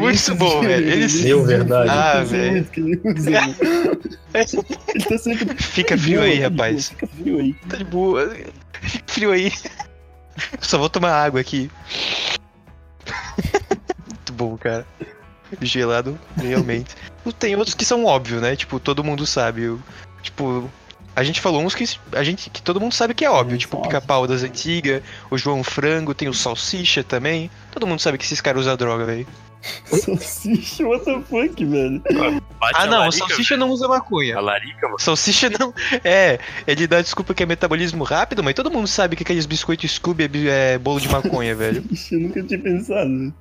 muito 0.00 0.34
bom, 0.34 0.60
velho. 0.60 0.90
Ele 0.90 1.04
eu 1.04 1.08
se- 1.08 1.24
Meu, 1.24 1.44
verdade. 1.44 1.90
Ah, 1.90 2.22
velho. 2.24 2.66
tá 5.08 5.18
sempre. 5.18 5.54
Fica 5.62 5.96
frio 5.96 6.20
aí, 6.22 6.38
tá 6.40 6.48
rapaz. 6.48 6.88
Fica 6.90 7.06
frio 7.06 7.38
aí. 7.38 7.54
Tá 7.68 7.76
de 7.76 7.84
boa. 7.84 8.28
Fica 8.82 9.04
frio 9.12 9.30
aí. 9.32 9.52
Só 10.60 10.78
vou 10.78 10.88
tomar 10.90 11.12
água 11.12 11.40
aqui. 11.40 11.70
Muito 14.06 14.32
bom, 14.32 14.56
cara. 14.56 14.86
Gelado, 15.62 16.18
realmente. 16.36 16.94
Tem 17.38 17.54
outros 17.56 17.74
que 17.74 17.84
são 17.84 18.04
óbvios, 18.04 18.40
né? 18.42 18.54
Tipo, 18.56 18.78
todo 18.80 19.04
mundo 19.04 19.26
sabe. 19.26 19.76
Tipo, 20.22 20.70
a 21.18 21.24
gente 21.24 21.40
falou 21.40 21.60
uns 21.62 21.74
que 21.74 21.84
a 22.12 22.22
gente 22.22 22.48
que 22.48 22.62
todo 22.62 22.80
mundo 22.80 22.94
sabe 22.94 23.12
que 23.12 23.24
é 23.24 23.30
óbvio, 23.30 23.56
É, 23.56 23.58
tipo 23.58 23.76
o 23.76 23.82
pica-pau 23.82 24.24
das 24.24 24.44
antigas, 24.44 25.02
o 25.28 25.36
João 25.36 25.64
Frango, 25.64 26.14
tem 26.14 26.28
o 26.28 26.34
Salsicha 26.34 27.02
também. 27.02 27.50
Todo 27.72 27.88
mundo 27.88 28.00
sabe 28.00 28.16
que 28.16 28.24
esses 28.24 28.40
caras 28.40 28.62
usam 28.62 28.76
droga, 28.76 29.04
velho. 29.04 29.26
Salsicha, 29.84 30.86
what 30.86 31.04
the 31.04 31.20
fuck, 31.22 31.64
velho? 31.64 32.00
Ah, 32.72 32.86
não, 32.86 32.98
o 32.98 33.00
larica, 33.00 33.26
Salsicha 33.26 33.56
não 33.56 33.70
usa 33.70 33.88
maconha. 33.88 34.36
A 34.36 34.40
larica, 34.40 34.86
mano. 34.86 34.98
Salsicha 35.00 35.50
não. 35.50 35.74
É, 36.04 36.38
ele 36.66 36.86
dá 36.86 37.02
desculpa 37.02 37.34
que 37.34 37.42
é 37.42 37.46
metabolismo 37.46 38.04
rápido, 38.04 38.44
mas 38.44 38.54
todo 38.54 38.70
mundo 38.70 38.86
sabe 38.86 39.16
que 39.16 39.24
aqueles 39.24 39.44
biscoitos 39.44 39.90
Scooby 39.90 40.24
é 40.24 40.74
é 40.74 40.78
bolo 40.78 41.00
de 41.00 41.08
maconha, 41.08 41.54
velho. 41.56 41.84
Ixi, 41.90 42.14
eu 42.14 42.20
nunca 42.20 42.42
tinha 42.44 42.60
pensado. 42.60 43.34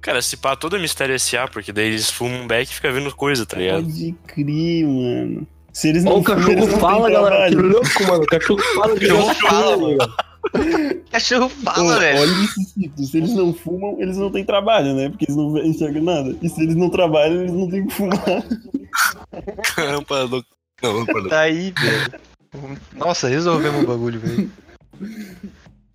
Cara, 0.00 0.20
se 0.20 0.36
pá, 0.36 0.56
todo 0.56 0.76
é 0.76 0.80
mistério 0.80 1.14
S.A., 1.14 1.46
porque 1.46 1.72
daí 1.72 1.86
eles 1.86 2.10
fumam 2.10 2.42
um 2.42 2.46
beck 2.46 2.68
e 2.68 2.74
ficam 2.74 2.92
vendo 2.92 3.14
coisa, 3.14 3.46
tá 3.46 3.56
ligado? 3.56 3.84
Pode 3.84 4.14
crer, 4.26 4.84
mano. 4.84 5.46
Se 5.76 5.88
eles 5.90 6.06
Ó, 6.06 6.08
não 6.08 6.18
o 6.20 6.24
cachorro 6.24 6.52
eles 6.52 6.68
não 6.68 6.78
fala, 6.78 7.10
galera. 7.10 7.50
Que 7.50 7.54
louco, 7.56 8.02
mano. 8.08 8.22
O 8.22 8.26
cachorro 8.26 8.62
fala 8.74 8.98
de 8.98 9.06
Cachorro 9.08 9.34
fala, 9.34 9.76
mano. 9.76 11.04
Cachorro 11.12 11.48
fala, 11.50 11.98
velho. 11.98 12.18
Olha 12.18 12.30
esse 12.44 12.64
ciclo. 12.64 13.04
Se 13.04 13.16
eles 13.18 13.34
não 13.34 13.52
fumam, 13.52 13.96
eles 14.00 14.16
não 14.16 14.32
têm 14.32 14.42
trabalho, 14.42 14.94
né? 14.94 15.10
Porque 15.10 15.26
eles 15.26 15.36
não 15.36 15.58
enxergam 15.58 16.02
nada. 16.02 16.34
E 16.40 16.48
se 16.48 16.62
eles 16.62 16.74
não 16.76 16.88
trabalham, 16.88 17.42
eles 17.42 17.52
não 17.52 17.68
têm 17.68 17.86
que 17.86 17.92
fumar. 17.92 18.18
Rampa 19.76 20.22
louco. 20.22 20.48
Não, 20.82 20.92
louco. 20.92 21.28
Tá 21.28 21.40
aí, 21.40 21.74
velho. 21.78 22.20
Nossa, 22.96 23.28
resolvemos 23.28 23.84
o 23.84 23.86
bagulho, 23.86 24.18
velho. 24.18 24.50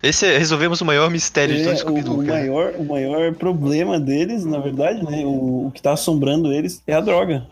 Esse 0.00 0.26
é- 0.26 0.38
resolvemos 0.38 0.80
o 0.80 0.84
maior 0.84 1.10
mistério 1.10 1.56
de 1.56 1.64
todo 1.64 1.72
É, 1.72 1.76
Scooby-Doo, 1.76 2.18
o, 2.18 2.22
o 2.22 2.24
cara. 2.26 2.38
maior, 2.38 2.72
o 2.78 2.84
maior 2.84 3.34
problema 3.34 3.98
deles, 3.98 4.44
na 4.44 4.60
verdade, 4.60 5.04
né? 5.04 5.24
O, 5.26 5.66
o 5.66 5.72
que 5.74 5.82
tá 5.82 5.92
assombrando 5.92 6.52
eles 6.52 6.80
é 6.86 6.94
a 6.94 7.00
droga. 7.00 7.44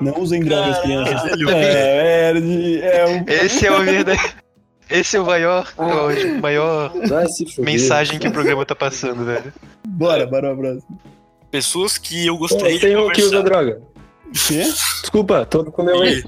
Não 0.00 0.20
usem 0.20 0.40
drogas, 0.40 0.78
crianças. 0.80 1.22
Caralho, 1.22 1.50
É, 1.50 2.32
é, 2.32 2.98
é, 3.00 3.04
o- 3.06 3.30
Esse 3.44 3.66
é 3.66 3.72
o 3.72 3.82
verdade. 3.82 4.36
Esse 4.90 5.16
é 5.16 5.20
o 5.20 5.26
maior, 5.26 5.70
o 5.76 6.40
maior 6.40 6.92
mensagem 7.58 8.18
que 8.18 8.26
o 8.26 8.32
programa 8.32 8.64
tá 8.64 8.74
passando, 8.74 9.24
velho. 9.24 9.52
Bora, 9.86 10.26
bora, 10.26 10.56
próximo. 10.56 10.98
Pessoas 11.50 11.98
que 11.98 12.26
eu 12.26 12.38
gostaria 12.38 12.78
tem 12.80 12.90
de 12.90 12.96
um 12.96 13.08
que 13.10 13.22
usa 13.22 13.42
droga. 13.42 13.80
O 14.26 14.32
quê? 14.32 14.62
Desculpa, 15.02 15.44
tô 15.46 15.64
com 15.66 15.82
o 15.82 15.84
meu 15.84 16.00
aí. 16.02 16.24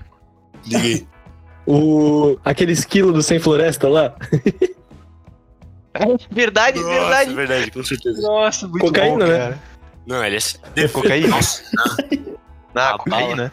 Liguei. 0.67 1.07
O... 1.67 2.37
Aquele 2.45 2.73
esquilo 2.73 3.13
do 3.13 3.23
Sem 3.23 3.39
Floresta 3.39 3.89
lá. 3.89 4.15
Verdade, 6.31 6.79
Nossa, 6.81 6.91
verdade. 6.91 7.35
verdade, 7.35 7.71
com 7.71 7.83
certeza. 7.85 8.23
Nossa, 8.23 8.67
muito 8.69 8.85
Cocaína, 8.87 9.11
bom, 9.19 9.27
né? 9.33 9.39
cara. 9.39 9.59
Não, 10.07 10.25
ele 10.25 10.39
é 10.77 10.89
Cocaína? 10.89 11.29
Nossa, 11.29 11.63
Ah, 11.79 11.97
A 12.75 12.99
cocaína. 12.99 13.53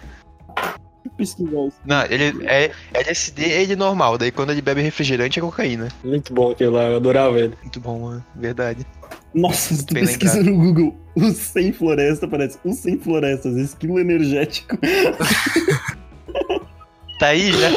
Pesquisar 1.18 1.68
isso. 1.68 1.78
Não, 1.86 2.06
ele 2.06 2.46
é 2.46 2.72
LSD 2.94 3.46
é 3.46 3.62
ele 3.64 3.76
normal, 3.76 4.18
daí 4.18 4.32
quando 4.32 4.52
ele 4.52 4.62
bebe 4.62 4.82
refrigerante 4.82 5.40
é 5.40 5.42
cocaína. 5.42 5.88
Muito 6.04 6.34
bom 6.34 6.52
aquele 6.52 6.70
lá, 6.70 6.84
eu 6.84 6.98
adorava 6.98 7.40
ele. 7.40 7.54
Muito 7.62 7.80
bom, 7.80 8.02
mano. 8.02 8.26
Verdade. 8.36 8.86
Nossa, 9.34 9.74
se 9.74 9.86
tu 9.86 9.94
Bem 9.94 10.06
pesquisa 10.06 10.44
no 10.44 10.56
Google, 10.56 10.96
o 11.16 11.32
sem 11.32 11.72
floresta, 11.72 12.28
parece 12.28 12.60
o 12.64 12.74
sem 12.74 13.00
florestas, 13.00 13.56
esquilo 13.56 14.00
energético. 14.00 14.78
Tá 17.20 17.28
aí 17.28 17.52
já. 17.52 17.70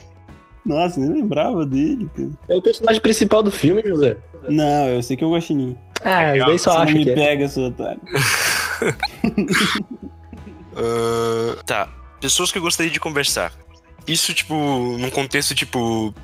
Nossa, 0.64 0.98
nem 0.98 1.10
lembrava 1.10 1.66
dele, 1.66 2.08
cara. 2.14 2.30
É 2.48 2.54
o 2.54 2.62
personagem 2.62 3.00
principal 3.00 3.42
do 3.42 3.50
filme, 3.50 3.82
José. 3.84 4.16
Não, 4.48 4.88
eu 4.88 5.02
sei 5.02 5.16
que 5.16 5.24
é 5.24 5.26
o 5.26 5.34
Guaxinim. 5.34 5.76
Ah, 6.02 6.32
Legal. 6.32 6.48
daí 6.48 6.58
só 6.58 6.74
não 6.74 6.82
acha 6.82 6.94
me 6.94 7.04
que 7.04 7.10
é. 7.10 7.14
pega, 7.14 7.48
seu 7.48 7.64
otário. 7.64 8.00
Ah, 10.76 11.62
tá. 11.64 11.88
Pessoas 12.20 12.50
que 12.50 12.58
eu 12.58 12.62
gostaria 12.62 12.90
de 12.90 13.00
conversar. 13.00 13.52
Isso, 14.06 14.32
tipo, 14.34 14.54
num 14.54 15.10
contexto, 15.10 15.54
tipo, 15.54 16.14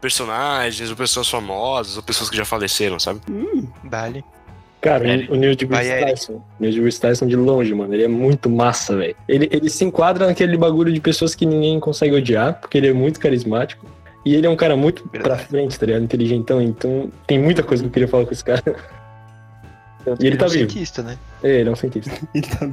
personagens, 0.00 0.90
ou 0.90 0.96
pessoas 0.96 1.28
famosas, 1.28 1.96
ou 1.96 2.02
pessoas 2.02 2.28
que 2.28 2.36
já 2.36 2.44
faleceram, 2.44 2.98
sabe? 2.98 3.20
Dali. 3.84 4.24
Cara, 4.80 5.08
Eric. 5.08 5.32
o 5.32 5.36
Neil 5.36 5.54
deGrasse. 5.54 5.88
Tyson. 5.90 6.42
Neil 6.58 6.74
deGrasse 6.74 7.00
Tyson 7.00 7.26
de 7.28 7.36
longe, 7.36 7.72
mano. 7.72 7.94
Ele 7.94 8.02
é 8.02 8.08
muito 8.08 8.50
massa, 8.50 8.96
velho. 8.96 9.14
Ele, 9.28 9.48
ele 9.52 9.70
se 9.70 9.84
enquadra 9.84 10.26
naquele 10.26 10.56
bagulho 10.56 10.92
de 10.92 11.00
pessoas 11.00 11.34
que 11.36 11.46
ninguém 11.46 11.78
consegue 11.78 12.14
odiar, 12.16 12.58
porque 12.60 12.78
ele 12.78 12.88
é 12.88 12.92
muito 12.92 13.20
carismático. 13.20 13.86
E 14.24 14.34
ele 14.34 14.46
é 14.46 14.50
um 14.50 14.56
cara 14.56 14.76
muito 14.76 15.08
pra 15.08 15.20
Verdade. 15.20 15.44
frente, 15.48 15.78
tá 15.78 15.86
ligado? 15.86 16.02
Inteligentão. 16.02 16.60
Então, 16.60 17.10
tem 17.26 17.38
muita 17.38 17.62
coisa 17.62 17.82
que 17.82 17.88
eu 17.88 17.92
queria 17.92 18.08
falar 18.08 18.24
com 18.26 18.32
esse 18.32 18.44
cara. 18.44 18.62
E 20.18 20.26
ele 20.26 20.34
é 20.34 20.38
tá 20.38 20.46
um 20.46 20.48
vivo. 20.48 20.70
cientista, 20.70 21.02
né? 21.02 21.16
É, 21.44 21.60
ele 21.60 21.68
é 21.68 21.72
um 21.72 21.76
cientista. 21.76 22.10
Ele 22.34 22.46
tá... 22.46 22.64
Ele 22.64 22.72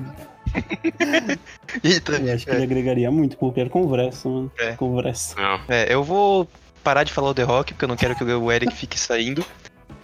tá 2.03 2.13
Eu 2.13 2.33
acho 2.33 2.45
que 2.45 2.51
ele 2.51 2.63
agregaria 2.63 3.11
muito 3.11 3.37
qualquer 3.37 3.69
conversa, 3.69 4.27
mano. 4.27 4.51
É. 4.59 4.73
Conversa. 4.73 5.35
Não. 5.39 5.61
É, 5.67 5.93
eu 5.93 6.03
vou 6.03 6.47
parar 6.83 7.03
de 7.03 7.11
falar 7.11 7.29
o 7.29 7.33
The 7.33 7.43
Rock, 7.43 7.73
porque 7.73 7.85
eu 7.85 7.89
não 7.89 7.95
quero 7.95 8.15
que 8.15 8.23
o 8.23 8.51
Eric 8.51 8.73
fique 8.75 8.99
saindo. 8.99 9.45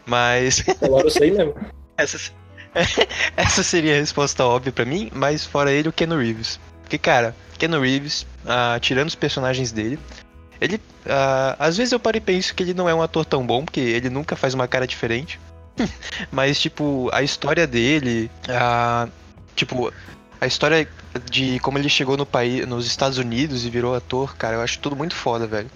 Mas 0.05 0.63
Agora 0.81 1.07
eu 1.07 1.11
sei 1.11 1.31
mesmo. 1.31 1.55
essa, 1.97 2.31
essa 3.35 3.63
seria 3.63 3.95
a 3.95 3.99
resposta 3.99 4.45
óbvia 4.45 4.71
pra 4.71 4.85
mim, 4.85 5.09
mas 5.13 5.45
fora 5.45 5.71
ele, 5.71 5.89
o 5.89 5.93
Keanu 5.93 6.17
Reeves. 6.17 6.59
Porque, 6.81 6.97
cara, 6.97 7.35
Keanu 7.57 7.81
Reeves, 7.81 8.25
ah, 8.45 8.77
tirando 8.79 9.07
os 9.07 9.15
personagens 9.15 9.71
dele, 9.71 9.97
ele. 10.61 10.79
ah, 11.07 11.55
às 11.57 11.77
vezes 11.77 11.91
eu 11.91 11.99
paro 11.99 12.17
e 12.17 12.21
penso 12.21 12.53
que 12.53 12.63
ele 12.63 12.73
não 12.73 12.87
é 12.87 12.93
um 12.93 13.01
ator 13.01 13.25
tão 13.25 13.45
bom, 13.45 13.65
porque 13.65 13.79
ele 13.79 14.09
nunca 14.09 14.35
faz 14.35 14.53
uma 14.53 14.67
cara 14.67 14.85
diferente. 14.85 15.39
mas, 16.31 16.59
tipo, 16.59 17.09
a 17.11 17.23
história 17.23 17.65
dele, 17.65 18.29
a, 18.47 19.07
tipo, 19.55 19.91
a 20.39 20.45
história 20.47 20.87
de 21.29 21.59
como 21.59 21.77
ele 21.77 21.89
chegou 21.89 22.17
no 22.17 22.25
país, 22.25 22.65
nos 22.67 22.85
Estados 22.85 23.17
Unidos 23.17 23.65
e 23.65 23.69
virou 23.69 23.95
ator, 23.95 24.35
cara, 24.35 24.55
eu 24.57 24.61
acho 24.61 24.79
tudo 24.79 24.95
muito 24.95 25.15
foda, 25.15 25.47
velho. 25.47 25.69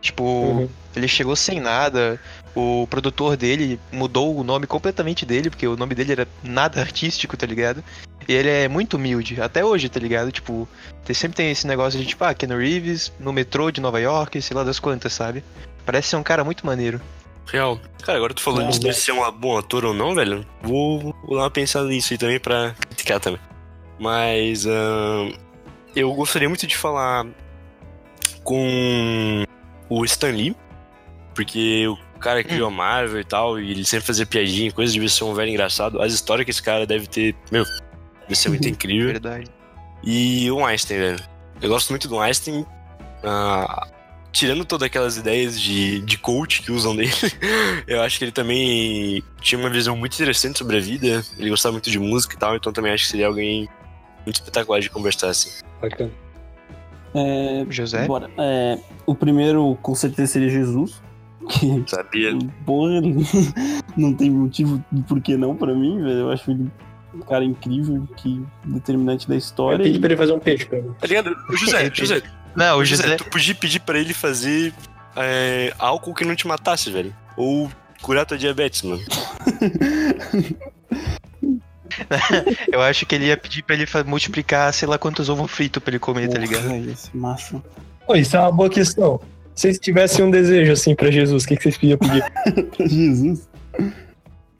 Tipo, 0.00 0.22
Uhum. 0.24 0.68
ele 0.94 1.08
chegou 1.08 1.34
sem 1.34 1.58
nada, 1.60 2.20
o 2.54 2.86
produtor 2.88 3.36
dele 3.36 3.80
mudou 3.92 4.36
o 4.38 4.44
nome 4.44 4.66
completamente 4.66 5.26
dele, 5.26 5.50
porque 5.50 5.66
o 5.66 5.76
nome 5.76 5.94
dele 5.94 6.12
era 6.12 6.28
nada 6.42 6.80
artístico, 6.82 7.36
tá 7.36 7.46
ligado? 7.46 7.82
E 8.28 8.32
ele 8.32 8.48
é 8.48 8.68
muito 8.68 8.94
humilde, 8.96 9.40
até 9.40 9.64
hoje, 9.64 9.88
tá 9.88 10.00
ligado? 10.00 10.32
Tipo, 10.32 10.68
sempre 11.14 11.36
tem 11.36 11.50
esse 11.50 11.66
negócio 11.66 11.98
de 11.98 12.06
tipo, 12.06 12.24
ah, 12.24 12.34
Ken 12.34 12.48
Reeves 12.48 13.12
no 13.20 13.32
metrô 13.32 13.70
de 13.70 13.80
Nova 13.80 14.00
York, 14.00 14.40
sei 14.42 14.56
lá 14.56 14.64
das 14.64 14.78
quantas, 14.80 15.12
sabe? 15.12 15.44
Parece 15.84 16.08
ser 16.08 16.16
um 16.16 16.22
cara 16.22 16.42
muito 16.42 16.66
maneiro. 16.66 17.00
Real. 17.46 17.80
Cara, 18.02 18.18
agora 18.18 18.34
tu 18.34 18.40
falou 18.42 18.60
Não, 18.60 18.70
de 18.70 18.84
né? 18.84 18.92
ser 18.92 19.12
um 19.12 19.30
bom 19.30 19.56
ator 19.56 19.84
ou 19.84 19.94
não, 19.94 20.14
velho. 20.14 20.44
Vou, 20.62 21.14
vou 21.24 21.36
dar 21.36 21.44
uma 21.44 21.50
pensada 21.50 21.86
nisso 21.86 22.12
aí 22.12 22.18
também 22.18 22.40
pra 22.40 22.74
criticar 22.88 23.20
também. 23.20 23.40
Mas 23.98 24.66
ahn, 24.66 25.32
eu 25.94 26.12
gostaria 26.14 26.48
muito 26.48 26.66
de 26.66 26.76
falar 26.76 27.26
com 28.44 29.44
o 29.88 30.04
Stan 30.04 30.30
Lee, 30.30 30.54
porque 31.34 31.86
o 31.88 32.18
cara 32.18 32.44
criou 32.44 32.68
a 32.68 32.70
Marvel 32.70 33.20
e 33.20 33.24
tal, 33.24 33.60
e 33.60 33.70
ele 33.70 33.84
sempre 33.84 34.06
fazia 34.06 34.26
piadinha, 34.26 34.70
coisa 34.72 34.92
devia 34.92 35.08
ser 35.08 35.24
um 35.24 35.34
velho 35.34 35.50
engraçado. 35.50 36.00
As 36.00 36.12
histórias 36.12 36.44
que 36.44 36.50
esse 36.50 36.62
cara 36.62 36.86
deve 36.86 37.06
ter, 37.06 37.34
meu, 37.50 37.64
deve 38.22 38.34
ser 38.34 38.48
muito 38.50 38.68
incrível. 38.68 39.08
Verdade. 39.08 39.50
E 40.02 40.50
o 40.50 40.64
Einstein, 40.64 40.98
velho. 40.98 41.24
Eu 41.60 41.68
gosto 41.68 41.90
muito 41.90 42.06
do 42.06 42.20
Einstein. 42.20 42.66
ah, 43.24 43.88
tirando 44.30 44.66
todas 44.66 44.86
aquelas 44.86 45.16
ideias 45.16 45.58
de, 45.58 46.00
de 46.00 46.18
coach 46.18 46.60
que 46.60 46.70
usam 46.70 46.94
dele, 46.94 47.10
eu 47.88 48.02
acho 48.02 48.18
que 48.18 48.24
ele 48.24 48.32
também 48.32 49.22
tinha 49.40 49.58
uma 49.58 49.70
visão 49.70 49.96
muito 49.96 50.14
interessante 50.14 50.58
sobre 50.58 50.76
a 50.76 50.80
vida. 50.80 51.24
Ele 51.38 51.48
gostava 51.48 51.72
muito 51.72 51.90
de 51.90 51.98
música 51.98 52.34
e 52.34 52.38
tal, 52.38 52.54
então 52.54 52.72
também 52.72 52.92
acho 52.92 53.04
que 53.04 53.10
seria 53.10 53.26
alguém 53.26 53.66
muito 54.26 54.36
espetacular 54.36 54.80
de 54.80 54.90
conversar 54.90 55.28
assim. 55.30 55.50
Bacana. 55.80 56.10
É, 57.14 57.64
José? 57.70 58.06
bora. 58.06 58.28
É, 58.36 58.78
o 59.06 59.14
primeiro, 59.14 59.78
com 59.80 59.94
certeza, 59.94 60.32
seria 60.32 60.50
Jesus. 60.50 61.00
Que, 61.48 61.84
Sabia? 61.86 62.36
porra, 62.66 63.00
não 63.96 64.12
tem 64.12 64.30
motivo 64.30 64.84
de 64.90 65.02
por 65.04 65.20
que 65.20 65.36
não 65.36 65.54
pra 65.56 65.72
mim, 65.74 66.02
velho. 66.02 66.18
Eu 66.20 66.30
acho 66.32 66.50
ele 66.50 66.70
um 67.14 67.20
cara 67.20 67.44
incrível, 67.44 68.06
que 68.16 68.44
determinante 68.64 69.26
da 69.28 69.34
Eu 69.34 69.38
história. 69.38 69.78
pedi 69.82 69.96
e- 69.96 70.00
pra 70.00 70.08
ele 70.08 70.16
fazer 70.16 70.32
um 70.32 70.38
peixe 70.40 70.66
mim. 70.82 70.92
Tá 71.00 71.06
ligado? 71.06 71.34
O 71.48 71.56
José, 71.56 71.88
José, 71.94 72.22
Não, 72.54 72.78
o 72.78 72.84
José, 72.84 73.04
José. 73.04 73.16
tu 73.16 73.24
podia 73.30 73.54
pedir 73.54 73.80
pra 73.80 73.98
ele 73.98 74.12
fazer 74.12 74.74
é, 75.14 75.72
álcool 75.78 76.12
que 76.14 76.24
não 76.24 76.34
te 76.34 76.46
matasse, 76.46 76.90
velho. 76.90 77.14
Ou 77.36 77.70
curar 78.02 78.26
tua 78.26 78.36
diabetes, 78.36 78.82
mano. 78.82 79.00
Eu 82.72 82.80
acho 82.82 83.06
que 83.06 83.14
ele 83.14 83.26
ia 83.26 83.36
pedir 83.36 83.62
pra 83.62 83.74
ele 83.74 83.86
multiplicar, 84.06 84.72
sei 84.72 84.88
lá 84.88 84.98
quantos 84.98 85.28
ovos 85.28 85.50
fritos 85.50 85.82
pra 85.82 85.90
ele 85.90 85.98
comer, 85.98 86.28
tá 86.28 86.38
ligado? 86.38 86.64
Porra, 86.64 86.76
esse 86.78 87.16
massa. 87.16 87.62
Pô, 88.06 88.14
isso 88.14 88.36
é 88.36 88.40
uma 88.40 88.52
boa 88.52 88.70
questão. 88.70 89.20
Se 89.54 89.62
vocês 89.62 89.78
tivessem 89.78 90.24
um 90.24 90.30
desejo 90.30 90.72
assim 90.72 90.94
pra 90.94 91.10
Jesus, 91.10 91.44
o 91.44 91.48
que, 91.48 91.56
que 91.56 91.62
vocês 91.62 91.78
podiam 91.78 91.98
pedir? 91.98 92.24
Jesus. 92.88 93.48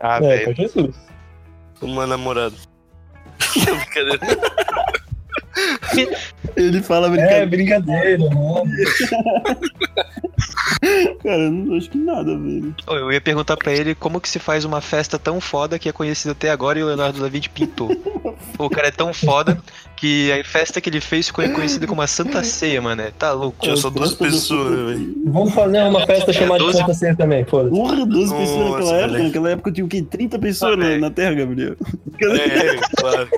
Ah, 0.01 0.17
é, 0.17 0.21
velho. 0.21 0.45
pra 0.45 0.53
Jesus. 0.55 0.97
Uma 1.83 2.07
namorada. 2.07 2.57
Brincadeira. 3.55 4.21
Ele 6.57 6.83
fala 6.83 7.07
É, 7.09 7.11
brincadeira. 7.47 7.47
brincadeira, 7.47 8.19
mano. 8.31 8.65
Cara, 11.23 11.43
eu 11.43 11.51
não 11.51 11.77
acho 11.77 11.91
que 11.91 11.99
nada, 11.99 12.37
velho. 12.39 12.75
Eu 12.87 13.11
ia 13.13 13.21
perguntar 13.21 13.57
pra 13.57 13.73
ele 13.73 13.95
como 13.95 14.21
que 14.21 14.29
se 14.29 14.39
faz 14.39 14.65
uma 14.65 14.81
festa 14.81 15.19
tão 15.19 15.41
foda 15.41 15.79
que 15.79 15.89
é 15.89 15.93
conhecida 15.93 16.33
até 16.33 16.51
agora 16.51 16.79
e 16.79 16.83
o 16.83 16.87
Leonardo 16.87 17.21
da 17.21 17.29
Vinci 17.29 17.49
pintou. 17.49 17.91
O 18.59 18.71
cara 18.71 18.89
é 18.89 18.91
tão 18.91 19.13
foda 19.13 19.59
que 19.97 20.33
a 20.33 20.43
festa 20.45 20.81
que 20.81 20.89
ele 20.89 21.01
fez 21.01 21.27
ficou 21.27 21.47
conhecida 21.51 21.87
como 21.87 22.01
a 22.01 22.07
Santa 22.07 22.43
Ceia, 22.43 22.81
mano. 22.81 23.03
Tá 23.19 23.33
louco. 23.33 23.59
Tinha 23.61 23.77
só 23.77 23.91
duas 23.91 24.11
Festa 24.11 24.25
do- 24.25 24.31
pessoas, 24.31 24.71
né, 24.71 24.85
velho? 24.95 25.15
Vamos 25.27 25.55
fazer 25.55 25.83
uma 25.83 26.07
festa 26.07 26.33
chamada 26.33 26.59
de 26.61 26.65
doze. 26.67 26.79
Santa 26.79 26.95
Ceia 26.95 27.17
também, 27.17 27.45
foda-se. 27.45 27.75
Porra, 27.75 28.07
12 28.07 28.31
Nossa, 28.33 28.35
pessoas 28.43 28.71
naquela 28.73 28.97
época. 29.03 29.23
Naquela 29.23 29.51
época 29.51 29.73
tinha 29.73 29.85
o 29.85 29.89
quê? 29.89 30.03
30 30.03 30.39
pessoas 30.39 30.73
Ah, 30.73 30.77
na, 30.77 30.87
velho. 30.87 31.01
na 31.01 31.11
Terra, 31.11 31.35
Gabriel. 31.35 31.77
É, 32.23 32.77
claro. 32.99 33.29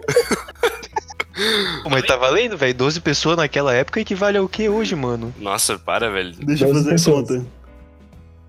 Pô, 1.83 1.91
Mas 1.91 2.05
tá 2.05 2.17
valendo, 2.17 2.57
velho. 2.57 2.75
12 2.75 3.01
pessoas 3.01 3.37
naquela 3.37 3.73
época 3.75 4.01
equivale 4.01 4.39
ao 4.39 4.49
que 4.49 4.69
hoje, 4.69 4.95
mano? 4.95 5.33
Nossa, 5.39 5.79
para, 5.79 6.11
velho. 6.11 6.33
Deixa 6.45 6.65
eu 6.67 6.73
12 6.73 6.79
fazer 6.85 6.89
a 6.89 6.93
pessoas. 6.93 7.29
conta. 7.29 7.47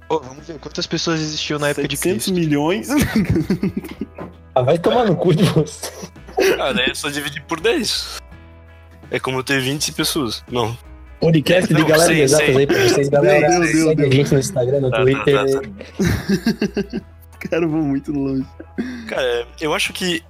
Ô, 0.09 0.19
vamos 0.19 0.47
ver 0.47 0.57
quantas 0.59 0.87
pessoas 0.87 1.19
existiam 1.21 1.59
na 1.59 1.69
época 1.69 1.87
de 1.87 1.95
700 1.95 2.25
Cristo. 2.25 2.39
milhões. 2.39 2.89
Ah, 4.55 4.63
vai 4.63 4.77
tomar 4.79 5.05
no 5.05 5.15
cu 5.15 5.33
de 5.33 5.43
você. 5.43 5.91
Ah, 6.59 6.73
daí 6.73 6.89
é 6.89 6.93
só 6.95 7.07
dividir 7.09 7.41
por 7.43 7.59
10. 7.61 8.17
É 9.11 9.19
como 9.19 9.43
ter 9.43 9.61
20 9.61 9.93
pessoas. 9.93 10.43
Não. 10.51 10.75
Podcast 11.21 11.67
de 11.71 11.79
Não, 11.79 11.87
galera 11.87 12.11
sei, 12.11 12.21
exatas 12.23 12.47
sei. 12.47 12.57
aí 12.57 12.67
pra 12.67 12.79
vocês, 12.83 13.09
galera. 13.09 13.47
Deus, 13.47 13.59
Deus, 13.71 13.71
Segue 13.71 13.89
a 13.91 13.95
Deus. 13.95 14.15
gente 14.15 14.33
no 14.33 14.39
Instagram, 14.39 14.79
no 14.81 14.89
Tá, 14.89 14.97
tá, 14.97 15.03
Twitter. 15.03 15.45
tá, 15.45 16.99
Cara, 17.49 17.63
eu 17.65 17.69
vou 17.69 17.81
muito 17.81 18.11
longe. 18.11 18.45
Cara, 19.07 19.47
eu 19.61 19.73
acho 19.73 19.93
que. 19.93 20.23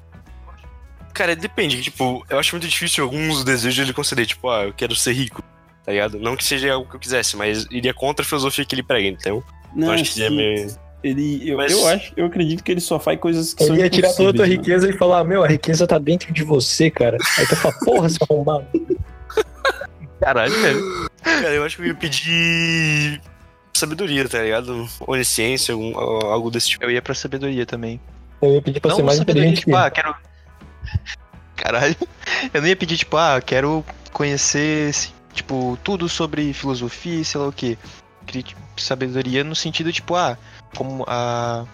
Cara, 1.14 1.36
depende. 1.36 1.82
Tipo, 1.82 2.26
eu 2.30 2.40
acho 2.40 2.56
muito 2.56 2.68
difícil 2.68 3.04
alguns 3.04 3.44
desejos 3.44 3.80
ele 3.80 3.94
conceder. 3.94 4.26
Tipo, 4.26 4.50
ah, 4.50 4.66
eu 4.66 4.74
quero 4.74 4.96
ser 4.96 5.14
rico. 5.14 5.44
Tá 5.86 5.92
ligado? 5.92 6.20
Não 6.20 6.36
que 6.36 6.44
seja 6.44 6.74
algo 6.74 6.90
que 6.90 6.96
eu 6.96 7.00
quisesse, 7.00 7.36
mas 7.36 7.66
iria 7.72 7.94
contra 7.94 8.24
a 8.24 8.28
filosofia 8.28 8.64
que 8.64 8.76
ele 8.76 8.84
prega, 8.84 9.08
então. 9.08 9.44
Não, 9.76 9.88
eu 9.88 9.94
acho 9.94 10.14
que 10.14 10.24
é 10.24 10.30
sim. 10.30 10.36
meio. 10.36 10.68
Ele, 11.02 11.50
eu, 11.50 11.58
Mas- 11.58 11.72
eu 11.72 11.88
acho, 11.88 12.14
eu 12.18 12.26
acredito 12.26 12.62
que 12.62 12.72
ele 12.72 12.82
só 12.82 13.00
faz 13.00 13.18
coisas 13.18 13.54
que 13.54 13.64
são 13.64 13.74
Ele 13.74 13.84
ia 13.84 13.90
tirar 13.90 14.10
toda 14.10 14.30
a 14.30 14.34
tua 14.34 14.46
impossíveis, 14.46 14.68
riqueza 14.68 14.90
e 14.90 14.98
falar, 14.98 15.24
meu, 15.24 15.44
a 15.44 15.48
riqueza 15.48 15.88
tá 15.88 15.98
dentro 15.98 16.34
de 16.34 16.44
você, 16.44 16.92
cara. 16.92 17.18
Aí 17.38 17.48
tu 17.48 17.56
fala, 17.56 17.74
porra, 17.86 18.10
seu 18.10 18.28
arrombado. 18.30 18.68
Caralho, 20.20 20.62
velho. 20.62 21.10
Cara, 21.24 21.50
eu 21.54 21.64
acho 21.64 21.78
que 21.78 21.84
eu 21.84 21.88
ia 21.88 21.96
pedir. 21.96 23.22
Sabedoria, 23.74 24.28
tá 24.28 24.42
ligado? 24.44 24.88
Onisciência, 25.08 25.74
algum, 25.74 25.98
algo 25.98 26.52
desse 26.52 26.68
tipo. 26.70 26.84
Eu 26.84 26.92
ia 26.92 27.02
pra 27.02 27.16
sabedoria 27.16 27.66
também. 27.66 28.00
Eu 28.42 28.56
ia 28.56 28.62
pedir 28.62 28.82
pra 28.82 28.90
não 28.90 28.98
ser 28.98 29.04
mais 29.04 29.18
sabedoria, 29.20 29.44
inteligente 29.44 29.66
tipo, 29.66 29.78
ele. 29.78 29.86
ah, 29.86 29.90
quero. 29.90 30.16
Caralho. 31.56 31.96
Eu 32.54 32.62
não 32.62 32.68
ia 32.68 32.76
pedir, 32.76 32.98
tipo, 32.98 33.18
ah, 33.18 33.42
quero 33.42 33.84
conhecer, 34.14 34.94
tipo, 35.34 35.78
tudo 35.84 36.08
sobre 36.08 36.54
filosofia, 36.54 37.24
sei 37.24 37.40
lá 37.42 37.48
o 37.48 37.52
quê. 37.54 37.78
Tipo, 38.26 38.60
sabedoria 38.78 39.44
no 39.44 39.56
sentido, 39.56 39.92
tipo, 39.92 40.16
ah, 40.16 40.38
como 40.76 41.04
a. 41.08 41.66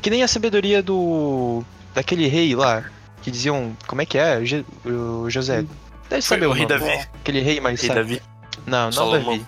Que 0.00 0.08
nem 0.10 0.22
a 0.22 0.28
sabedoria 0.28 0.82
do. 0.82 1.62
daquele 1.94 2.28
rei 2.28 2.54
lá. 2.54 2.84
Que 3.22 3.30
diziam. 3.30 3.76
Como 3.86 4.00
é 4.00 4.06
que 4.06 4.16
é? 4.16 4.38
O, 4.38 4.46
Je- 4.46 4.64
o 4.84 5.28
José. 5.28 5.64
Deve 6.08 6.22
Foi 6.22 6.22
saber 6.22 6.46
o 6.46 6.50
o 6.50 6.52
rei. 6.52 6.66
Davi. 6.66 6.88
Aquele 7.20 7.40
rei 7.40 7.60
mais 7.60 7.80
Rei 7.80 7.88
sábio. 7.88 8.04
Davi. 8.04 8.22
Não, 8.66 8.84
não 8.86 8.92
Salomão. 8.92 9.32
Davi. 9.38 9.46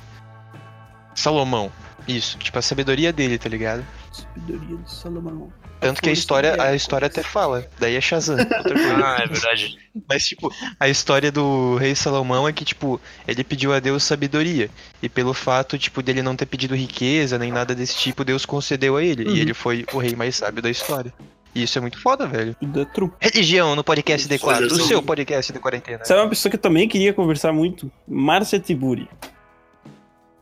Salomão. 1.14 1.73
Isso, 2.07 2.38
tipo, 2.38 2.59
a 2.59 2.62
sabedoria 2.62 3.12
dele, 3.12 3.38
tá 3.38 3.49
ligado? 3.49 3.85
Sabedoria 4.20 4.76
de 4.76 4.92
Salomão. 4.92 5.52
Tanto 5.81 6.02
que 6.02 6.09
a 6.09 6.12
história, 6.12 6.61
a 6.61 6.74
história 6.74 7.07
até 7.07 7.22
fala. 7.22 7.68
Daí 7.78 7.94
é 7.94 8.00
Shazam. 8.00 8.37
outra 8.37 8.62
coisa. 8.62 8.96
Ah, 8.96 9.18
é 9.22 9.26
verdade. 9.26 9.78
Mas, 10.09 10.26
tipo, 10.26 10.52
a 10.78 10.88
história 10.88 11.31
do 11.31 11.76
rei 11.76 11.94
Salomão 11.94 12.48
é 12.48 12.52
que, 12.52 12.64
tipo, 12.64 13.00
ele 13.26 13.44
pediu 13.44 13.72
a 13.72 13.78
Deus 13.78 14.02
sabedoria. 14.02 14.70
E 15.00 15.09
pelo 15.09 15.33
fato, 15.33 15.78
tipo, 15.78 16.02
dele 16.02 16.22
não 16.22 16.35
ter 16.35 16.46
pedido 16.46 16.74
riqueza 16.74 17.38
nem 17.38 17.52
nada 17.52 17.74
desse 17.74 17.96
tipo, 17.96 18.24
Deus 18.24 18.44
concedeu 18.44 18.96
a 18.96 19.02
ele. 19.02 19.24
Uhum. 19.24 19.37
E 19.37 19.40
ele 19.40 19.54
foi 19.54 19.85
o 19.92 19.98
rei 19.98 20.16
mais 20.16 20.37
sábio 20.37 20.61
da 20.62 20.70
história. 20.70 21.12
E 21.54 21.62
isso 21.62 21.78
é 21.78 21.81
muito 21.81 22.00
foda, 22.00 22.26
velho. 22.26 22.57
Da 22.61 22.85
trupe. 22.85 23.16
Religião 23.20 23.74
no 23.74 23.85
podcast 23.85 24.28
D4, 24.28 24.40
Olha 24.44 24.66
o 24.66 24.81
seu 24.81 25.02
podcast 25.02 25.52
de 25.52 25.59
quarentena. 25.59 26.04
Sabe 26.04 26.20
uma 26.20 26.28
pessoa 26.28 26.50
que 26.50 26.57
eu 26.57 26.61
também 26.61 26.88
queria 26.88 27.12
conversar 27.12 27.52
muito? 27.52 27.90
Márcia 28.07 28.59
Tiburi. 28.59 29.09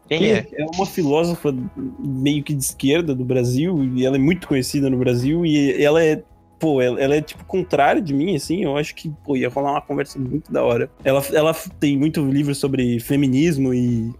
Quem 0.08 0.32
é? 0.32 0.46
É 0.52 0.64
uma 0.74 0.86
filósofa 0.86 1.54
meio 1.98 2.42
que 2.42 2.54
de 2.54 2.62
esquerda 2.62 3.14
do 3.14 3.24
Brasil, 3.24 3.84
e 3.94 4.04
ela 4.04 4.16
é 4.16 4.18
muito 4.18 4.46
conhecida 4.46 4.88
no 4.88 4.96
Brasil, 4.96 5.44
e 5.44 5.82
ela 5.82 6.02
é. 6.02 6.22
Pô, 6.58 6.80
ela, 6.80 6.98
ela 6.98 7.14
é 7.14 7.20
tipo 7.20 7.44
contrária 7.44 8.00
de 8.00 8.14
mim, 8.14 8.34
assim. 8.34 8.64
Eu 8.64 8.76
acho 8.76 8.94
que 8.94 9.12
pô, 9.24 9.36
ia 9.36 9.48
rolar 9.48 9.72
uma 9.72 9.82
conversa 9.82 10.18
muito 10.18 10.50
da 10.50 10.62
hora. 10.62 10.88
Ela, 11.04 11.22
ela 11.32 11.54
tem 11.78 11.98
muito 11.98 12.24
livro 12.24 12.54
sobre 12.54 12.98
feminismo 13.00 13.74
e. 13.74 14.10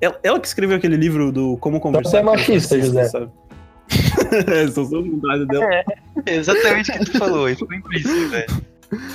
Ela, 0.00 0.18
ela 0.22 0.40
que 0.40 0.46
escreveu 0.46 0.76
aquele 0.76 0.96
livro 0.96 1.32
do 1.32 1.56
Como 1.56 1.80
Conversar. 1.80 2.10
você 2.10 2.16
é 2.18 2.22
machista, 2.22 2.80
José. 2.80 3.04
Sabe? 3.04 3.30
é, 4.52 4.66
só 4.68 4.84
sou 4.84 5.00
o 5.00 5.10
contrário 5.10 5.46
dela. 5.46 5.64
É 6.26 6.34
exatamente 6.34 6.90
o 6.90 6.94
que 6.94 7.04
tu 7.06 7.18
falou, 7.18 7.48
isso 7.48 7.66
foi 7.66 7.76
implícito, 7.76 8.28
velho. 8.28 8.46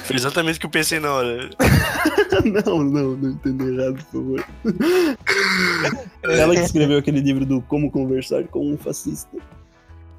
Foi 0.04 0.16
exatamente 0.16 0.58
o 0.58 0.60
que 0.60 0.66
eu 0.66 0.70
pensei 0.70 1.00
na 1.00 1.14
hora. 1.14 1.50
não, 2.66 2.84
não, 2.84 3.18
não 3.18 3.30
entendo 3.32 3.74
errado, 3.74 4.04
por 4.12 4.12
favor. 4.12 4.46
ela 6.24 6.56
que 6.56 6.62
escreveu 6.62 7.00
aquele 7.00 7.22
livro 7.22 7.46
do 7.46 7.62
Como 7.62 7.90
Conversar 7.90 8.44
com 8.46 8.72
um 8.72 8.78
Fascista. 8.78 9.38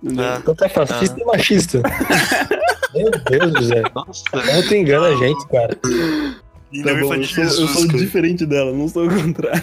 Entendeu? 0.03 0.25
Ah. 0.25 0.39
Então 0.41 0.55
tu 0.55 0.65
é 0.65 0.69
fascista 0.69 1.19
e 1.19 1.25
machista. 1.25 1.83
Meu 2.95 3.11
Deus, 3.11 3.53
José. 3.55 3.83
Nossa. 3.95 4.25
Como 4.31 4.63
tu 4.69 4.75
engana 4.75 5.07
a 5.07 5.17
gente, 5.17 5.47
cara. 5.49 5.79
E 6.71 6.83
Tá 6.83 6.93
bom, 6.95 7.15
eu 7.15 7.21
de 7.21 7.29
sou, 7.29 7.45
eu 7.45 7.69
sou 7.69 7.87
diferente 7.87 8.45
dela, 8.45 8.73
não 8.73 8.89
sou 8.89 9.07
o 9.07 9.09
contrário. 9.09 9.63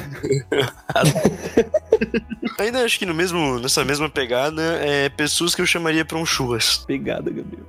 Ainda 2.58 2.86
acho 2.86 2.97
que 2.97 3.06
no 3.06 3.13
mesmo, 3.13 3.60
nessa 3.60 3.84
mesma 3.84 4.10
pegada, 4.10 4.62
é 4.82 5.10
pessoas 5.10 5.54
que 5.54 5.62
eu 5.62 5.65
chamaria 5.65 6.06
pra 6.06 6.17
um 6.17 6.25
churras. 6.25 6.77
Pegada, 6.88 7.30
Gabriel. 7.30 7.65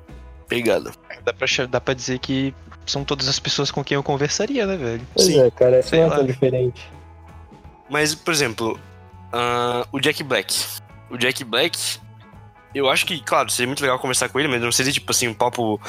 Pegada. 0.53 0.93
Dá 1.25 1.33
pra, 1.33 1.47
dá 1.67 1.81
pra 1.81 1.95
dizer 1.95 2.19
que 2.19 2.55
são 2.85 3.05
todas 3.05 3.27
as 3.27 3.39
pessoas 3.39 3.71
com 3.71 3.83
quem 3.83 3.95
eu 3.95 4.03
conversaria, 4.03 4.67
né, 4.67 4.77
velho? 4.77 5.07
Pois 5.15 5.27
Sim. 5.27 5.41
é, 5.41 5.51
cara, 5.51 5.77
essa 5.77 5.97
não 5.97 6.05
é 6.05 6.11
tão 6.11 6.27
diferente. 6.27 6.91
Mas, 7.89 8.15
por 8.15 8.35
exemplo, 8.35 8.79
ah, 9.33 9.87
o 9.91 9.99
Jack 9.99 10.23
Black. 10.23 10.55
O 11.09 11.17
Jack 11.17 11.43
Black, 11.45 11.99
eu 12.75 12.91
acho 12.91 13.07
que, 13.07 13.19
claro, 13.23 13.51
seria 13.51 13.67
muito 13.67 13.81
legal 13.81 13.99
conversar 13.99 14.29
com 14.29 14.39
ele, 14.39 14.49
mas 14.49 14.61
não 14.61 14.71
seria 14.71 14.93
tipo 14.93 15.11
assim, 15.11 15.27
um 15.27 15.33
papo 15.33 15.81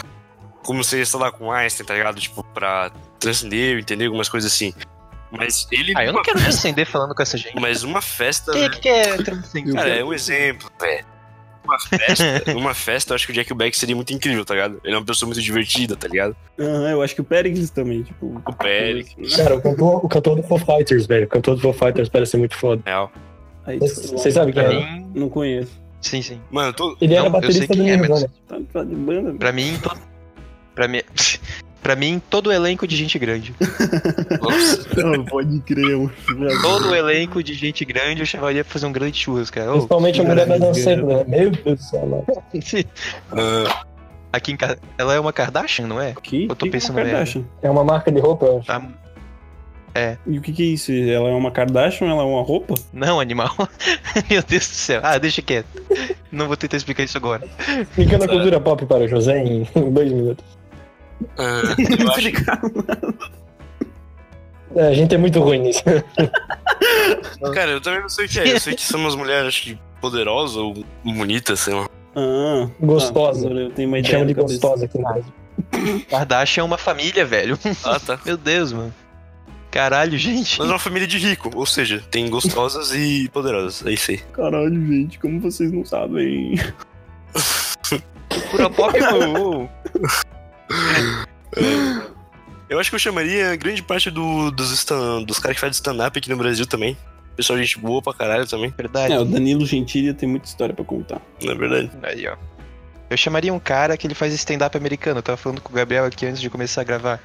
como 0.63 0.81
seria, 0.81 1.05
sei 1.05 1.19
lá, 1.19 1.29
com 1.29 1.51
Einstein, 1.51 1.85
tá 1.85 1.93
ligado? 1.93 2.21
Tipo, 2.21 2.41
pra 2.41 2.89
transcender, 3.19 3.79
entender 3.79 4.05
algumas 4.05 4.29
coisas 4.29 4.49
assim. 4.49 4.73
Mas 5.29 5.67
ele. 5.71 5.93
Ah, 5.97 6.05
eu 6.05 6.13
não 6.13 6.21
quero 6.21 6.39
transcender 6.39 6.85
falando 6.85 7.13
com 7.13 7.21
essa 7.21 7.37
gente. 7.37 7.59
Mas 7.59 7.83
uma 7.83 8.01
festa. 8.01 8.53
Quem 8.53 8.63
é 8.63 8.69
né? 8.69 8.75
que 8.75 8.79
quer 8.79 9.23
transcender? 9.23 9.73
Cara, 9.73 9.89
é 9.89 10.03
um 10.05 10.13
exemplo, 10.13 10.71
velho. 10.79 11.12
Numa 11.63 11.79
festa, 11.79 12.43
numa 12.53 12.73
festa, 12.73 13.11
eu 13.11 13.15
acho 13.15 13.25
que 13.25 13.31
o 13.31 13.35
Jack 13.35 13.53
Black 13.53 13.77
seria 13.77 13.95
muito 13.95 14.13
incrível, 14.13 14.43
tá 14.45 14.53
ligado? 14.53 14.79
Ele 14.83 14.93
é 14.93 14.97
uma 14.97 15.05
pessoa 15.05 15.27
muito 15.27 15.41
divertida, 15.41 15.95
tá 15.95 16.07
ligado? 16.07 16.35
Aham, 16.59 16.89
eu 16.91 17.01
acho 17.01 17.15
que 17.15 17.21
o 17.21 17.23
Pericles 17.23 17.69
também, 17.69 18.03
tipo. 18.03 18.41
O 18.45 18.53
Pericles. 18.53 19.35
Cara, 19.35 19.55
o 19.55 19.61
cantor, 19.61 20.05
o 20.05 20.09
cantor 20.09 20.35
do 20.35 20.43
Foo 20.43 20.59
Fighters, 20.59 21.05
velho. 21.05 21.25
O 21.25 21.29
cantor 21.29 21.55
do 21.55 21.61
Foo 21.61 21.73
Fighters 21.73 22.09
parece 22.09 22.31
ser 22.31 22.37
muito 22.37 22.55
foda. 22.55 22.81
Real. 22.85 23.11
Vocês 23.79 24.33
sabem 24.33 24.53
quem 24.53 24.63
é? 24.63 24.69
mim, 24.97 25.11
Não 25.15 25.29
conheço. 25.29 25.71
sim, 26.01 26.21
sim. 26.21 26.39
Mano, 26.51 26.69
eu 26.69 26.73
tô. 26.73 26.97
Ele 26.99 27.13
era 27.15 27.29
Não, 27.29 27.39
eu 27.39 27.51
sei 27.51 27.61
baterista 27.61 27.67
do 27.75 27.81
quem 27.81 27.91
é, 27.91 27.97
mas- 27.97 28.09
Nirvana. 28.09 28.29
Tá, 28.47 28.59
tá 28.73 28.83
de 28.83 28.95
banda. 28.95 29.33
Pra 29.35 29.51
mim, 29.53 29.77
to... 29.81 29.97
pra 30.75 30.87
mim, 30.87 31.01
pra 31.83 31.95
mim, 31.95 32.19
todo 32.29 32.51
elenco 32.51 32.87
de 32.87 32.95
gente 32.95 33.19
grande. 33.19 33.53
Nossa. 34.41 35.03
Não, 35.03 35.23
pode 35.25 35.59
crer, 35.59 35.97
mano. 35.97 36.11
Todo 36.61 36.95
elenco 36.95 37.43
de 37.43 37.53
gente 37.53 37.83
grande 37.85 38.21
eu 38.21 38.25
chamaria 38.25 38.63
pra 38.63 38.73
fazer 38.73 38.85
um 38.87 38.91
grande 38.91 39.17
churras, 39.19 39.49
cara. 39.51 39.71
Principalmente 39.73 40.21
a 40.21 40.23
mulher 40.23 40.47
da 40.47 40.57
dançando, 40.57 41.05
né? 41.05 41.23
Meu 41.27 41.51
Deus 41.51 41.79
do 41.79 41.83
céu. 41.83 42.25
Ah, 43.31 43.83
Aqui 44.31 44.51
em 44.51 44.57
casa. 44.57 44.79
Ela 44.97 45.13
é 45.13 45.19
uma 45.19 45.31
Kardashian, 45.31 45.85
não 45.85 46.01
é? 46.01 46.15
Que? 46.23 46.45
Eu 46.45 46.55
tô 46.55 46.65
que 46.65 46.69
é 46.69 46.71
pensando 46.71 46.95
uma 46.95 47.03
nela. 47.03 47.17
Kardashian? 47.17 47.43
É 47.61 47.69
uma 47.69 47.83
marca 47.83 48.11
de 48.11 48.19
roupa, 48.19 48.45
eu 48.47 48.57
acho. 48.57 48.65
Tá- 48.67 48.81
E 50.25 50.39
o 50.39 50.41
que 50.41 50.51
que 50.51 50.63
é 50.63 50.65
isso? 50.65 50.91
Ela 50.91 51.29
é 51.29 51.33
uma 51.35 51.51
Kardashian? 51.51 52.07
Ela 52.09 52.23
é 52.23 52.25
uma 52.25 52.41
roupa? 52.41 52.73
Não, 52.91 53.19
animal. 53.19 53.51
Meu 54.31 54.41
Deus 54.41 54.67
do 54.67 54.73
céu. 54.73 55.01
Ah, 55.03 55.19
deixa 55.19 55.39
quieto. 55.43 55.67
Não 56.31 56.47
vou 56.47 56.57
tentar 56.57 56.77
explicar 56.77 57.03
isso 57.03 57.15
agora. 57.15 57.47
Fica 57.91 58.17
na 58.17 58.27
cultura 58.27 58.59
pop 58.59 58.83
para 58.87 59.03
o 59.03 59.07
José 59.07 59.37
em 59.37 59.67
dois 59.91 60.11
minutos. 60.11 60.43
Ah, 61.37 61.61
eu 61.77 62.11
acho 62.11 62.29
É, 64.75 64.87
a 64.87 64.93
gente 64.93 65.13
é 65.13 65.17
muito 65.17 65.39
ruim 65.39 65.59
nisso. 65.59 65.83
Cara, 67.53 67.71
eu 67.71 67.81
também 67.81 68.01
não 68.01 68.09
sei 68.09 68.25
o 68.25 68.29
que 68.29 68.39
é. 68.39 68.53
Eu 68.53 68.59
sei 68.59 68.75
que 68.75 68.81
são 68.81 68.99
umas 68.99 69.15
mulheres, 69.15 69.47
acho 69.47 69.63
que 69.63 69.77
poderosas 70.01 70.57
ou 70.57 70.83
bonitas, 71.03 71.59
sei 71.59 71.73
lá. 71.73 71.87
Ah, 72.15 72.67
Gostosa. 72.79 73.45
agora 73.47 73.61
eu 73.61 73.71
tenho 73.71 73.87
uma 73.87 73.99
ideia 73.99 74.13
Chama 74.13 74.25
de 74.25 74.35
cabeça. 74.35 74.53
gostosa 74.53 74.85
aqui 74.85 74.97
no 74.97 75.03
Brasil. 75.03 75.33
Kardashian 76.09 76.61
é 76.61 76.65
uma 76.65 76.77
família, 76.77 77.25
velho. 77.25 77.57
Ah, 77.85 77.99
tá. 77.99 78.19
Meu 78.25 78.37
Deus, 78.37 78.71
mano. 78.73 78.93
Caralho, 79.71 80.17
gente. 80.19 80.59
Mas 80.59 80.69
é 80.69 80.71
uma 80.71 80.77
família 80.79 81.07
de 81.07 81.17
rico, 81.17 81.49
ou 81.55 81.65
seja, 81.65 82.03
tem 82.11 82.29
gostosas 82.29 82.93
e 82.93 83.27
poderosas. 83.33 83.85
É 83.85 83.91
isso 83.91 84.11
aí. 84.11 84.17
Caralho, 84.31 84.85
gente, 84.87 85.17
como 85.19 85.39
vocês 85.39 85.71
não 85.71 85.83
sabem? 85.83 86.55
Pop, 88.75 88.99
mano. 89.01 89.69
Eu 92.69 92.79
acho 92.79 92.89
que 92.89 92.95
eu 92.95 92.99
chamaria 92.99 93.55
grande 93.55 93.83
parte 93.83 94.09
do- 94.09 94.49
dos, 94.51 94.71
stand- 94.71 95.23
dos 95.25 95.37
caras 95.39 95.55
que 95.57 95.61
fazem 95.61 95.73
stand-up 95.73 96.17
aqui 96.17 96.29
no 96.29 96.37
Brasil 96.37 96.65
também. 96.65 96.97
Pessoal, 97.35 97.57
gente 97.59 97.79
boa 97.79 98.01
pra 98.01 98.13
caralho 98.13 98.47
também, 98.47 98.71
Verdade. 98.75 99.13
É, 99.13 99.19
o 99.19 99.25
Danilo 99.25 99.65
Gentili 99.65 100.13
tem 100.13 100.27
muita 100.29 100.47
história 100.47 100.73
pra 100.73 100.83
contar. 100.85 101.21
na 101.41 101.51
é 101.51 101.55
verdade. 101.55 101.91
Aí, 102.03 102.27
ó. 102.27 102.35
Eu 103.09 103.17
chamaria 103.17 103.53
um 103.53 103.59
cara 103.59 103.95
que 103.97 104.07
ele 104.07 104.15
faz 104.15 104.33
stand-up 104.33 104.75
americano. 104.77 105.19
Eu 105.19 105.23
tava 105.23 105.37
falando 105.37 105.61
com 105.61 105.71
o 105.71 105.75
Gabriel 105.75 106.05
aqui 106.05 106.25
antes 106.25 106.41
de 106.41 106.49
começar 106.49 106.81
a 106.81 106.83
gravar. 106.83 107.19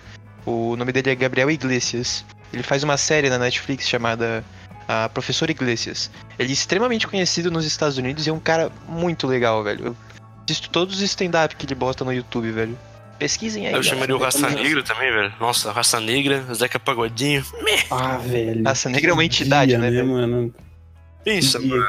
O 0.44 0.76
nome 0.76 0.92
dele 0.92 1.10
é 1.10 1.14
Gabriel 1.14 1.50
Iglesias. 1.50 2.24
Ele 2.52 2.62
faz 2.62 2.82
uma 2.82 2.96
série 2.96 3.28
na 3.30 3.38
Netflix 3.38 3.86
chamada 3.88 4.44
a 4.86 5.08
Professor 5.10 5.48
Iglesias. 5.48 6.10
Ele 6.38 6.50
é 6.50 6.52
extremamente 6.52 7.06
conhecido 7.06 7.50
nos 7.50 7.64
Estados 7.64 7.96
Unidos 7.98 8.26
e 8.26 8.30
é 8.30 8.32
um 8.32 8.40
cara 8.40 8.70
muito 8.88 9.26
legal, 9.26 9.62
velho. 9.62 9.86
Eu 9.86 9.96
assisto 10.44 10.68
todos 10.70 10.96
os 10.96 11.02
stand-up 11.02 11.54
que 11.56 11.66
ele 11.66 11.74
bosta 11.74 12.04
no 12.04 12.12
YouTube, 12.12 12.50
velho. 12.50 12.78
Pesquisem 13.18 13.62
aí. 13.66 13.72
Eu 13.72 13.80
galera. 13.80 13.88
chamaria 13.88 14.16
o 14.16 14.18
Raça 14.18 14.48
Negra 14.50 14.82
também, 14.82 15.10
velho. 15.10 15.32
Nossa, 15.40 15.72
Raça 15.72 15.98
Negra, 16.00 16.44
Zeca 16.54 16.78
Pagodinho. 16.78 17.44
Ah, 17.90 18.16
velho. 18.18 18.62
Raça 18.64 18.88
Negra 18.88 19.10
é 19.10 19.12
uma 19.12 19.24
entidade, 19.24 19.70
Dia, 19.70 19.78
né, 19.78 19.90
velho? 19.90 20.06
mano? 20.06 20.54
Pensa, 21.24 21.58
mano. 21.58 21.84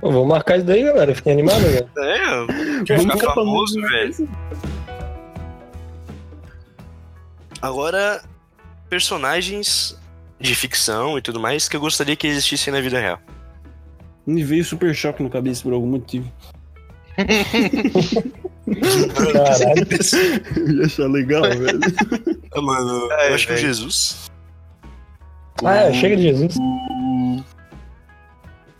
Pô, 0.00 0.10
vamos 0.12 0.28
marcar 0.28 0.56
isso 0.58 0.66
daí, 0.66 0.84
galera. 0.84 1.14
Fiquem 1.14 1.32
animados, 1.32 1.62
velho. 1.62 1.90
É, 1.98 2.84
quer 2.84 2.96
Vamos 2.98 3.14
ficar 3.14 3.34
famoso, 3.34 3.80
velho. 3.80 4.28
Agora, 7.60 8.22
personagens 8.88 9.98
de 10.38 10.54
ficção 10.54 11.18
e 11.18 11.22
tudo 11.22 11.38
mais 11.40 11.68
que 11.68 11.76
eu 11.76 11.80
gostaria 11.80 12.16
que 12.16 12.26
existissem 12.26 12.72
na 12.72 12.80
vida 12.80 12.98
real. 12.98 13.18
Me 14.26 14.42
veio 14.44 14.64
super 14.64 14.94
choque 14.94 15.22
na 15.22 15.28
cabeça 15.28 15.62
por 15.62 15.72
algum 15.72 15.88
motivo. 15.88 16.30
Caralho. 19.14 19.86
Eu 20.56 20.76
ia 20.76 20.86
achar 20.86 21.06
legal, 21.10 21.42
velho. 21.42 21.80
Ah, 22.54 22.60
mano, 22.60 23.10
É, 23.12 23.30
eu 23.30 23.34
acho 23.34 23.46
que 23.46 23.52
o 23.52 23.56
velho. 23.56 23.66
Jesus. 23.68 24.30
Ah, 25.64 25.74
é, 25.74 25.92
chega 25.92 26.16
de 26.16 26.22
Jesus. 26.22 26.54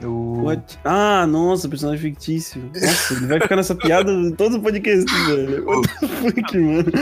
O... 0.03 0.45
What? 0.45 0.78
Ah, 0.82 1.26
nossa, 1.26 1.68
personagem 1.68 2.01
fictício. 2.01 2.62
Nossa, 2.74 3.12
ele 3.14 3.26
vai 3.26 3.38
ficar 3.38 3.57
nessa 3.57 3.74
piada 3.74 4.11
em 4.11 4.32
todo 4.32 4.57
o 4.57 4.62
podcast, 4.62 5.05
velho. 5.26 5.66
What 5.66 5.88
the 6.01 6.09
fuck, 6.09 6.59
mano? 6.59 6.93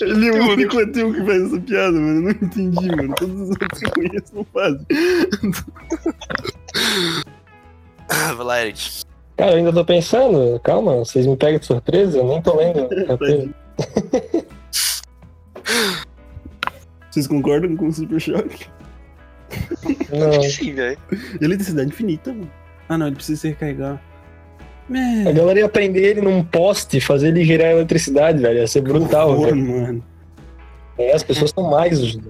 Ele 0.00 0.28
é 0.28 0.32
o 0.32 0.50
único 0.52 0.78
ateu 0.78 1.12
que 1.12 1.24
faz 1.24 1.42
essa 1.42 1.60
piada, 1.60 1.92
mano. 1.92 2.18
Eu 2.18 2.22
não 2.22 2.30
entendi, 2.30 2.96
mano. 2.96 3.14
Todos 3.16 3.40
os 3.40 3.50
outros 3.50 3.80
que 3.80 3.86
eu 3.86 3.92
conheço 3.92 4.32
não 4.32 4.46
fazem. 4.52 4.86
Ah, 8.08 8.32
vai 8.34 8.46
lá, 8.46 8.62
Eric. 8.62 9.00
Cara, 9.36 9.52
eu 9.52 9.56
ainda 9.58 9.72
tô 9.72 9.84
pensando. 9.84 10.58
Calma, 10.60 10.96
vocês 10.96 11.26
me 11.26 11.36
pegam 11.36 11.58
de 11.60 11.66
surpresa. 11.66 12.18
Eu 12.18 12.26
nem 12.26 12.40
tô 12.42 12.56
lendo. 12.56 12.88
Vocês 17.10 17.26
concordam 17.26 17.76
com 17.76 17.86
o 17.88 17.92
Super 17.92 18.20
Choque? 18.20 18.66
Não. 20.12 20.42
Sim, 20.42 20.74
velho. 20.74 20.98
Ele 21.40 21.56
tem 21.56 21.64
cidade 21.64 21.88
infinita, 21.88 22.30
mano. 22.32 22.50
Ah, 22.88 22.98
não, 22.98 23.06
ele 23.06 23.16
precisa 23.16 23.40
se 23.40 23.48
recarregar. 23.48 24.00
A 24.90 25.28
É, 25.28 25.32
galera 25.32 25.60
ia 25.60 25.68
prender 25.68 26.04
ele 26.04 26.20
num 26.20 26.44
poste, 26.44 27.00
fazer 27.00 27.28
ele 27.28 27.44
gerar 27.44 27.72
eletricidade, 27.72 28.38
velho. 28.38 28.58
Ia 28.58 28.66
ser 28.66 28.82
brutal, 28.82 29.40
velho. 29.40 29.56
mano. 29.56 30.04
É, 30.98 31.12
as 31.14 31.22
pessoas 31.22 31.50
são 31.50 31.70
mais 31.70 32.14
o 32.16 32.20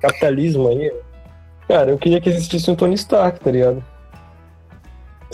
capitalismo 0.00 0.68
aí. 0.68 0.92
Cara, 1.66 1.90
eu 1.90 1.98
queria 1.98 2.20
que 2.20 2.28
existisse 2.28 2.70
um 2.70 2.74
Tony 2.76 2.94
Stark, 2.94 3.40
tá 3.40 3.50
ligado? 3.50 3.82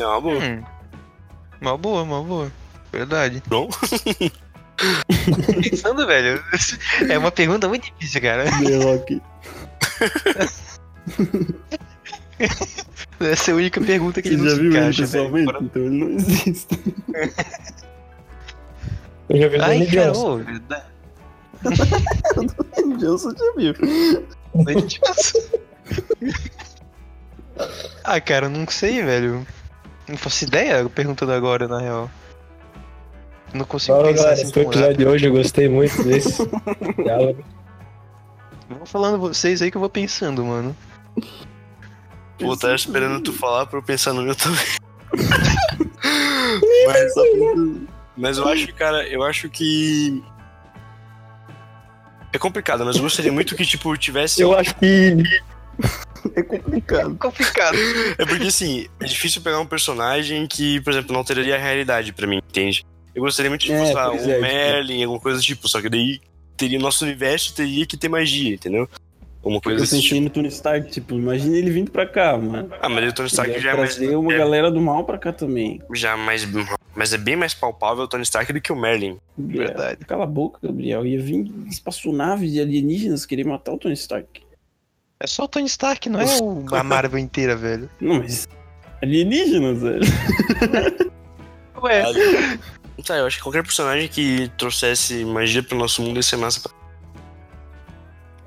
É 0.00 0.06
uma 0.06 0.20
boa. 0.20 0.38
Hum. 0.38 0.62
Mal 1.60 1.76
boa, 1.78 2.04
mal 2.04 2.24
boa. 2.24 2.52
Verdade. 2.92 3.42
Bom. 3.46 3.68
Pensando, 5.62 6.06
velho. 6.06 6.42
É 7.08 7.18
uma 7.18 7.30
pergunta 7.30 7.68
muito 7.68 7.84
difícil, 7.92 8.20
cara. 8.22 8.44
The 8.44 8.76
Rock. 8.82 9.20
Essa 13.20 13.50
é 13.50 13.52
a 13.52 13.56
única 13.56 13.80
pergunta 13.80 14.22
que 14.22 14.28
ele 14.28 14.36
não 14.38 14.44
já 14.46 14.50
se 14.54 14.60
viu 14.60 14.70
ele 14.70 14.78
encaixa, 14.78 15.02
pessoalmente? 15.02 15.52
velho. 15.52 15.64
Então 15.64 15.82
ele 15.82 16.04
não 16.04 16.10
existe. 16.10 16.78
Eu 19.28 19.38
já 19.38 19.48
vi 19.48 19.56
o 19.56 19.60
cara, 19.60 19.76
Johnson. 19.86 20.30
ô, 20.32 20.36
verdade. 20.38 20.84
Johnson 22.98 23.30
já 23.36 23.52
viu. 23.56 23.74
Dwayne 24.54 24.82
Johnson. 24.86 25.38
ah, 28.04 28.20
cara, 28.20 28.46
eu 28.46 28.50
não 28.50 28.66
sei, 28.68 29.02
velho. 29.04 29.46
Não 30.10 30.16
faço 30.16 30.44
ideia 30.44 30.88
perguntando 30.88 31.30
agora, 31.32 31.68
na 31.68 31.78
real. 31.78 32.10
Não 33.54 33.64
consigo 33.64 33.96
Fala, 33.96 34.08
pensar 34.08 34.22
galera, 34.24 34.34
assim 34.34 34.42
esse 34.42 34.52
foi 34.52 34.62
o 34.62 34.70
tão 34.70 34.72
episódio 34.72 34.98
de 34.98 35.06
hoje, 35.06 35.26
eu 35.26 35.32
gostei 35.32 35.68
muito 35.68 36.02
desse. 36.02 36.50
diálogo. 37.00 37.44
Vou 38.68 38.86
falando 38.86 39.18
vocês 39.18 39.62
aí 39.62 39.70
que 39.70 39.76
eu 39.76 39.80
vou 39.80 39.88
pensando, 39.88 40.44
mano. 40.44 40.76
Vou 42.40 42.54
estar 42.54 42.74
esperando 42.74 43.20
tu 43.22 43.32
falar 43.32 43.66
pra 43.66 43.78
eu 43.78 43.82
pensar 43.82 44.12
no 44.12 44.22
meu 44.22 44.34
também. 44.34 44.66
mas, 46.86 47.14
mas 48.16 48.38
eu 48.38 48.48
acho, 48.48 48.74
cara, 48.74 49.06
eu 49.06 49.22
acho 49.22 49.48
que. 49.48 50.24
É 52.32 52.38
complicado, 52.38 52.84
mas 52.84 52.96
eu 52.96 53.02
gostaria 53.02 53.30
muito 53.32 53.54
que, 53.54 53.64
tipo, 53.64 53.96
tivesse. 53.96 54.40
Eu 54.40 54.58
acho 54.58 54.74
que 54.76 55.16
É 56.36 56.42
complicado. 56.42 57.16
Complicado. 57.16 57.76
É 58.18 58.24
porque, 58.26 58.46
assim, 58.48 58.86
é 59.00 59.04
difícil 59.04 59.40
pegar 59.42 59.58
um 59.60 59.66
personagem 59.66 60.46
que, 60.46 60.80
por 60.80 60.92
exemplo, 60.92 61.12
não 61.14 61.24
teria 61.24 61.58
realidade 61.58 62.12
pra 62.12 62.26
mim, 62.26 62.38
entende? 62.38 62.84
Eu 63.14 63.22
gostaria 63.22 63.50
muito 63.50 63.62
de, 63.62 63.68
tipo, 63.68 63.78
É, 63.78 63.92
lá, 63.92 64.10
pois 64.10 64.26
um 64.26 64.30
é, 64.30 64.34
tipo- 64.34 64.40
Merlin, 64.42 65.02
alguma 65.04 65.20
coisa 65.20 65.38
do 65.38 65.42
tipo, 65.44 65.68
só 65.68 65.80
que 65.80 65.88
daí 65.88 66.20
teria 66.56 66.78
o 66.78 66.82
nosso 66.82 67.04
universo 67.04 67.54
teria 67.54 67.84
que 67.86 67.96
ter 67.96 68.08
magia, 68.08 68.54
entendeu? 68.54 68.88
Uma 69.42 69.58
coisa 69.60 69.78
Eu 69.78 69.82
pensei 69.88 70.00
tipo. 70.02 70.20
no 70.20 70.28
Tony 70.28 70.48
Stark, 70.48 70.90
tipo, 70.90 71.14
imagina 71.14 71.56
ele 71.56 71.70
vindo 71.70 71.90
pra 71.90 72.06
cá, 72.06 72.36
mano. 72.36 72.70
Ah, 72.78 72.90
mas 72.90 73.10
o 73.10 73.14
Tony 73.14 73.28
Stark 73.28 73.50
Ele 73.50 73.60
já 73.60 73.70
é 73.70 73.76
mais. 73.76 73.96
trazer 73.96 74.14
uma 74.14 74.34
é- 74.34 74.36
galera 74.36 74.70
do 74.70 74.80
mal 74.82 75.02
pra 75.04 75.16
cá 75.16 75.32
também. 75.32 75.80
já 75.94 76.14
mais. 76.14 76.46
Mas 76.94 77.14
é 77.14 77.18
bem 77.18 77.36
mais 77.36 77.54
palpável 77.54 78.04
o 78.04 78.08
Tony 78.08 78.22
Stark 78.22 78.52
do 78.52 78.60
que 78.60 78.70
o 78.70 78.76
Merlin. 78.76 79.16
Gabriel, 79.38 79.66
Verdade. 79.68 80.04
Cala 80.04 80.24
a 80.24 80.26
boca, 80.26 80.58
Gabriel. 80.62 81.06
Ia 81.06 81.18
vir 81.22 81.50
espaçonave 81.70 82.50
de 82.50 82.60
alienígenas 82.60 83.24
querer 83.24 83.44
matar 83.44 83.72
o 83.72 83.78
Tony 83.78 83.94
Stark. 83.94 84.42
É 85.22 85.26
só 85.26 85.44
o 85.44 85.48
Tony 85.48 85.66
Stark, 85.66 86.08
não 86.08 86.20
é 86.20 86.24
o- 86.40 86.64
a 86.74 86.82
Marvel 86.82 87.18
inteira, 87.18 87.54
velho. 87.54 87.90
Não, 88.00 88.18
mas. 88.20 88.48
Alienígenas, 89.02 89.80
velho. 89.80 90.00
Ué. 91.82 92.02
Tá, 93.06 93.16
eu 93.16 93.26
acho 93.26 93.36
que 93.38 93.42
qualquer 93.42 93.62
personagem 93.62 94.08
que 94.08 94.50
trouxesse 94.58 95.24
magia 95.24 95.62
pro 95.62 95.76
nosso 95.78 96.02
mundo 96.02 96.16
ia 96.16 96.22
ser 96.22 96.36
massa. 96.36 96.60
pra- 96.60 96.72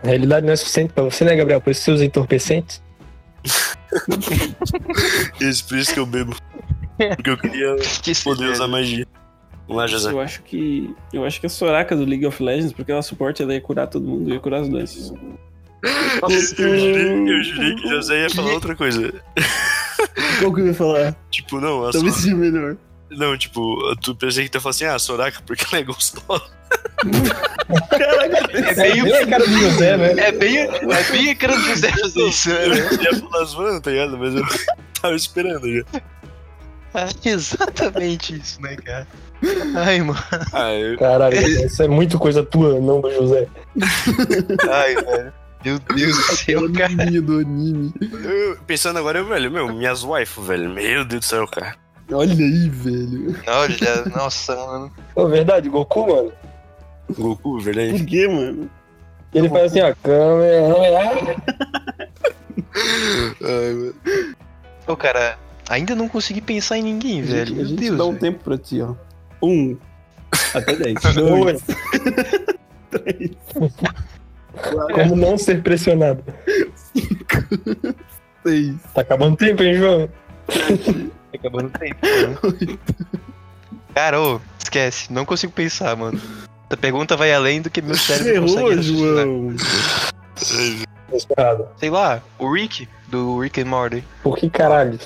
a 0.04 0.08
realidade 0.08 0.46
não 0.46 0.54
é 0.54 0.56
suficiente 0.56 0.94
pra 0.94 1.04
você, 1.04 1.24
né, 1.24 1.36
Gabriel? 1.36 1.62
Por 1.62 1.70
isso 1.72 1.82
você 1.82 1.92
usa 1.92 2.06
entorpecentes. 2.06 2.82
Isso, 5.40 5.68
por 5.68 5.78
isso 5.78 5.94
que 5.94 6.00
eu 6.00 6.06
bebo. 6.06 6.36
Porque 6.98 7.30
eu 7.30 7.38
queria 7.38 7.76
Esqueci. 7.80 8.24
poder 8.24 8.50
usar 8.52 8.68
magia. 8.68 9.06
Vamos 9.68 9.82
lá, 9.82 9.88
José. 9.88 10.12
Eu 10.12 10.20
acho 10.20 10.42
que. 10.44 10.94
Eu 11.12 11.26
acho 11.26 11.40
que 11.40 11.46
a 11.46 11.50
Soraka 11.50 11.96
do 11.96 12.06
League 12.06 12.26
of 12.26 12.42
Legends, 12.42 12.74
porque 12.74 12.92
ela 12.92 13.02
suporte, 13.02 13.42
ela 13.44 13.54
ia 13.54 13.62
curar 13.62 13.88
todo 13.88 14.06
mundo, 14.08 14.34
ia 14.34 14.40
curar 14.40 14.62
as 14.62 14.70
doenças. 14.70 15.14
Eu, 15.84 16.30
eu 16.30 16.80
jurei, 16.80 17.34
eu 17.36 17.44
jurei 17.44 17.76
que 17.76 17.90
José 17.90 18.22
ia 18.24 18.30
falar 18.30 18.54
outra 18.54 18.76
coisa. 18.76 19.14
Qual 20.40 20.54
que 20.54 20.62
eu 20.62 20.68
ia 20.68 20.74
falar? 20.74 21.16
Tipo, 21.30 21.60
não, 21.60 21.86
a 21.86 21.92
Talvez 21.92 22.16
Soraka. 22.16 22.22
seja 22.22 22.36
melhor. 22.36 22.78
Não, 23.12 23.38
tipo, 23.38 23.78
tu 23.98 24.16
pensei 24.16 24.46
que 24.46 24.50
tu 24.50 24.56
ia 24.56 24.62
falar 24.62 24.72
assim, 24.72 24.86
ah, 24.86 24.98
Soraka, 24.98 25.42
porque 25.46 25.66
ela 25.72 25.82
é 25.82 25.84
gostosa. 25.86 26.44
Caraca, 27.90 28.58
É 28.58 28.74
bem, 28.74 29.04
Bem 29.04 29.14
a 29.18 29.28
cara 29.28 29.46
do 29.46 29.60
José, 29.60 29.98
né? 29.98 30.12
é 30.18 30.32
bem, 30.32 30.58
é 30.58 31.12
bem 31.12 31.30
a 31.30 31.36
cara 31.36 31.56
do 31.56 31.62
José 31.62 31.92
fazer 32.00 32.22
isso, 32.28 32.50
Eu 32.50 32.70
né? 32.70 32.90
ia 33.04 33.20
falar 33.20 33.44
zoando, 33.46 33.82
tá 33.82 33.92
ligado? 33.92 34.18
Mas 34.18 34.34
eu 34.36 34.44
tava 35.02 35.16
esperando 35.16 35.68
já. 35.72 35.84
É 36.96 37.30
exatamente 37.30 38.36
isso, 38.40 38.62
né, 38.62 38.76
cara? 38.78 39.08
Ai, 39.76 40.00
mano. 40.02 40.20
Ah, 40.54 40.74
eu, 40.74 40.98
Caralho, 40.98 41.38
isso 41.66 41.82
é 41.84 41.88
muito 41.88 42.18
coisa 42.18 42.44
tua, 42.44 42.80
não 42.80 43.02
do 43.02 43.12
José. 43.12 43.48
Ai, 44.72 44.96
velho. 44.96 45.34
Meu 45.64 45.80
Deus 45.80 46.18
do 46.18 46.24
céu, 46.36 46.74
cara. 46.74 46.94
anime 46.94 47.22
do 47.22 47.40
anime. 47.40 47.94
eu- 48.02 48.58
pensando 48.68 49.00
agora, 49.00 49.20
eu, 49.20 49.26
velho, 49.28 49.50
meu, 49.52 49.74
minhas 49.74 50.04
waifu, 50.04 50.42
velho. 50.42 50.70
Meu 50.70 51.06
Deus 51.06 51.22
do 51.22 51.26
céu, 51.26 51.48
cara. 51.48 51.76
Olha 52.12 52.34
aí, 52.34 52.70
velho. 52.70 53.36
Olha, 53.48 54.06
nossa, 54.16 54.56
mano. 54.56 54.92
Pô, 55.16 55.28
verdade, 55.28 55.70
Goku, 55.70 56.08
mano. 56.08 56.32
Goku, 57.18 57.60
verdade. 57.60 57.98
Por 58.00 58.06
quê, 58.06 58.28
mano? 58.28 58.70
Ele 59.34 59.50
faz 59.50 59.66
assim, 59.72 59.82
ó, 59.82 59.94
câmera. 60.04 60.68
Ai, 63.42 63.74
mano. 63.74 63.96
Ô, 64.88 64.96
cara, 64.98 65.38
ainda 65.70 65.96
não 65.96 66.08
consegui 66.10 66.42
pensar 66.42 66.78
em 66.78 66.84
ninguém, 66.84 67.22
A 67.22 67.26
velho. 67.26 67.46
gente, 67.48 67.52
a 67.54 67.56
Meu 67.56 67.66
gente 67.66 67.80
Deus. 67.80 67.98
dá 67.98 68.04
um 68.06 68.10
velho. 68.10 68.20
tempo 68.20 68.44
pra 68.44 68.58
ti, 68.58 68.82
ó. 68.82 68.94
Um. 69.42 69.78
Até 70.54 70.76
dez. 70.76 70.96
Dois. 71.16 71.62
Dois. 71.62 71.64
Três. 72.92 73.32
Como 74.94 75.16
não 75.16 75.38
ser 75.38 75.62
pressionado. 75.62 76.24
Seis. 78.46 78.76
Tá 78.94 79.02
acabando 79.02 79.34
o 79.34 79.38
tempo, 79.38 79.64
hein, 79.64 79.76
João? 79.76 80.10
Tá 80.48 80.54
acabando 81.34 81.68
o 81.68 81.72
tempo, 81.72 81.98
mano. 82.02 82.80
Cara, 83.94 84.22
ô, 84.22 84.42
esquece. 84.58 85.12
Não 85.12 85.26
consigo 85.26 85.54
pensar, 85.54 85.96
mano. 85.96 86.20
Essa 86.70 86.78
pergunta 86.78 87.16
vai 87.16 87.34
além 87.34 87.62
do 87.62 87.70
que 87.70 87.82
meu 87.82 87.96
cérebro 87.96 88.42
consegue 88.42 88.60
Errou, 88.60 88.76
raciocinar. 88.76 89.26
João. 89.26 89.56
Errado. 91.38 91.68
Sei 91.78 91.90
lá, 91.92 92.22
o 92.40 92.52
Rick, 92.52 92.88
do 93.08 93.40
Rick 93.40 93.62
and 93.62 93.66
Morty. 93.66 94.04
Por 94.24 94.36
que 94.38 94.50
caralho? 94.50 94.98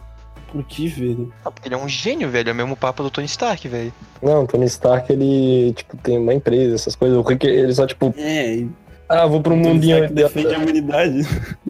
Por 0.51 0.63
que, 0.63 0.88
velho? 0.88 1.34
Ah, 1.43 1.51
porque 1.51 1.68
ele 1.68 1.76
é 1.76 1.78
um 1.78 1.89
gênio, 1.89 2.30
velho. 2.30 2.49
É 2.49 2.53
o 2.53 2.55
mesmo 2.55 2.78
papo 2.78 3.03
do 3.03 3.11
Tony 3.11 3.26
Stark, 3.26 3.68
velho. 3.68 3.93
Não, 4.22 4.45
Tony 4.45 4.65
Stark, 4.68 5.11
ele, 5.11 5.74
tipo, 5.74 5.97
tem 5.97 6.18
uma 6.18 6.34
empresa, 6.34 6.76
essas 6.76 6.95
coisas. 6.95 7.18
O 7.18 7.22
Rick, 7.22 7.45
ele 7.45 7.74
só, 7.76 7.86
tipo, 7.86 8.13
É, 8.18 8.63
ah, 9.10 9.26
vou 9.26 9.41
pro 9.41 9.55
mundinho 9.55 9.95
Stark 9.97 10.14
defende 10.14 10.53
a 10.55 10.58
humanidade. 10.60 11.22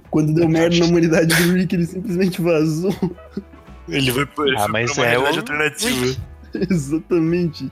Quando 0.10 0.34
deu 0.34 0.48
merda 0.50 0.78
na 0.78 0.86
humanidade 0.86 1.28
do 1.36 1.54
Rick, 1.54 1.76
ele 1.76 1.86
simplesmente 1.86 2.42
vazou. 2.42 2.96
Ele 3.90 4.12
vai 4.12 4.26
pra, 4.26 4.46
ele 4.48 4.58
Ah, 4.58 4.68
mas 4.68 4.92
pra 4.94 5.02
uma 5.02 5.08
é 5.08 5.10
realidade 5.12 5.38
o- 5.38 5.42
alternativa. 5.42 6.16
Exatamente. 6.70 7.72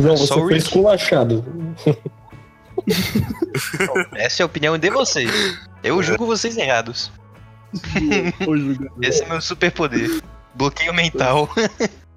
Não, 0.00 0.16
você 0.16 0.32
foi 0.34 0.56
esculachado. 0.56 1.44
Essa 4.14 4.42
é 4.42 4.44
a 4.44 4.46
opinião 4.46 4.78
de 4.78 4.90
vocês. 4.90 5.30
Eu 5.82 6.02
julgo 6.02 6.24
vocês 6.26 6.56
errados. 6.56 7.12
Esse 9.02 9.22
é 9.24 9.28
meu 9.28 9.40
superpoder. 9.40 10.22
Bloqueio 10.54 10.94
mental. 10.94 11.48